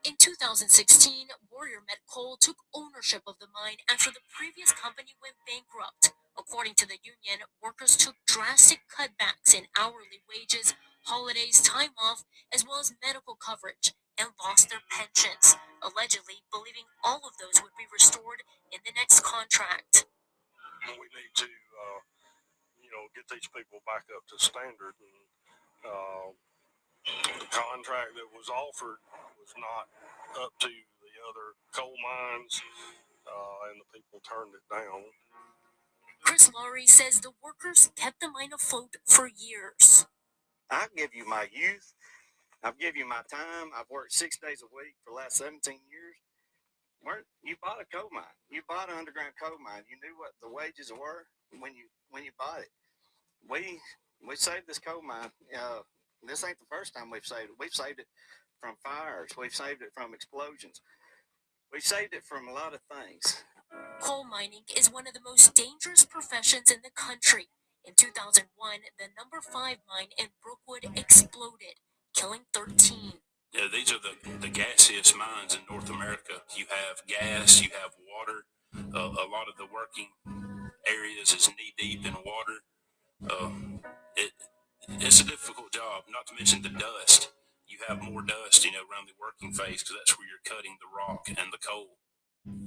In 0.07 0.15
2016, 0.15 1.27
Warrior 1.51 1.83
Met 1.83 1.99
Coal 2.07 2.37
took 2.39 2.55
ownership 2.73 3.27
of 3.27 3.35
the 3.43 3.51
mine 3.51 3.83
after 3.91 4.07
the 4.07 4.23
previous 4.31 4.71
company 4.71 5.11
went 5.19 5.35
bankrupt. 5.43 6.15
According 6.39 6.79
to 6.79 6.87
the 6.87 7.03
union, 7.03 7.43
workers 7.59 7.97
took 7.97 8.15
drastic 8.25 8.87
cutbacks 8.87 9.51
in 9.51 9.67
hourly 9.75 10.23
wages, 10.31 10.73
holidays, 11.03 11.59
time 11.59 11.91
off, 11.99 12.23
as 12.53 12.63
well 12.63 12.79
as 12.79 12.95
medical 13.03 13.35
coverage, 13.35 13.91
and 14.15 14.31
lost 14.39 14.69
their 14.69 14.85
pensions, 14.87 15.59
allegedly 15.83 16.47
believing 16.47 16.87
all 17.03 17.27
of 17.27 17.35
those 17.43 17.59
would 17.59 17.75
be 17.75 17.91
restored 17.91 18.47
in 18.71 18.79
the 18.85 18.95
next 18.95 19.19
contract. 19.19 20.05
we 20.95 21.11
need 21.11 21.33
to, 21.35 21.43
uh, 21.43 21.99
you 22.87 22.95
know, 22.95 23.11
get 23.11 23.27
these 23.27 23.51
people 23.51 23.83
back 23.83 24.07
up 24.15 24.23
to 24.31 24.39
standard. 24.39 24.95
And 24.95 25.19
uh, 25.83 26.27
the 27.35 27.47
contract 27.51 28.15
that 28.15 28.31
was 28.31 28.47
offered 28.47 29.03
was 29.35 29.51
not 29.59 29.91
up 30.39 30.55
to 30.63 30.71
the 30.71 31.13
other 31.27 31.59
coal 31.75 31.95
mines, 31.99 32.63
uh, 33.27 33.71
and 33.71 33.83
the 33.83 33.87
people 33.91 34.23
turned 34.23 34.55
it 34.55 34.63
down. 34.71 35.11
Chris 36.23 36.51
Laurie 36.51 36.87
says 36.87 37.19
the 37.19 37.35
workers 37.43 37.91
kept 37.95 38.19
the 38.19 38.31
mine 38.31 38.55
afloat 38.55 38.95
for 39.05 39.27
years. 39.27 40.07
I 40.71 40.87
give 40.95 41.11
you 41.13 41.27
my 41.27 41.47
youth. 41.51 41.93
I've 42.63 42.79
give 42.79 42.95
you 42.95 43.07
my 43.07 43.23
time. 43.31 43.71
I've 43.75 43.91
worked 43.91 44.11
six 44.11 44.39
days 44.39 44.63
a 44.63 44.69
week 44.71 44.95
for 45.03 45.11
the 45.11 45.17
last 45.19 45.37
17 45.37 45.79
years. 45.87 46.15
Where 46.99 47.23
you 47.43 47.55
bought 47.61 47.79
a 47.79 47.87
coal 47.87 48.09
mine, 48.11 48.35
you 48.49 48.65
bought 48.67 48.89
an 48.89 48.97
underground 48.97 49.37
coal 49.39 49.55
mine. 49.61 49.85
You 49.87 49.95
knew 50.01 50.17
what 50.17 50.33
the 50.41 50.49
wages 50.49 50.91
were 50.91 51.29
when 51.51 51.75
you 51.75 51.85
when 52.09 52.23
you 52.23 52.31
bought 52.37 52.59
it. 52.59 52.71
We 53.49 53.79
we 54.27 54.35
saved 54.35 54.67
this 54.67 54.79
coal 54.79 55.01
mine. 55.01 55.31
Uh, 55.55 55.79
this 56.23 56.43
ain't 56.43 56.59
the 56.59 56.65
first 56.69 56.93
time 56.93 57.11
we've 57.11 57.25
saved 57.25 57.51
it. 57.51 57.59
We've 57.59 57.73
saved 57.73 57.99
it 57.99 58.07
from 58.59 58.75
fires. 58.83 59.31
We've 59.37 59.53
saved 59.53 59.81
it 59.81 59.89
from 59.93 60.13
explosions. 60.13 60.81
We've 61.71 61.83
saved 61.83 62.13
it 62.13 62.25
from 62.25 62.47
a 62.47 62.53
lot 62.53 62.73
of 62.73 62.79
things. 62.91 63.43
Coal 63.99 64.23
mining 64.23 64.63
is 64.75 64.91
one 64.91 65.07
of 65.07 65.13
the 65.13 65.23
most 65.23 65.53
dangerous 65.53 66.05
professions 66.05 66.71
in 66.71 66.79
the 66.83 66.89
country. 66.95 67.47
In 67.83 67.93
2001, 67.95 68.47
the 68.97 69.05
number 69.17 69.41
5 69.41 69.77
mine 69.87 70.07
in 70.17 70.27
Brookwood 70.43 70.97
exploded, 70.97 71.79
killing 72.13 72.41
13. 72.53 73.13
Yeah, 73.53 73.67
these 73.71 73.91
are 73.91 73.99
the, 73.99 74.37
the 74.39 74.49
gaseous 74.49 75.13
mines 75.15 75.55
in 75.55 75.61
North 75.69 75.89
America. 75.89 76.43
You 76.55 76.65
have 76.69 77.05
gas, 77.07 77.61
you 77.61 77.69
have 77.81 77.91
water. 78.03 78.45
Uh, 78.75 79.23
a 79.23 79.27
lot 79.31 79.47
of 79.47 79.57
the 79.57 79.67
working 79.71 80.09
areas 80.89 81.33
is 81.33 81.49
knee 81.49 81.73
deep 81.77 82.05
in 82.05 82.13
water. 82.13 82.57
Um, 83.39 83.79
it 84.15 84.31
it's 84.89 85.21
a 85.21 85.25
difficult 85.25 85.73
job. 85.73 86.03
Not 86.09 86.27
to 86.27 86.35
mention 86.35 86.61
the 86.61 86.69
dust. 86.69 87.31
You 87.67 87.79
have 87.87 88.01
more 88.01 88.21
dust, 88.21 88.63
you 88.63 88.71
know, 88.71 88.79
around 88.79 89.07
the 89.07 89.19
working 89.19 89.53
face 89.53 89.83
because 89.83 89.97
that's 89.99 90.17
where 90.17 90.27
you're 90.27 90.45
cutting 90.47 90.77
the 90.79 90.87
rock 90.95 91.27
and 91.27 91.51
the 91.51 91.57
coal. 91.57 91.97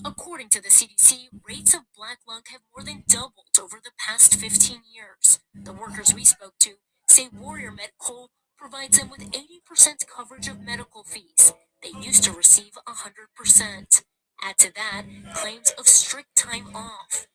According 0.05 0.51
to 0.51 0.63
the 0.63 0.69
CDC, 0.69 1.29
rates 1.49 1.73
of 1.73 1.81
black 1.97 2.19
lung 2.29 2.43
have 2.53 2.61
more 2.77 2.85
than 2.85 3.05
doubled 3.09 3.57
over 3.61 3.81
the 3.83 3.93
past 3.99 4.35
15 4.37 4.83
years. 4.93 5.41
The 5.55 5.73
workers 5.73 6.15
we 6.15 6.25
spoke 6.25 6.55
to 6.61 6.75
say 7.09 7.29
Warrior 7.33 7.73
Met 7.73 7.93
Coal 7.99 8.29
provides 8.59 8.99
them 8.99 9.09
with 9.11 9.31
80% 9.31 10.07
coverage 10.07 10.49
of 10.49 10.61
medical 10.61 11.03
fees. 11.03 11.55
They 11.83 11.99
used 11.99 12.25
to 12.25 12.33
receive 12.33 12.73
100%. 12.87 14.03
Add 14.43 14.59
to 14.59 14.73
that 14.75 15.03
claims 15.35 15.73
of 15.79 15.89
strict 15.89 16.37
time 16.37 16.75
off. 16.75 17.27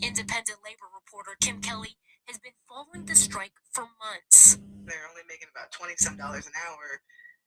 Independent 0.00 0.58
labor 0.64 0.88
reporter 0.94 1.36
Kim 1.40 1.60
Kelly 1.60 1.96
has 2.26 2.38
been 2.38 2.52
following 2.68 3.06
the 3.06 3.14
strike 3.14 3.52
for 3.72 3.86
months. 4.00 4.58
They're 4.84 5.08
only 5.10 5.22
making 5.28 5.48
about 5.54 5.72
20 5.72 5.94
some 5.96 6.16
dollars 6.16 6.46
an 6.46 6.52
hour. 6.66 7.00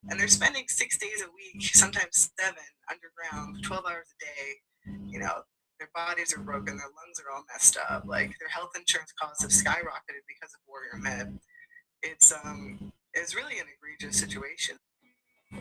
And 0.09 0.19
they're 0.19 0.27
spending 0.27 0.65
six 0.67 0.97
days 0.97 1.23
a 1.23 1.31
week, 1.33 1.63
sometimes 1.73 2.29
seven, 2.39 2.63
underground, 2.89 3.63
12 3.63 3.85
hours 3.89 4.05
a 4.13 4.17
day. 4.25 5.01
You 5.07 5.19
know, 5.19 5.41
their 5.79 5.89
bodies 5.95 6.35
are 6.37 6.41
broken, 6.41 6.77
their 6.77 6.93
lungs 6.93 7.19
are 7.19 7.33
all 7.35 7.43
messed 7.51 7.77
up. 7.89 8.03
Like 8.05 8.37
their 8.39 8.49
health 8.49 8.71
insurance 8.75 9.11
costs 9.19 9.41
have 9.41 9.51
skyrocketed 9.51 10.23
because 10.27 10.53
of 10.53 10.61
Warrior 10.67 10.97
Met. 11.01 11.27
It's 12.03 12.31
um, 12.31 12.91
it's 13.13 13.35
really 13.35 13.57
an 13.57 13.65
egregious 13.75 14.19
situation. 14.19 14.77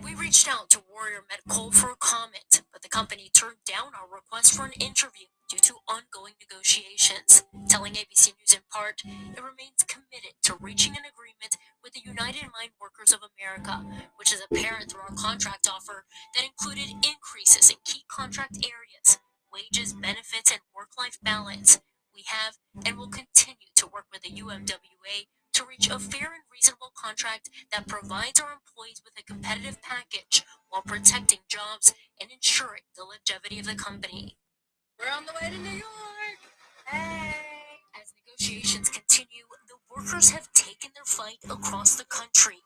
We 0.02 0.14
reached 0.14 0.48
out 0.48 0.70
to 0.70 0.82
Warrior 0.92 1.24
Met 1.30 1.40
Coal 1.48 1.70
for 1.70 1.90
a 1.90 1.96
comment, 1.96 2.62
but 2.72 2.82
the 2.82 2.88
company 2.88 3.30
turned 3.32 3.64
down 3.64 3.92
our 3.94 4.12
request 4.12 4.54
for 4.54 4.64
an 4.64 4.72
interview 4.72 5.26
due 5.48 5.58
to 5.58 5.74
ongoing 5.88 6.34
negotiations, 6.40 7.44
telling 7.68 7.94
ABC 7.94 8.32
News 8.38 8.54
in 8.54 8.60
part 8.72 9.02
it 9.04 9.42
remains 9.42 9.84
committed 9.86 10.34
to 10.42 10.56
reaching 10.60 10.92
an 10.92 11.04
agreement 11.04 11.56
with 11.82 11.92
the 11.92 12.04
United 12.04 12.48
Mine 12.52 12.72
Workers 12.80 13.12
of 13.12 13.20
America, 13.22 13.84
which 14.16 14.32
is 14.32 14.42
apparent 14.42 14.90
through 14.90 15.02
our 15.02 15.14
contract 15.16 15.68
offer 15.70 16.04
that 16.34 16.44
included 16.44 16.90
increases 17.04 17.70
in 17.70 17.76
key 17.84 18.04
contract 18.08 18.56
areas, 18.64 19.18
wages, 19.52 19.92
benefits, 19.92 20.50
and 20.50 20.60
work-life 20.74 21.18
balance. 21.22 21.80
We 22.14 22.24
have 22.28 22.54
and 22.86 22.96
will 22.96 23.08
continue 23.08 23.74
to 23.76 23.86
work 23.86 24.06
with 24.12 24.22
the 24.22 24.30
UMWA 24.30 25.26
to 25.54 25.64
reach 25.64 25.88
a 25.88 25.98
fair 25.98 26.32
and 26.32 26.42
reasonable 26.50 26.92
contract 26.96 27.50
that 27.72 27.86
provides 27.86 28.40
our 28.40 28.52
employees 28.52 29.02
with 29.04 29.14
a 29.18 29.24
competitive 29.24 29.80
package 29.82 30.42
while 30.68 30.82
protecting 30.82 31.40
jobs 31.48 31.94
and 32.20 32.30
ensuring 32.30 32.82
the 32.96 33.04
longevity 33.04 33.58
of 33.58 33.66
the 33.66 33.74
company. 33.74 34.36
We're 34.98 35.10
on 35.10 35.26
the 35.26 35.32
way 35.40 35.50
to 35.50 35.58
New 35.58 35.70
York. 35.70 36.38
Hey. 36.86 37.34
As 38.00 38.12
negotiations 38.14 38.88
continue, 38.88 39.42
the 39.66 39.74
workers 39.90 40.30
have 40.30 40.52
taken 40.52 40.90
their 40.94 41.04
fight 41.04 41.38
across 41.50 41.96
the 41.96 42.04
country. 42.04 42.58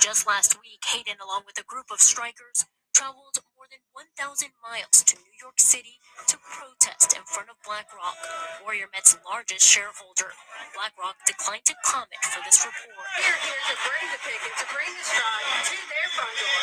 Just 0.00 0.26
last 0.26 0.56
week, 0.62 0.80
Haeden, 0.88 1.20
along 1.22 1.42
with 1.46 1.58
a 1.60 1.64
group 1.64 1.86
of 1.92 2.00
strikers, 2.00 2.64
traveled 3.00 3.40
more 3.56 3.64
than 3.72 3.80
1,000 3.96 4.52
miles 4.60 5.00
to 5.08 5.16
New 5.24 5.32
York 5.40 5.56
City 5.56 5.96
to 6.28 6.36
protest 6.36 7.16
in 7.16 7.24
front 7.24 7.48
of 7.48 7.56
BlackRock, 7.64 8.12
Warrior 8.60 8.92
Met's 8.92 9.16
largest 9.24 9.64
shareholder. 9.64 10.36
BlackRock 10.76 11.16
declined 11.24 11.64
to 11.64 11.72
comment 11.80 12.20
for 12.28 12.44
this 12.44 12.60
report. 12.60 13.08
We're 13.16 13.40
here 13.40 13.64
to 13.72 13.76
bring 13.88 14.04
the 14.04 14.20
picket, 14.20 14.52
to 14.52 14.66
bring 14.68 14.92
the 14.92 15.00
strike 15.00 15.48
to 15.72 15.76
their 15.80 16.08
front 16.12 16.36
door. 16.44 16.60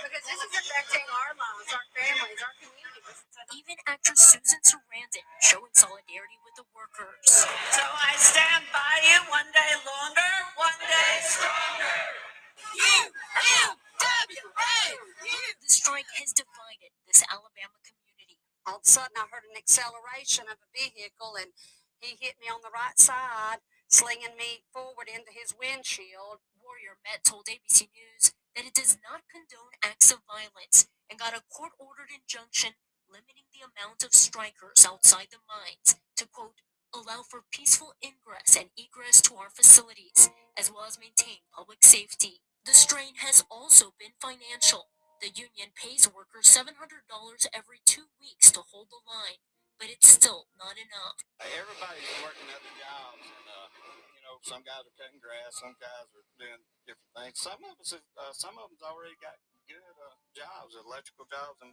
Because 0.00 0.24
this 0.24 0.40
is 0.48 0.52
affecting 0.64 1.04
our 1.12 1.36
lives, 1.36 1.68
our 1.76 1.86
families, 1.92 2.40
our 2.40 2.56
communities. 2.56 3.20
Even 3.52 3.76
actress 3.84 4.32
Susan 4.32 4.64
Sarandon 4.64 5.28
showing 5.44 5.76
solidarity 5.76 6.40
with 6.40 6.56
the 6.56 6.64
workers. 6.72 7.20
So 7.76 7.84
I 7.84 8.16
stand 8.16 8.64
by 8.72 8.96
you 9.04 9.20
one 9.28 9.52
day 9.52 9.72
longer, 9.84 10.32
one 10.56 10.80
day 10.88 11.20
stronger. 11.20 12.16
The 14.00 15.68
strike 15.68 16.10
has 16.20 16.32
divided 16.32 16.92
this 17.06 17.24
Alabama 17.30 17.78
community. 17.82 18.38
all 18.66 18.78
of 18.78 18.86
a 18.86 18.88
sudden 18.88 19.16
I 19.16 19.26
heard 19.30 19.48
an 19.48 19.56
acceleration 19.56 20.46
of 20.50 20.58
a 20.60 20.68
vehicle 20.74 21.36
and 21.40 21.52
he 22.00 22.16
hit 22.20 22.36
me 22.40 22.48
on 22.52 22.60
the 22.62 22.74
right 22.74 22.98
side, 22.98 23.64
slinging 23.88 24.36
me 24.36 24.64
forward 24.72 25.08
into 25.08 25.32
his 25.32 25.54
windshield. 25.56 26.44
Warrior 26.60 26.98
Met 27.04 27.24
told 27.24 27.46
ABC 27.46 27.88
News 27.94 28.32
that 28.54 28.66
it 28.66 28.74
does 28.74 28.98
not 29.02 29.24
condone 29.30 29.74
acts 29.82 30.12
of 30.12 30.26
violence 30.28 30.88
and 31.10 31.18
got 31.18 31.36
a 31.36 31.42
court 31.48 31.72
ordered 31.78 32.10
injunction 32.12 32.74
limiting 33.08 33.46
the 33.54 33.64
amount 33.64 34.02
of 34.02 34.14
strikers 34.14 34.84
outside 34.86 35.28
the 35.30 35.42
mines 35.46 35.96
to 36.16 36.26
quote 36.26 36.60
allow 36.94 37.22
for 37.22 37.44
peaceful 37.50 37.94
ingress 38.02 38.56
and 38.56 38.70
egress 38.76 39.20
to 39.22 39.34
our 39.36 39.50
facilities 39.50 40.30
as 40.58 40.70
well 40.72 40.84
as 40.88 40.98
maintain 40.98 41.44
public 41.52 41.84
safety. 41.84 42.40
The 42.64 42.74
strain 42.74 43.20
has 43.22 43.44
also 43.50 43.94
been 44.00 44.16
financial. 44.18 44.90
The 45.22 45.32
union 45.32 45.72
pays 45.72 46.08
workers 46.10 46.50
$700 46.50 46.76
every 47.54 47.80
two 47.86 48.12
weeks 48.20 48.52
to 48.52 48.60
hold 48.60 48.92
the 48.92 49.00
line, 49.08 49.40
but 49.80 49.88
it's 49.88 50.08
still 50.08 50.48
not 50.58 50.76
enough. 50.76 51.16
Everybody's 51.40 52.12
working 52.20 52.48
other 52.52 52.74
jobs, 52.76 53.24
and 53.24 53.46
uh, 53.48 53.68
you 54.12 54.22
know, 54.26 54.36
some 54.44 54.60
guys 54.60 54.84
are 54.84 54.96
cutting 54.98 55.22
grass, 55.22 55.56
some 55.56 55.76
guys 55.80 56.10
are 56.12 56.28
doing 56.36 56.60
different 56.84 57.12
things. 57.16 57.40
Some 57.40 57.60
of 57.64 57.80
us, 57.80 57.96
uh, 57.96 58.32
some 58.36 58.60
of 58.60 58.68
them's 58.68 58.84
already 58.84 59.16
got 59.22 59.40
good 59.64 59.80
uh, 59.96 60.16
jobs, 60.36 60.76
electrical 60.76 61.24
jobs, 61.32 61.60
and 61.64 61.72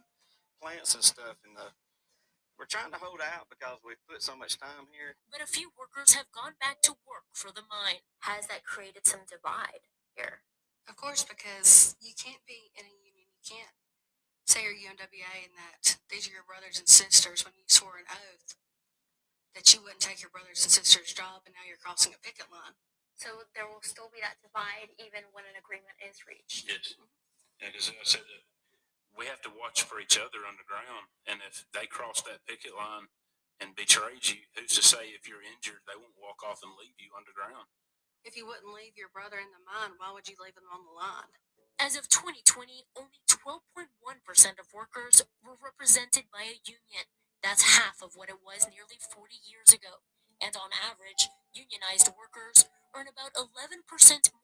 plants 0.60 0.96
and 0.96 1.04
stuff. 1.04 1.36
And 1.44 1.58
uh, 1.60 1.74
we're 2.58 2.70
trying 2.70 2.94
to 2.94 3.02
hold 3.02 3.18
out 3.18 3.50
because 3.50 3.82
we've 3.82 4.00
put 4.06 4.22
so 4.22 4.38
much 4.38 4.58
time 4.58 4.90
here. 4.94 5.18
But 5.30 5.42
a 5.42 5.50
few 5.50 5.74
workers 5.74 6.14
have 6.14 6.30
gone 6.30 6.54
back 6.62 6.82
to 6.86 6.94
work 7.06 7.26
for 7.34 7.50
the 7.50 7.66
mine. 7.66 8.06
Has 8.22 8.46
that 8.46 8.62
created 8.62 9.06
some 9.06 9.26
divide 9.26 9.90
here? 10.14 10.46
Of 10.86 10.94
course, 10.94 11.24
because 11.24 11.96
you 11.98 12.12
can't 12.14 12.44
be 12.46 12.70
in 12.78 12.86
a 12.86 12.94
union. 12.94 13.26
You 13.34 13.42
can't 13.42 13.74
say 14.46 14.62
you're 14.62 14.76
UMWA 14.76 15.48
and 15.48 15.56
that 15.56 15.98
these 16.12 16.28
are 16.28 16.36
your 16.36 16.46
brothers 16.46 16.78
and 16.78 16.86
sisters 16.86 17.42
when 17.42 17.56
you 17.56 17.64
swore 17.66 17.96
an 17.96 18.06
oath 18.06 18.54
that 19.56 19.72
you 19.72 19.80
wouldn't 19.80 20.02
take 20.04 20.20
your 20.20 20.34
brothers 20.34 20.62
and 20.66 20.70
sisters' 20.70 21.14
job 21.14 21.46
and 21.46 21.54
now 21.56 21.64
you're 21.64 21.80
crossing 21.80 22.12
a 22.12 22.20
picket 22.20 22.50
line. 22.52 22.76
So 23.16 23.46
there 23.54 23.70
will 23.70 23.82
still 23.82 24.10
be 24.10 24.20
that 24.20 24.42
divide 24.42 24.92
even 24.98 25.30
when 25.32 25.46
an 25.46 25.56
agreement 25.56 25.96
is 26.02 26.26
reached. 26.26 26.66
Yes. 26.68 26.98
Yeah, 27.62 27.70
because 27.70 27.88
I 27.88 28.02
said 28.02 28.26
that 28.26 28.42
we 29.14 29.30
have 29.30 29.42
to 29.46 29.52
watch 29.52 29.82
for 29.82 30.02
each 30.02 30.18
other 30.18 30.42
underground, 30.44 31.10
and 31.24 31.40
if 31.46 31.64
they 31.70 31.86
cross 31.86 32.20
that 32.26 32.46
picket 32.46 32.74
line 32.74 33.08
and 33.62 33.78
betrayed 33.78 34.26
you, 34.26 34.46
who's 34.58 34.74
to 34.74 34.84
say 34.84 35.14
if 35.14 35.30
you're 35.30 35.42
injured 35.42 35.86
they 35.86 35.96
won't 35.98 36.18
walk 36.18 36.42
off 36.42 36.60
and 36.62 36.74
leave 36.74 36.98
you 36.98 37.14
underground? 37.14 37.70
If 38.26 38.34
you 38.34 38.48
wouldn't 38.48 38.74
leave 38.74 38.98
your 38.98 39.12
brother 39.12 39.38
in 39.38 39.52
the 39.54 39.62
mine, 39.62 39.96
why 40.00 40.10
would 40.10 40.26
you 40.26 40.36
leave 40.40 40.56
him 40.58 40.66
on 40.72 40.82
the 40.82 40.96
line? 40.96 41.30
As 41.78 41.98
of 41.98 42.08
2020, 42.08 42.86
only 42.94 43.20
12.1% 43.26 43.90
of 44.58 44.72
workers 44.72 45.22
were 45.42 45.58
represented 45.58 46.30
by 46.30 46.46
a 46.46 46.62
union. 46.64 47.10
That's 47.42 47.76
half 47.76 48.00
of 48.00 48.16
what 48.16 48.30
it 48.32 48.40
was 48.40 48.64
nearly 48.70 48.96
40 48.96 49.36
years 49.44 49.74
ago. 49.74 50.00
And 50.40 50.56
on 50.56 50.72
average, 50.72 51.28
unionized 51.52 52.14
workers 52.16 52.64
earn 52.96 53.10
about 53.10 53.36
11% 53.36 53.84
more 54.40 54.43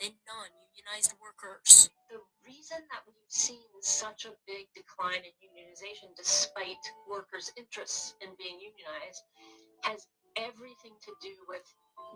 than 0.00 0.12
non 0.26 0.48
unionized 0.76 1.14
workers. 1.20 1.90
The 2.10 2.20
reason 2.44 2.78
that 2.92 3.02
we've 3.06 3.32
seen 3.32 3.66
such 3.82 4.24
a 4.24 4.36
big 4.46 4.68
decline 4.76 5.24
in 5.24 5.34
unionization 5.42 6.14
despite 6.16 6.80
workers' 7.08 7.50
interests 7.56 8.14
in 8.20 8.30
being 8.38 8.60
unionized 8.60 9.22
has 9.82 10.06
everything 10.36 10.94
to 11.02 11.12
do 11.22 11.34
with 11.48 11.64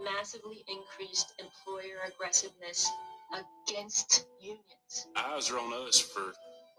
massively 0.05 0.65
increased 0.69 1.35
employer 1.41 2.05
aggressiveness 2.07 2.89
against 3.33 4.27
unions. 4.41 5.09
Eyes 5.17 5.51
are 5.51 5.59
on 5.59 5.73
us 5.87 5.99
for, 5.99 6.35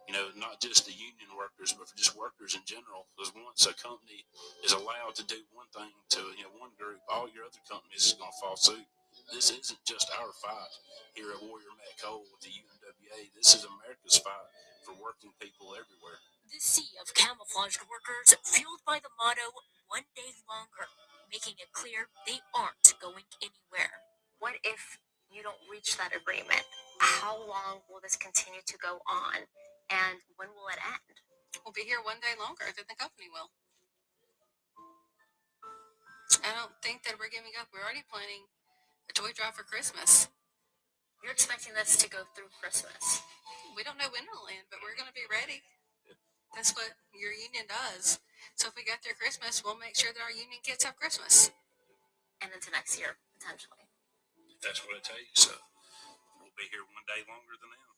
you 0.07 0.13
know, 0.13 0.29
not 0.37 0.61
just 0.61 0.85
the 0.85 0.93
union 0.93 1.33
workers, 1.35 1.73
but 1.73 1.89
for 1.89 1.97
just 1.97 2.15
workers 2.15 2.55
in 2.55 2.61
general. 2.65 3.07
Because 3.15 3.33
once 3.35 3.65
a 3.65 3.73
company 3.75 4.23
is 4.63 4.71
allowed 4.71 5.15
to 5.15 5.25
do 5.25 5.39
one 5.51 5.67
thing 5.75 5.91
to, 6.15 6.19
you 6.37 6.43
know, 6.43 6.53
one 6.59 6.71
group, 6.77 6.99
all 7.09 7.27
your 7.27 7.43
other 7.45 7.61
companies 7.69 8.05
is 8.05 8.13
going 8.13 8.31
to 8.31 8.39
fall 8.39 8.55
suit. 8.55 8.85
This 9.29 9.53
isn't 9.53 9.85
just 9.85 10.09
our 10.17 10.33
fight 10.41 10.73
here 11.13 11.29
at 11.29 11.41
Warrior 11.45 11.69
Met 11.77 11.93
Coal 12.01 12.25
with 12.33 12.41
the 12.41 12.49
UMWA. 12.49 13.29
This 13.37 13.53
is 13.53 13.61
America's 13.61 14.17
fight 14.17 14.49
for 14.81 14.97
working 14.97 15.35
people 15.37 15.77
everywhere. 15.77 16.17
The 16.49 16.57
sea 16.57 16.97
of 16.97 17.13
camouflaged 17.13 17.85
workers 17.85 18.33
fueled 18.41 18.81
by 18.81 18.97
the 18.97 19.13
motto, 19.21 19.53
one 19.85 20.09
day 20.17 20.33
longer, 20.49 20.89
making 21.29 21.61
it 21.61 21.69
clear 21.69 22.09
they 22.25 22.41
aren't 22.57 22.97
going 22.97 23.29
anywhere. 23.43 24.01
What 24.41 24.57
if 24.65 24.97
you 25.29 25.45
don't 25.45 25.61
reach 25.69 25.95
that 26.01 26.17
agreement? 26.17 26.65
How 26.99 27.37
long 27.37 27.85
will 27.85 28.01
this 28.01 28.17
continue 28.17 28.65
to 28.65 28.77
go 28.81 29.05
on? 29.05 29.45
And 29.91 30.23
when 30.35 30.49
will 30.57 30.71
it 30.73 30.81
end? 30.81 31.21
We'll 31.61 31.75
be 31.75 31.85
here 31.85 32.01
one 32.01 32.23
day 32.23 32.33
longer 32.39 32.73
than 32.73 32.89
the 32.89 32.97
company 32.97 33.29
will. 33.29 33.53
I 36.41 36.55
don't 36.57 36.73
think 36.81 37.03
that 37.05 37.19
we're 37.19 37.29
giving 37.29 37.53
up. 37.59 37.69
We're 37.69 37.85
already 37.85 38.07
planning 38.07 38.49
a 39.11 39.13
toy 39.13 39.35
drive 39.35 39.59
for 39.59 39.67
Christmas. 39.67 40.31
You're 41.19 41.35
expecting 41.35 41.75
this 41.75 41.99
to 41.99 42.07
go 42.07 42.23
through 42.31 42.47
Christmas. 42.63 43.19
We 43.75 43.83
don't 43.83 43.99
know 43.99 44.07
when 44.07 44.23
it'll 44.23 44.47
end, 44.47 44.71
but 44.71 44.79
we're 44.79 44.95
going 44.95 45.11
to 45.11 45.15
be 45.15 45.27
ready. 45.27 45.59
That's 46.55 46.71
what 46.71 46.95
your 47.11 47.35
union 47.35 47.67
does. 47.67 48.23
So 48.55 48.71
if 48.71 48.75
we 48.79 48.87
got 48.87 49.03
through 49.03 49.19
Christmas, 49.19 49.59
we'll 49.63 49.79
make 49.79 49.99
sure 49.99 50.15
that 50.15 50.23
our 50.23 50.31
union 50.31 50.63
kids 50.63 50.87
have 50.87 50.95
Christmas. 50.95 51.51
And 52.39 52.55
into 52.55 52.71
next 52.71 52.95
year, 52.95 53.19
potentially. 53.35 53.83
That's 54.63 54.79
what 54.87 54.95
it 54.95 55.03
takes. 55.03 55.43
So 55.43 55.59
we'll 56.39 56.55
be 56.55 56.71
here 56.71 56.87
one 56.87 57.03
day 57.05 57.21
longer 57.27 57.55
than 57.59 57.69
them. 57.69 57.91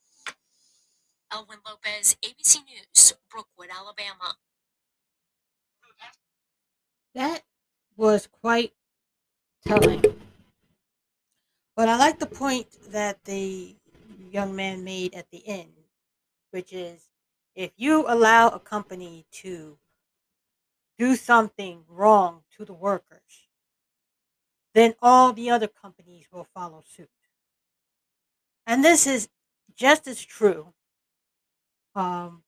Elwyn 1.30 1.62
Lopez, 1.62 2.18
ABC 2.26 2.66
News, 2.66 3.14
Brookwood, 3.30 3.70
Alabama. 3.70 4.42
That 7.14 7.44
was 7.96 8.28
quite 8.28 8.74
telling. 9.66 10.02
But 11.76 11.90
I 11.90 11.98
like 11.98 12.20
the 12.20 12.28
point 12.28 12.68
that 12.92 13.24
the 13.26 13.76
young 14.32 14.56
man 14.56 14.84
made 14.84 15.16
at 15.16 15.30
the 15.32 15.48
end, 15.48 15.74
which 16.52 16.72
is 16.72 17.10
if 17.56 17.72
you 17.78 18.06
allow 18.08 18.50
a 18.50 18.60
company 18.60 19.26
to 19.32 19.78
do 20.98 21.16
something 21.16 21.84
wrong 21.88 22.44
to 22.58 22.66
the 22.66 22.74
workers, 22.74 23.48
then 24.74 24.94
all 25.02 25.34
the 25.34 25.50
other 25.50 25.68
companies 25.68 26.28
will 26.32 26.48
follow 26.54 26.84
suit. 26.86 27.10
And 28.68 28.84
this 28.84 29.08
is 29.08 29.30
just 29.76 30.08
as 30.08 30.24
true 30.24 30.74
um, 31.96 32.44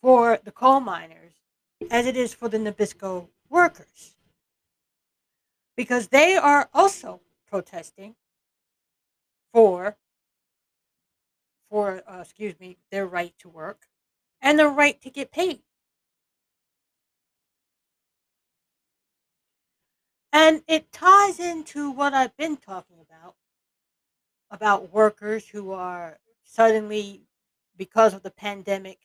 for 0.00 0.38
the 0.44 0.52
coal 0.52 0.80
miners 0.80 1.34
as 1.90 2.06
it 2.06 2.16
is 2.16 2.32
for 2.32 2.48
the 2.48 2.58
Nabisco 2.58 3.28
workers 3.48 4.14
because 5.76 6.08
they 6.08 6.36
are 6.36 6.68
also 6.74 7.20
protesting 7.46 8.14
for 9.52 9.96
for 11.70 12.02
uh, 12.06 12.20
excuse 12.20 12.58
me 12.60 12.76
their 12.90 13.06
right 13.06 13.34
to 13.38 13.48
work 13.48 13.86
and 14.40 14.58
their 14.58 14.68
right 14.68 15.00
to 15.02 15.10
get 15.10 15.32
paid. 15.32 15.62
And 20.32 20.62
it 20.66 20.92
ties 20.92 21.38
into 21.38 21.90
what 21.90 22.14
i've 22.14 22.36
been 22.36 22.56
talking 22.56 22.96
about 23.00 23.34
about 24.50 24.92
workers 24.92 25.48
who 25.48 25.72
are 25.72 26.18
suddenly 26.44 27.22
because 27.76 28.14
of 28.14 28.22
the 28.22 28.30
pandemic 28.30 28.98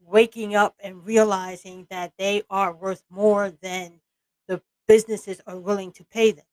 waking 0.00 0.54
up 0.54 0.74
and 0.80 1.04
realizing 1.06 1.86
that 1.90 2.12
they 2.18 2.42
are 2.50 2.72
worth 2.72 3.02
more 3.10 3.50
than 3.50 4.00
businesses 4.88 5.40
are 5.46 5.58
willing 5.58 5.92
to 5.92 6.04
pay 6.04 6.32
them 6.32 6.44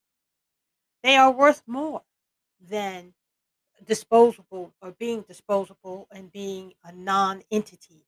they 1.05 1.17
are 1.17 1.29
worth 1.29 1.61
more 1.67 2.01
than 2.59 3.13
disposable 3.85 4.73
or 4.81 4.91
being 4.91 5.21
disposable 5.21 6.07
and 6.09 6.31
being 6.31 6.73
a 6.83 6.91
non-entity. 6.91 8.07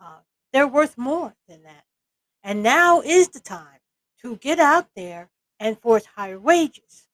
Uh, 0.00 0.20
they're 0.50 0.66
worth 0.66 0.96
more 0.96 1.34
than 1.46 1.64
that. 1.64 1.84
And 2.42 2.62
now 2.62 3.02
is 3.02 3.28
the 3.28 3.40
time 3.40 3.80
to 4.22 4.36
get 4.36 4.58
out 4.58 4.88
there 4.96 5.28
and 5.58 5.78
force 5.78 6.06
higher 6.16 6.40
wages. 6.40 7.08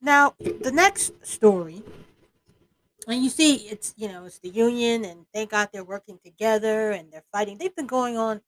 Now, 0.00 0.34
the 0.38 0.72
next 0.72 1.12
story, 1.26 1.82
and 3.06 3.22
you 3.22 3.28
see, 3.28 3.56
it's 3.68 3.92
you 3.98 4.08
know, 4.08 4.24
it's 4.24 4.38
the 4.38 4.48
union, 4.48 5.04
and 5.04 5.26
thank 5.34 5.50
God 5.50 5.68
they're 5.74 5.84
working 5.84 6.18
together 6.24 6.92
and 6.92 7.12
they're 7.12 7.24
fighting. 7.32 7.58
They've 7.58 7.76
been 7.76 7.86
going 7.86 8.16
on 8.16 8.40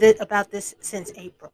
for 0.00 0.16
about 0.20 0.50
this 0.50 0.74
since 0.80 1.12
April. 1.16 1.52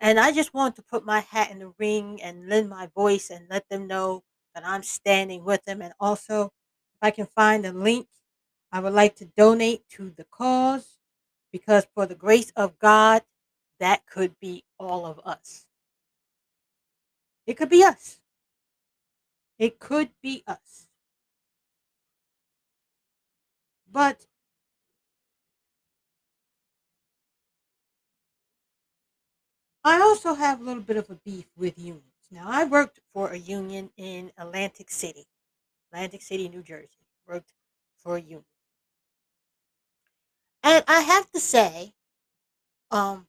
And 0.00 0.18
I 0.18 0.32
just 0.32 0.54
want 0.54 0.76
to 0.76 0.82
put 0.82 1.04
my 1.04 1.20
hat 1.20 1.50
in 1.50 1.58
the 1.58 1.72
ring 1.78 2.20
and 2.22 2.48
lend 2.48 2.70
my 2.70 2.88
voice 2.94 3.30
and 3.30 3.46
let 3.50 3.68
them 3.68 3.86
know 3.86 4.24
that 4.54 4.66
I'm 4.66 4.82
standing 4.82 5.44
with 5.44 5.64
them. 5.64 5.82
And 5.82 5.92
also, 6.00 6.44
if 6.46 7.02
I 7.02 7.10
can 7.10 7.26
find 7.26 7.66
a 7.66 7.72
link, 7.72 8.06
I 8.72 8.80
would 8.80 8.94
like 8.94 9.16
to 9.16 9.26
donate 9.36 9.88
to 9.90 10.10
the 10.16 10.24
cause 10.24 10.96
because, 11.52 11.86
for 11.94 12.06
the 12.06 12.14
grace 12.14 12.52
of 12.56 12.78
God, 12.78 13.22
that 13.78 14.06
could 14.06 14.38
be 14.40 14.64
all 14.78 15.04
of 15.04 15.20
us. 15.24 15.66
It 17.46 17.56
could 17.56 17.68
be 17.68 17.82
us. 17.82 18.20
It 19.58 19.78
could 19.78 20.10
be 20.22 20.42
us. 20.46 20.86
But 23.90 24.26
I 29.82 30.00
also 30.00 30.34
have 30.34 30.60
a 30.60 30.64
little 30.64 30.82
bit 30.82 30.96
of 30.96 31.08
a 31.08 31.14
beef 31.14 31.46
with 31.56 31.78
unions. 31.78 32.04
Now, 32.30 32.46
I 32.46 32.64
worked 32.64 33.00
for 33.12 33.30
a 33.30 33.38
union 33.38 33.90
in 33.96 34.30
Atlantic 34.36 34.90
City, 34.90 35.26
Atlantic 35.90 36.22
City, 36.22 36.48
New 36.48 36.62
Jersey. 36.62 36.88
Worked 37.26 37.52
for 37.96 38.16
a 38.16 38.20
union. 38.20 38.44
And 40.62 40.84
I 40.86 41.00
have 41.00 41.30
to 41.32 41.40
say, 41.40 41.94
um, 42.90 43.26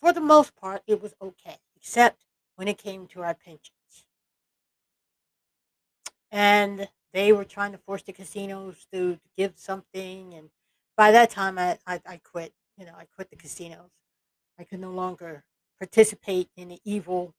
for 0.00 0.12
the 0.12 0.20
most 0.20 0.54
part, 0.56 0.82
it 0.86 1.02
was 1.02 1.14
okay, 1.20 1.56
except 1.76 2.24
when 2.56 2.68
it 2.68 2.78
came 2.78 3.06
to 3.08 3.22
our 3.22 3.34
pensions. 3.34 4.04
And 6.30 6.88
they 7.12 7.32
were 7.32 7.44
trying 7.44 7.72
to 7.72 7.78
force 7.78 8.02
the 8.02 8.12
casinos 8.12 8.86
to, 8.92 9.18
give 9.36 9.54
something. 9.56 10.34
And 10.34 10.50
by 10.96 11.10
that 11.10 11.30
time, 11.30 11.58
I, 11.58 11.78
I, 11.86 12.00
I 12.06 12.16
quit. 12.18 12.52
You 12.78 12.86
know, 12.86 12.94
I 12.96 13.06
quit 13.14 13.30
the 13.30 13.36
casinos. 13.36 13.90
I 14.58 14.64
could 14.64 14.80
no 14.80 14.90
longer 14.90 15.44
participate 15.80 16.48
in 16.56 16.68
the 16.68 16.80
evil 16.84 17.34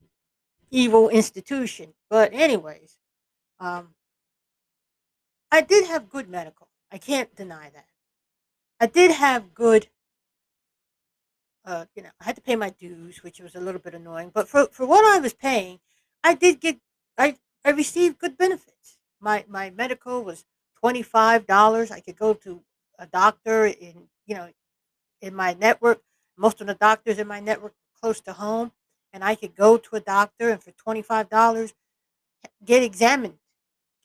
evil 0.72 1.10
institution. 1.10 1.94
But 2.10 2.34
anyways, 2.34 2.98
um, 3.60 3.94
I 5.52 5.62
did 5.62 5.88
have 5.88 6.10
good 6.10 6.30
medical. 6.30 6.68
I 6.92 6.98
can't 6.98 7.36
deny 7.36 7.70
that. 7.70 7.86
I 8.80 8.88
did 8.88 9.12
have 9.12 9.54
good. 9.54 9.88
Uh, 11.64 11.86
you 11.96 12.02
know, 12.02 12.10
I 12.20 12.24
had 12.24 12.36
to 12.36 12.42
pay 12.42 12.56
my 12.56 12.72
dues, 12.72 13.24
which 13.24 13.40
was 13.40 13.54
a 13.56 13.60
little 13.60 13.80
bit 13.80 13.94
annoying. 13.94 14.32
But 14.34 14.48
for, 14.48 14.66
for 14.72 14.88
what 14.88 15.06
I 15.06 15.20
was 15.20 15.34
paying, 15.34 15.80
I 16.24 16.34
did 16.34 16.60
get 16.60 16.80
I 17.18 17.38
I 17.64 17.72
received 17.72 18.20
good 18.20 18.38
benefits. 18.38 18.98
My 19.20 19.46
my 19.48 19.70
medical 19.70 20.24
was 20.24 20.46
twenty 20.80 21.04
five 21.04 21.46
dollars. 21.46 21.92
I 21.92 22.00
could 22.00 22.18
go 22.18 22.34
to 22.34 22.62
a 22.98 23.06
doctor 23.06 23.66
in 23.68 24.08
you 24.26 24.36
know 24.36 24.50
in 25.22 25.36
my 25.36 25.54
network. 25.60 26.02
Most 26.38 26.62
of 26.62 26.68
the 26.68 26.76
doctors 26.76 27.20
in 27.20 27.28
my 27.28 27.40
network 27.40 27.74
close 28.02 28.22
to 28.22 28.34
home 28.34 28.72
and 29.14 29.24
I 29.24 29.36
could 29.36 29.56
go 29.56 29.78
to 29.78 29.96
a 29.96 30.00
doctor 30.00 30.50
and 30.50 30.62
for 30.62 30.72
$25 30.72 31.74
get 32.66 32.84
examined, 32.84 33.38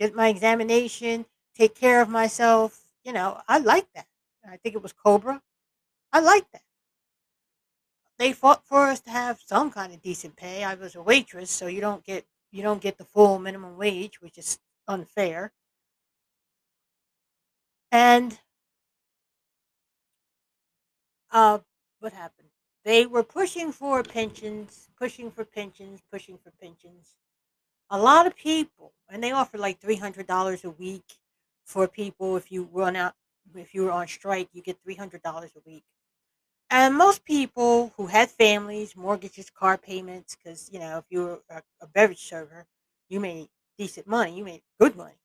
get 0.00 0.14
my 0.14 0.28
examination, 0.28 1.26
take 1.56 1.74
care 1.74 2.00
of 2.02 2.08
myself. 2.08 2.82
You 3.04 3.12
know, 3.12 3.40
I 3.48 3.58
like 3.58 3.86
that. 3.94 4.06
I 4.48 4.56
think 4.58 4.74
it 4.74 4.82
was 4.82 4.92
Cobra. 4.92 5.42
I 6.12 6.20
like 6.20 6.50
that. 6.52 6.62
They 8.18 8.32
fought 8.32 8.66
for 8.66 8.88
us 8.88 9.00
to 9.02 9.10
have 9.10 9.40
some 9.46 9.70
kind 9.70 9.92
of 9.92 10.02
decent 10.02 10.36
pay. 10.36 10.64
I 10.64 10.74
was 10.74 10.94
a 10.94 11.02
waitress, 11.02 11.50
so 11.50 11.66
you 11.66 11.80
don't 11.80 12.04
get 12.04 12.26
you 12.50 12.62
don't 12.62 12.80
get 12.82 12.98
the 12.98 13.04
full 13.04 13.38
minimum 13.38 13.76
wage, 13.76 14.20
which 14.20 14.38
is 14.38 14.58
unfair. 14.88 15.52
And 17.92 18.38
uh, 21.30 21.58
what 22.00 22.12
happened? 22.12 22.45
They 22.86 23.06
were 23.06 23.24
pushing 23.24 23.72
for 23.72 24.02
pensions, 24.04 24.88
pushing 24.98 25.32
for 25.32 25.44
pensions, 25.44 26.00
pushing 26.12 26.38
for 26.38 26.52
pensions. 26.52 27.16
A 27.90 27.98
lot 27.98 28.26
of 28.28 28.36
people, 28.36 28.92
and 29.10 29.22
they 29.24 29.32
offered 29.32 29.60
like 29.60 29.80
three 29.80 29.96
hundred 29.96 30.28
dollars 30.28 30.64
a 30.64 30.70
week 30.70 31.04
for 31.64 31.88
people 31.88 32.36
if 32.36 32.52
you 32.52 32.70
run 32.72 32.96
out 32.96 33.14
if 33.56 33.74
you 33.74 33.84
were 33.84 33.92
on 33.92 34.08
strike, 34.08 34.48
you 34.54 34.62
get 34.62 34.78
three 34.84 34.94
hundred 34.96 35.22
dollars 35.22 35.52
a 35.56 35.70
week. 35.70 35.84
And 36.70 36.96
most 36.96 37.24
people 37.24 37.92
who 37.96 38.06
had 38.06 38.30
families, 38.30 38.96
mortgages, 38.96 39.50
car 39.50 39.78
payments, 39.78 40.36
because 40.36 40.70
you 40.72 40.80
know 40.80 40.98
if 40.98 41.06
you 41.10 41.20
were 41.24 41.40
a, 41.50 41.62
a 41.82 41.88
beverage 41.88 42.22
server, 42.24 42.66
you 43.08 43.20
made 43.20 43.48
decent 43.78 44.06
money, 44.08 44.38
you 44.38 44.44
made 44.44 44.62
good 44.80 44.96
money. 44.96 45.20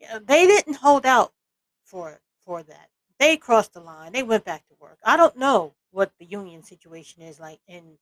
You 0.00 0.08
know, 0.08 0.18
they 0.20 0.46
didn't 0.46 0.76
hold 0.76 1.06
out 1.06 1.32
for 1.84 2.20
for 2.44 2.62
that. 2.64 2.90
They 3.18 3.36
crossed 3.36 3.74
the 3.74 3.80
line. 3.80 4.12
They 4.12 4.22
went 4.22 4.44
back 4.44 4.66
to 4.68 4.74
work. 4.80 4.98
I 5.04 5.16
don't 5.16 5.36
know 5.36 5.74
what 5.90 6.12
the 6.18 6.26
union 6.26 6.62
situation 6.62 7.22
is 7.22 7.38
like 7.38 7.60
in 7.68 7.98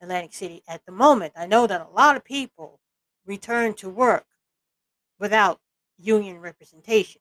Atlantic 0.00 0.32
City 0.32 0.62
at 0.66 0.84
the 0.86 0.92
moment. 0.92 1.34
I 1.36 1.46
know 1.46 1.66
that 1.66 1.80
a 1.80 1.94
lot 1.94 2.16
of 2.16 2.24
people 2.24 2.80
return 3.26 3.74
to 3.74 3.88
work 3.88 4.26
without 5.18 5.60
union 5.98 6.40
representation. 6.40 7.20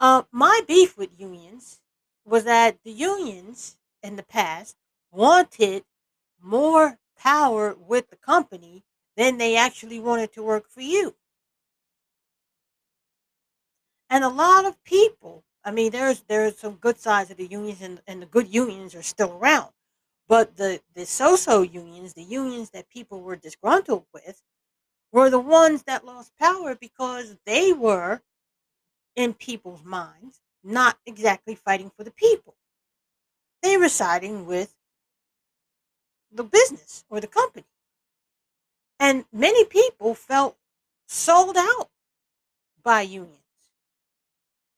Uh, 0.00 0.22
my 0.30 0.60
beef 0.66 0.96
with 0.96 1.18
unions 1.18 1.80
was 2.24 2.44
that 2.44 2.78
the 2.84 2.90
unions 2.90 3.76
in 4.02 4.16
the 4.16 4.22
past 4.22 4.76
wanted 5.10 5.84
more 6.40 6.98
power 7.16 7.74
with 7.74 8.10
the 8.10 8.16
company 8.16 8.84
than 9.16 9.38
they 9.38 9.56
actually 9.56 10.00
wanted 10.00 10.32
to 10.32 10.42
work 10.42 10.68
for 10.68 10.80
you. 10.80 11.14
And 14.14 14.24
a 14.24 14.28
lot 14.28 14.64
of 14.64 14.82
people 14.84 15.44
I 15.64 15.70
mean, 15.70 15.90
there's 15.92 16.20
there's 16.28 16.58
some 16.58 16.74
good 16.74 16.98
sides 16.98 17.30
of 17.30 17.38
the 17.38 17.46
unions, 17.46 17.80
and, 17.80 18.00
and 18.06 18.20
the 18.22 18.26
good 18.26 18.52
unions 18.52 18.94
are 18.94 19.02
still 19.02 19.32
around. 19.32 19.70
But 20.28 20.56
the 20.56 20.80
the 20.94 21.06
so-so 21.06 21.62
unions, 21.62 22.14
the 22.14 22.22
unions 22.22 22.70
that 22.70 22.90
people 22.90 23.22
were 23.22 23.36
disgruntled 23.36 24.04
with, 24.12 24.42
were 25.12 25.30
the 25.30 25.40
ones 25.40 25.84
that 25.84 26.04
lost 26.04 26.32
power 26.38 26.74
because 26.74 27.36
they 27.46 27.72
were, 27.72 28.22
in 29.16 29.34
people's 29.34 29.84
minds, 29.84 30.40
not 30.62 30.98
exactly 31.06 31.54
fighting 31.54 31.90
for 31.96 32.04
the 32.04 32.10
people. 32.12 32.56
They 33.62 33.78
were 33.78 33.88
siding 33.88 34.46
with 34.46 34.74
the 36.30 36.44
business 36.44 37.04
or 37.08 37.20
the 37.20 37.26
company. 37.26 37.66
And 39.00 39.24
many 39.32 39.64
people 39.64 40.14
felt 40.14 40.56
sold 41.06 41.56
out 41.56 41.90
by 42.82 43.02
unions. 43.02 43.43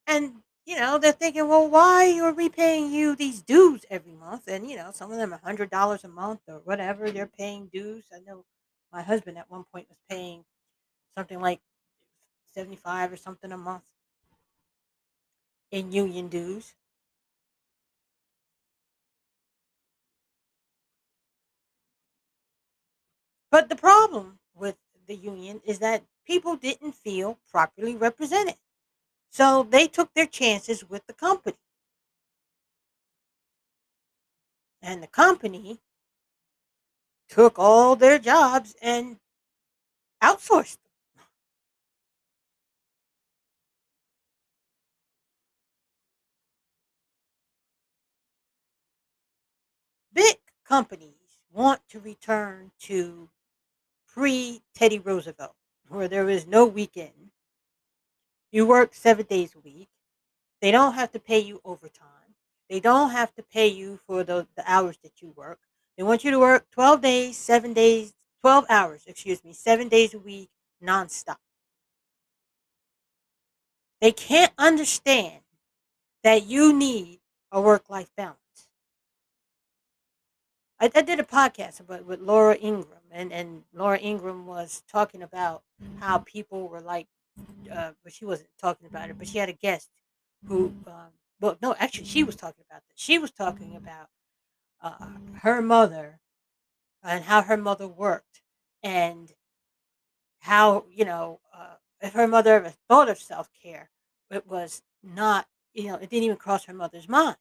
And 0.06 0.42
you 0.66 0.76
know, 0.76 0.98
they're 0.98 1.12
thinking, 1.12 1.48
well, 1.48 1.68
why 1.68 2.18
are 2.20 2.32
we 2.32 2.48
paying 2.48 2.92
you 2.92 3.14
these 3.14 3.40
dues 3.40 3.84
every 3.88 4.12
month? 4.14 4.48
And, 4.48 4.68
you 4.68 4.76
know, 4.76 4.90
some 4.92 5.12
of 5.12 5.16
them 5.16 5.32
are 5.32 5.38
$100 5.38 6.04
a 6.04 6.08
month 6.08 6.40
or 6.48 6.60
whatever. 6.64 7.10
They're 7.10 7.26
mm-hmm. 7.26 7.36
paying 7.36 7.66
dues. 7.72 8.06
I 8.12 8.18
know 8.18 8.44
my 8.92 9.02
husband 9.02 9.38
at 9.38 9.48
one 9.48 9.64
point 9.72 9.86
was 9.88 9.98
paying 10.10 10.44
something 11.16 11.40
like 11.40 11.60
75 12.52 13.12
or 13.12 13.16
something 13.16 13.52
a 13.52 13.56
month 13.56 13.84
in 15.70 15.92
union 15.92 16.28
dues. 16.28 16.74
But 23.52 23.68
the 23.68 23.76
problem 23.76 24.40
with 24.54 24.76
the 25.06 25.14
union 25.14 25.62
is 25.64 25.78
that 25.78 26.04
people 26.26 26.56
didn't 26.56 26.92
feel 26.92 27.38
properly 27.50 27.96
represented. 27.96 28.56
So 29.36 29.64
they 29.68 29.86
took 29.86 30.14
their 30.14 30.24
chances 30.24 30.88
with 30.88 31.06
the 31.06 31.12
company. 31.12 31.58
And 34.80 35.02
the 35.02 35.06
company 35.06 35.80
took 37.28 37.58
all 37.58 37.96
their 37.96 38.18
jobs 38.18 38.74
and 38.80 39.18
outsourced 40.22 40.78
them. 40.78 41.24
Big 50.14 50.38
companies 50.64 51.36
want 51.52 51.82
to 51.90 52.00
return 52.00 52.70
to 52.84 53.28
pre 54.06 54.62
Teddy 54.74 54.98
Roosevelt, 54.98 55.56
where 55.88 56.08
there 56.08 56.30
is 56.30 56.46
no 56.46 56.64
weekend. 56.64 57.32
You 58.50 58.66
work 58.66 58.94
seven 58.94 59.26
days 59.26 59.54
a 59.54 59.60
week. 59.60 59.88
They 60.60 60.70
don't 60.70 60.94
have 60.94 61.12
to 61.12 61.18
pay 61.18 61.38
you 61.38 61.60
overtime. 61.64 62.06
They 62.68 62.80
don't 62.80 63.10
have 63.10 63.34
to 63.34 63.42
pay 63.42 63.68
you 63.68 64.00
for 64.06 64.24
the, 64.24 64.46
the 64.56 64.64
hours 64.66 64.98
that 65.02 65.22
you 65.22 65.32
work. 65.36 65.58
They 65.96 66.02
want 66.02 66.24
you 66.24 66.30
to 66.30 66.38
work 66.38 66.66
12 66.72 67.00
days, 67.00 67.36
seven 67.36 67.72
days, 67.72 68.14
12 68.42 68.66
hours, 68.68 69.02
excuse 69.06 69.44
me, 69.44 69.52
seven 69.52 69.88
days 69.88 70.14
a 70.14 70.18
week, 70.18 70.50
nonstop. 70.82 71.36
They 74.00 74.12
can't 74.12 74.52
understand 74.58 75.40
that 76.22 76.46
you 76.46 76.72
need 76.72 77.20
a 77.50 77.60
work 77.60 77.88
life 77.88 78.10
balance. 78.16 78.36
I, 80.78 80.90
I 80.94 81.02
did 81.02 81.20
a 81.20 81.24
podcast 81.24 81.80
about 81.80 82.04
with 82.04 82.20
Laura 82.20 82.56
Ingraham, 82.56 83.00
and, 83.10 83.32
and 83.32 83.62
Laura 83.72 83.98
Ingraham 83.98 84.46
was 84.46 84.82
talking 84.90 85.22
about 85.22 85.62
how 86.00 86.18
mm-hmm. 86.18 86.24
people 86.24 86.68
were 86.68 86.80
like, 86.80 87.06
uh, 87.72 87.92
but 88.02 88.12
she 88.12 88.24
wasn't 88.24 88.50
talking 88.60 88.86
about 88.88 89.10
it, 89.10 89.18
but 89.18 89.28
she 89.28 89.38
had 89.38 89.48
a 89.48 89.52
guest 89.54 89.90
who, 90.46 90.72
um, 90.86 91.12
well, 91.40 91.58
no, 91.62 91.74
actually, 91.78 92.06
she 92.06 92.24
was 92.24 92.36
talking 92.36 92.64
about 92.68 92.82
that. 92.86 92.94
She 92.96 93.18
was 93.18 93.30
talking 93.30 93.76
about 93.76 94.08
uh, 94.82 95.18
her 95.42 95.62
mother 95.62 96.20
and 97.02 97.24
how 97.24 97.42
her 97.42 97.56
mother 97.56 97.88
worked, 97.88 98.42
and 98.82 99.32
how 100.40 100.84
you 100.90 101.04
know 101.04 101.40
uh, 101.54 101.74
if 102.00 102.12
her 102.14 102.26
mother 102.28 102.54
ever 102.54 102.72
thought 102.88 103.08
of 103.08 103.18
self 103.18 103.50
care, 103.62 103.90
it 104.30 104.46
was 104.46 104.82
not, 105.02 105.46
you 105.74 105.84
know, 105.88 105.94
it 105.96 106.10
didn't 106.10 106.24
even 106.24 106.36
cross 106.36 106.64
her 106.64 106.74
mother's 106.74 107.08
mind. 107.08 107.36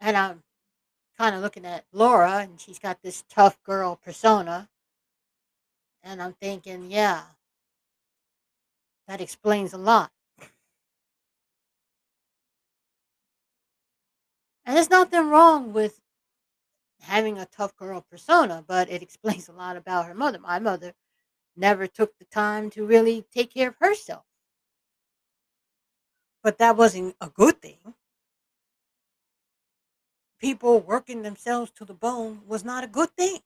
And 0.00 0.16
I'm 0.16 0.42
kind 1.20 1.36
of 1.36 1.42
looking 1.42 1.66
at 1.66 1.84
Laura, 1.92 2.38
and 2.38 2.58
she's 2.58 2.78
got 2.78 3.02
this 3.02 3.24
tough 3.28 3.62
girl 3.62 3.94
persona. 4.02 4.70
And 6.02 6.22
I'm 6.22 6.32
thinking, 6.32 6.90
yeah, 6.90 7.20
that 9.06 9.20
explains 9.20 9.74
a 9.74 9.76
lot. 9.76 10.12
And 14.64 14.74
there's 14.74 14.88
nothing 14.88 15.28
wrong 15.28 15.74
with 15.74 16.00
having 17.02 17.36
a 17.36 17.44
tough 17.44 17.76
girl 17.76 18.02
persona, 18.10 18.64
but 18.66 18.88
it 18.88 19.02
explains 19.02 19.46
a 19.46 19.52
lot 19.52 19.76
about 19.76 20.06
her 20.06 20.14
mother. 20.14 20.38
My 20.38 20.58
mother 20.58 20.94
never 21.54 21.86
took 21.86 22.16
the 22.16 22.24
time 22.24 22.70
to 22.70 22.86
really 22.86 23.26
take 23.30 23.52
care 23.52 23.68
of 23.68 23.76
herself. 23.78 24.24
But 26.42 26.56
that 26.56 26.78
wasn't 26.78 27.14
a 27.20 27.28
good 27.28 27.60
thing. 27.60 27.94
People 30.40 30.80
working 30.80 31.22
themselves 31.22 31.70
to 31.72 31.84
the 31.84 31.94
bone 31.94 32.40
was 32.46 32.64
not 32.64 32.82
a 32.82 32.88
good 32.88 33.10
thing. 33.10 33.40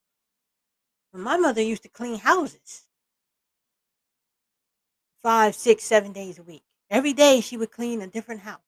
My 1.12 1.36
mother 1.36 1.62
used 1.62 1.82
to 1.82 1.88
clean 1.88 2.18
houses 2.18 2.86
five, 5.24 5.54
six, 5.54 5.82
seven 5.84 6.12
days 6.12 6.38
a 6.38 6.42
week. 6.42 6.62
Every 6.90 7.14
day 7.14 7.40
she 7.40 7.56
would 7.56 7.70
clean 7.70 8.02
a 8.02 8.06
different 8.06 8.42
house. 8.42 8.60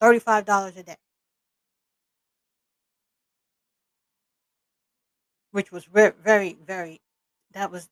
$35 0.00 0.76
a 0.76 0.82
day. 0.82 0.96
Which 5.50 5.72
was 5.72 5.84
very, 5.86 6.12
very, 6.22 6.56
very, 6.64 7.00
that 7.52 7.72
was 7.72 7.88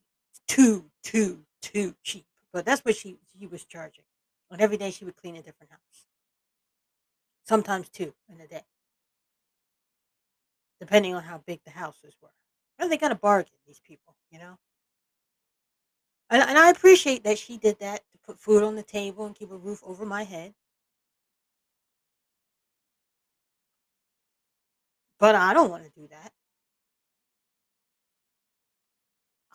too, 0.47 0.85
too, 1.03 1.41
too 1.61 1.97
cheap. 2.03 2.27
But 2.53 2.65
that's 2.65 2.85
what 2.85 2.95
she, 2.95 3.17
she 3.39 3.47
was 3.47 3.65
charging. 3.65 4.05
And 4.51 4.61
every 4.61 4.77
day 4.77 4.93
she 4.93 5.05
would 5.05 5.17
clean 5.17 5.35
a 5.35 5.43
different 5.43 5.73
house. 5.73 6.07
Sometimes 7.43 7.89
two 7.89 8.15
in 8.33 8.41
a 8.41 8.47
day. 8.47 8.63
Depending 10.85 11.15
on 11.15 11.23
how 11.23 11.43
big 11.47 11.61
the 11.65 11.71
houses 11.71 12.15
were. 12.21 12.29
And 12.79 12.93
they 12.93 12.99
got 12.99 13.11
a 13.11 13.15
bargain, 13.15 13.55
these 13.67 13.81
people, 13.81 14.15
you 14.31 14.39
know? 14.39 14.59
And, 16.29 16.43
and 16.43 16.59
I 16.59 16.69
appreciate 16.69 17.25
that 17.25 17.39
she 17.39 17.57
did 17.57 17.79
that 17.81 18.03
to 18.13 18.19
put 18.19 18.39
food 18.39 18.63
on 18.63 18.77
the 18.77 18.83
table 18.83 19.25
and 19.25 19.35
keep 19.35 19.51
a 19.51 19.57
roof 19.57 19.81
over 19.83 20.05
my 20.05 20.25
head. 20.25 20.53
But 25.19 25.35
I 25.35 25.55
don't 25.55 25.71
want 25.71 25.85
to 25.85 25.91
do 25.99 26.07
that. 26.09 26.33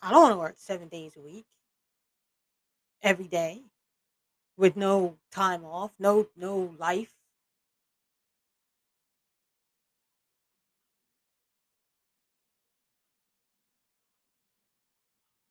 I 0.02 0.10
don't 0.10 0.22
want 0.22 0.32
to 0.32 0.38
work 0.38 0.54
seven 0.56 0.88
days 0.88 1.12
a 1.16 1.20
week, 1.20 1.46
every 3.02 3.28
day, 3.28 3.62
with 4.56 4.76
no 4.76 5.16
time 5.30 5.64
off, 5.64 5.92
no 6.00 6.26
no 6.36 6.74
life. 6.76 7.19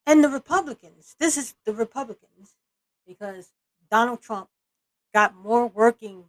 And 0.10 0.24
the 0.24 0.30
Republicans, 0.30 1.16
this 1.20 1.38
is 1.38 1.54
the 1.66 1.72
Republicans, 1.72 2.56
because 3.06 3.54
Donald 3.92 4.24
Trump 4.24 4.50
got 5.14 5.36
more 5.36 5.68
working 5.68 6.24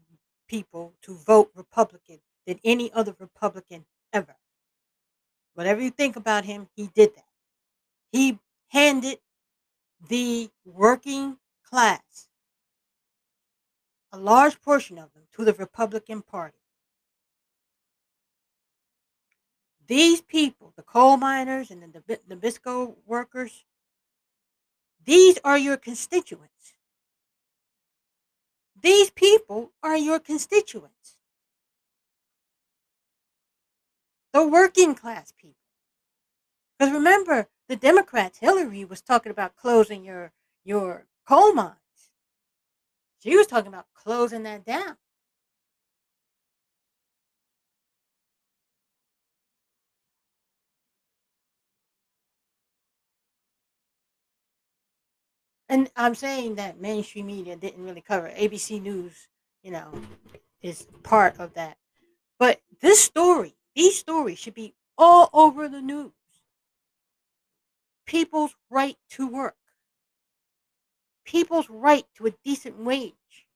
people 0.47 0.93
to 1.01 1.15
vote 1.15 1.51
Republican 1.55 2.19
than 2.47 2.61
any 2.63 2.93
other 2.93 3.17
Republican 3.19 3.87
ever. 4.13 4.37
Whatever 5.55 5.81
you 5.81 5.89
think 5.89 6.17
about 6.17 6.45
him, 6.45 6.69
he 6.77 6.89
did 6.89 7.15
that. 7.15 7.25
He 8.13 8.39
handed 8.69 9.19
the 10.07 10.51
working 10.67 11.39
class, 11.65 12.29
a 14.13 14.19
large 14.19 14.61
portion 14.61 14.99
of 14.99 15.11
them, 15.15 15.23
to 15.37 15.43
the 15.47 15.55
Republican 15.55 16.21
Party. 16.21 16.59
These 19.87 20.21
people, 20.21 20.75
the 20.77 20.83
coal 20.83 21.17
miners 21.17 21.71
and 21.71 21.83
the 21.83 22.03
Nab- 22.07 22.21
Nabisco 22.29 22.97
workers, 23.07 23.65
these 25.05 25.39
are 25.45 25.59
your 25.59 25.77
constituents. 25.77 26.75
These 28.81 29.11
people 29.11 29.73
are 29.83 29.97
your 29.97 30.19
constituents. 30.19 31.17
The 34.33 34.47
working 34.47 34.95
class 34.95 35.33
people. 35.33 35.57
Because 36.79 36.95
remember, 36.95 37.49
the 37.69 37.77
Democrats, 37.77 38.39
Hillary 38.39 38.85
was 38.85 39.03
talking 39.03 39.31
about 39.31 39.57
closing 39.57 40.05
your 40.05 40.33
your 40.65 41.07
coal 41.27 41.53
mines. 41.53 41.77
She 43.23 43.37
was 43.37 43.47
talking 43.47 43.69
about 43.69 43.87
closing 43.95 44.45
that 44.45 44.65
down. 44.65 44.97
And 55.71 55.91
I'm 55.97 56.15
saying 56.17 56.57
that 56.57 56.81
mainstream 56.83 57.29
media 57.29 57.57
didn't 57.57 57.85
really 57.85 58.03
cover 58.03 58.27
it. 58.29 58.37
ABC 58.37 58.79
News, 58.81 59.29
you 59.63 59.73
know, 59.73 60.03
is 60.63 60.87
part 61.05 61.41
of 61.41 61.55
that. 61.55 61.79
But 62.39 62.61
this 62.81 63.03
story, 63.03 63.57
these 63.77 63.99
stories 63.99 64.39
should 64.39 64.55
be 64.55 64.75
all 64.99 65.31
over 65.33 65.69
the 65.69 65.83
news. 65.83 66.13
People's 68.05 68.57
right 68.69 68.99
to 69.09 69.27
work, 69.27 69.57
people's 71.25 71.71
right 71.71 72.05
to 72.17 72.27
a 72.27 72.31
decent 72.45 72.79
wage. 72.79 73.47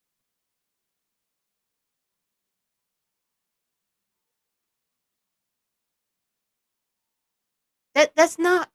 That 7.95 8.15
that's 8.15 8.39
not 8.39 8.71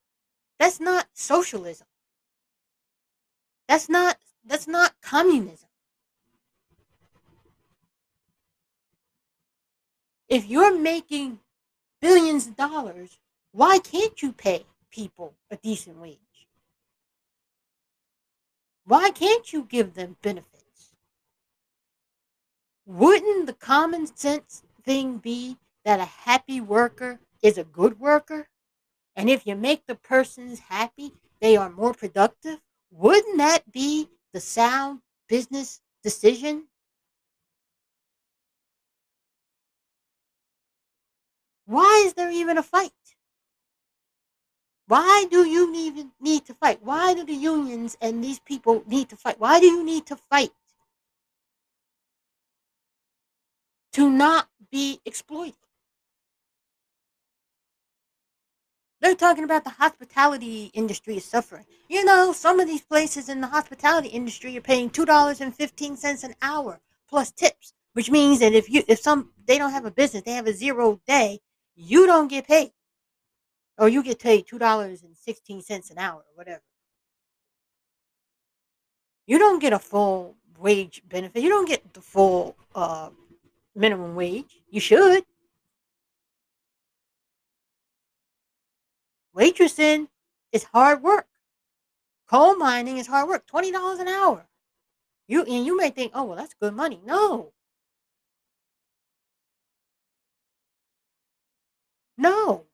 That's 0.59 0.79
not 0.81 1.09
socialism. 1.13 1.88
That's 3.69 3.87
not 3.87 4.17
that's 4.43 4.67
not 4.67 4.95
communism. 4.99 5.69
If 10.27 10.47
you're 10.47 10.75
making 10.75 11.39
billions 12.01 12.47
of 12.47 12.55
dollars, 12.55 13.19
why 13.51 13.77
can't 13.77 14.19
you 14.23 14.33
pay 14.33 14.65
people 14.89 15.35
a 15.51 15.57
decent 15.57 15.97
wage? 15.97 16.47
Why 18.85 19.11
can't 19.11 19.53
you 19.53 19.67
give 19.69 19.93
them 19.93 20.17
benefits? 20.23 20.95
Wouldn't 22.87 23.45
the 23.45 23.53
common 23.53 24.07
sense 24.07 24.63
thing 24.83 25.17
be 25.17 25.57
that 25.85 25.99
a 25.99 26.05
happy 26.05 26.59
worker 26.59 27.19
is 27.43 27.59
a 27.59 27.63
good 27.63 27.99
worker? 27.99 28.49
And 29.15 29.29
if 29.29 29.45
you 29.45 29.55
make 29.55 29.85
the 29.85 29.93
persons 29.93 30.57
happy, 30.69 31.13
they 31.39 31.55
are 31.55 31.69
more 31.69 31.93
productive? 31.93 32.61
Wouldn't 32.91 33.37
that 33.37 33.71
be 33.71 34.09
the 34.33 34.39
sound 34.39 35.01
business 35.27 35.81
decision? 36.03 36.67
Why 41.65 42.03
is 42.05 42.13
there 42.15 42.31
even 42.31 42.57
a 42.57 42.63
fight? 42.63 42.91
Why 44.87 45.27
do 45.29 45.45
you 45.45 45.71
even 45.75 46.11
need 46.19 46.45
to 46.45 46.55
fight? 46.55 46.79
Why 46.81 47.13
do 47.13 47.23
the 47.23 47.35
unions 47.35 47.95
and 48.01 48.23
these 48.23 48.39
people 48.39 48.83
need 48.87 49.09
to 49.09 49.15
fight? 49.15 49.39
Why 49.39 49.59
do 49.59 49.67
you 49.67 49.83
need 49.83 50.07
to 50.07 50.15
fight? 50.15 50.49
To 53.93 54.09
not 54.09 54.49
be 54.71 54.99
exploited. 55.05 55.53
They're 59.01 59.15
talking 59.15 59.45
about 59.45 59.63
the 59.63 59.69
hospitality 59.69 60.71
industry 60.73 61.15
is 61.17 61.25
suffering. 61.25 61.65
You 61.87 62.03
know, 62.03 62.33
some 62.33 62.59
of 62.59 62.67
these 62.67 62.81
places 62.81 63.29
in 63.29 63.39
the 63.39 63.47
hospitality 63.47 64.09
industry 64.09 64.57
are 64.57 64.61
paying 64.61 64.89
two 64.89 65.05
dollars 65.05 65.39
and 65.41 65.55
fifteen 65.55 65.95
cents 65.95 66.23
an 66.23 66.35
hour 66.41 66.81
plus 67.07 67.31
tips, 67.31 67.73
which 67.93 68.11
means 68.11 68.39
that 68.39 68.53
if 68.53 68.69
you 68.69 68.83
if 68.87 68.99
some 68.99 69.31
they 69.45 69.57
don't 69.57 69.71
have 69.71 69.85
a 69.85 69.91
business, 69.91 70.23
they 70.23 70.33
have 70.33 70.47
a 70.47 70.53
zero 70.53 70.99
day, 71.07 71.39
you 71.75 72.05
don't 72.05 72.27
get 72.27 72.45
paid, 72.47 72.71
or 73.77 73.87
you 73.87 74.03
get 74.03 74.19
paid 74.19 74.45
two 74.45 74.59
dollars 74.59 75.01
and 75.03 75.15
sixteen 75.15 75.61
cents 75.61 75.89
an 75.89 75.97
hour, 75.97 76.19
or 76.19 76.35
whatever. 76.35 76.61
You 79.27 79.39
don't 79.39 79.59
get 79.59 79.73
a 79.73 79.79
full 79.79 80.35
wage 80.57 81.03
benefit. 81.07 81.41
You 81.41 81.49
don't 81.49 81.67
get 81.67 81.93
the 81.93 82.01
full 82.01 82.57
uh, 82.75 83.11
minimum 83.75 84.15
wage. 84.15 84.61
You 84.69 84.81
should. 84.81 85.23
Waitressing 89.39 90.09
is 90.51 90.65
hard 90.65 91.01
work. 91.01 91.27
Coal 92.29 92.57
mining 92.57 92.97
is 92.97 93.07
hard 93.07 93.29
work. 93.29 93.47
Twenty 93.47 93.71
dollars 93.71 93.99
an 93.99 94.09
hour. 94.09 94.47
You 95.29 95.43
and 95.43 95.65
you 95.65 95.77
may 95.77 95.91
think, 95.91 96.11
oh 96.13 96.25
well, 96.25 96.37
that's 96.37 96.53
good 96.55 96.73
money. 96.73 96.99
No. 97.05 97.53
No. 102.17 102.65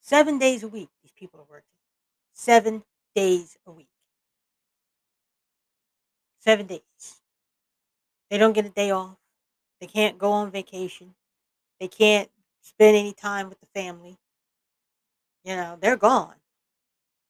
Seven 0.00 0.40
days 0.40 0.64
a 0.64 0.68
week, 0.68 0.88
people 1.20 1.40
are 1.40 1.46
working. 1.50 1.66
Seven 2.32 2.82
days 3.14 3.58
a 3.66 3.70
week. 3.70 3.90
Seven 6.40 6.66
days. 6.66 7.20
They 8.30 8.38
don't 8.38 8.54
get 8.54 8.64
a 8.64 8.70
day 8.70 8.90
off. 8.90 9.18
They 9.80 9.86
can't 9.86 10.18
go 10.18 10.32
on 10.32 10.50
vacation. 10.50 11.14
They 11.78 11.88
can't 11.88 12.30
spend 12.62 12.96
any 12.96 13.12
time 13.12 13.50
with 13.50 13.60
the 13.60 13.66
family. 13.74 14.16
You 15.44 15.56
know, 15.56 15.78
they're 15.80 15.96
gone. 15.96 16.34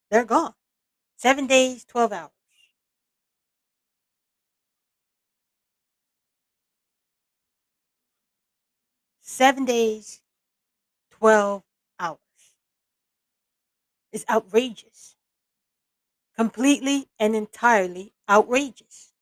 They're 0.09 0.25
gone. 0.25 0.53
Seven 1.17 1.47
days, 1.47 1.85
12 1.85 2.13
hours. 2.13 2.31
Seven 9.21 9.65
days, 9.65 10.21
12 11.11 11.63
It's 14.11 14.25
outrageous. 14.29 15.15
Completely 16.35 17.07
and 17.19 17.35
entirely 17.35 18.13
outrageous. 18.29 19.13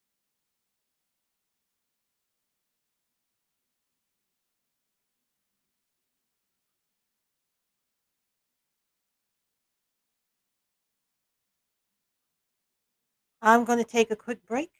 I'm 13.41 13.63
going 13.63 13.79
to 13.79 13.85
take 13.89 14.11
a 14.11 14.15
quick 14.15 14.45
break. 14.45 14.71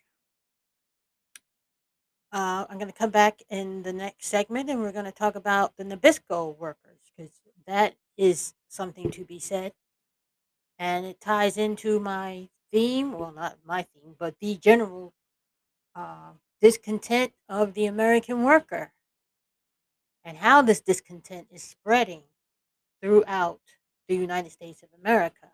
Uh, 2.32 2.66
I'm 2.70 2.78
going 2.78 2.92
to 2.92 2.98
come 2.98 3.10
back 3.10 3.42
in 3.50 3.82
the 3.84 3.94
next 3.94 4.28
segment 4.28 4.70
and 4.70 4.82
we're 4.82 4.92
going 4.92 5.06
to 5.06 5.12
talk 5.12 5.36
about 5.36 5.78
the 5.78 5.84
Nabisco 5.84 6.56
workers 6.58 7.00
because 7.10 7.32
that 7.66 7.96
is 8.18 8.54
something 8.68 9.10
to 9.12 9.26
be 9.26 9.40
said. 9.40 9.74
And 10.80 11.06
it 11.06 11.22
ties 11.22 11.58
into 11.58 12.00
my 12.00 12.50
theme 12.72 13.14
well, 13.14 13.34
not 13.34 13.58
my 13.66 13.84
theme, 13.84 14.16
but 14.18 14.36
the 14.40 14.56
general 14.56 15.14
uh, 15.96 16.32
discontent 16.62 17.34
of 17.50 17.74
the 17.74 17.86
American 17.86 18.44
worker 18.44 18.94
and 20.24 20.38
how 20.38 20.62
this 20.62 20.82
discontent 20.82 21.48
is 21.52 21.64
spreading 21.64 22.24
throughout 23.02 23.62
the 24.08 24.16
United 24.16 24.52
States 24.52 24.84
of 24.84 24.90
America 25.00 25.52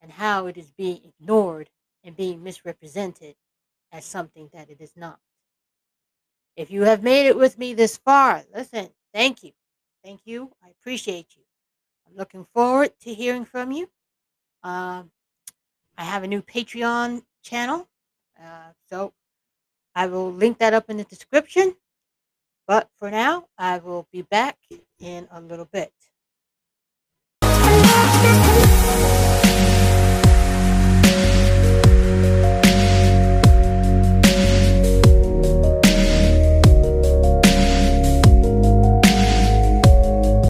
and 0.00 0.12
how 0.12 0.46
it 0.46 0.56
is 0.56 0.70
being 0.72 1.00
ignored 1.04 1.70
and 2.04 2.16
being 2.16 2.42
misrepresented 2.42 3.34
as 3.92 4.04
something 4.04 4.50
that 4.52 4.70
it 4.70 4.80
is 4.80 4.92
not. 4.96 5.18
If 6.56 6.70
you 6.70 6.82
have 6.82 7.02
made 7.02 7.26
it 7.26 7.36
with 7.36 7.58
me 7.58 7.74
this 7.74 7.96
far, 7.96 8.44
listen, 8.54 8.90
thank 9.14 9.42
you. 9.42 9.52
Thank 10.04 10.22
you. 10.24 10.50
I 10.64 10.70
appreciate 10.70 11.36
you. 11.36 11.42
I'm 12.06 12.16
looking 12.16 12.46
forward 12.54 12.92
to 13.00 13.14
hearing 13.14 13.44
from 13.44 13.72
you. 13.72 13.88
Um, 14.62 15.10
I 15.98 16.04
have 16.04 16.22
a 16.24 16.28
new 16.28 16.42
Patreon 16.42 17.22
channel. 17.42 17.88
Uh, 18.38 18.72
so 18.88 19.12
I 19.94 20.06
will 20.06 20.32
link 20.32 20.58
that 20.58 20.74
up 20.74 20.90
in 20.90 20.96
the 20.96 21.04
description. 21.04 21.76
But 22.66 22.88
for 22.98 23.10
now, 23.10 23.46
I 23.58 23.78
will 23.78 24.06
be 24.12 24.22
back 24.22 24.58
in 25.00 25.28
a 25.32 25.40
little 25.40 25.66
bit. 25.66 25.92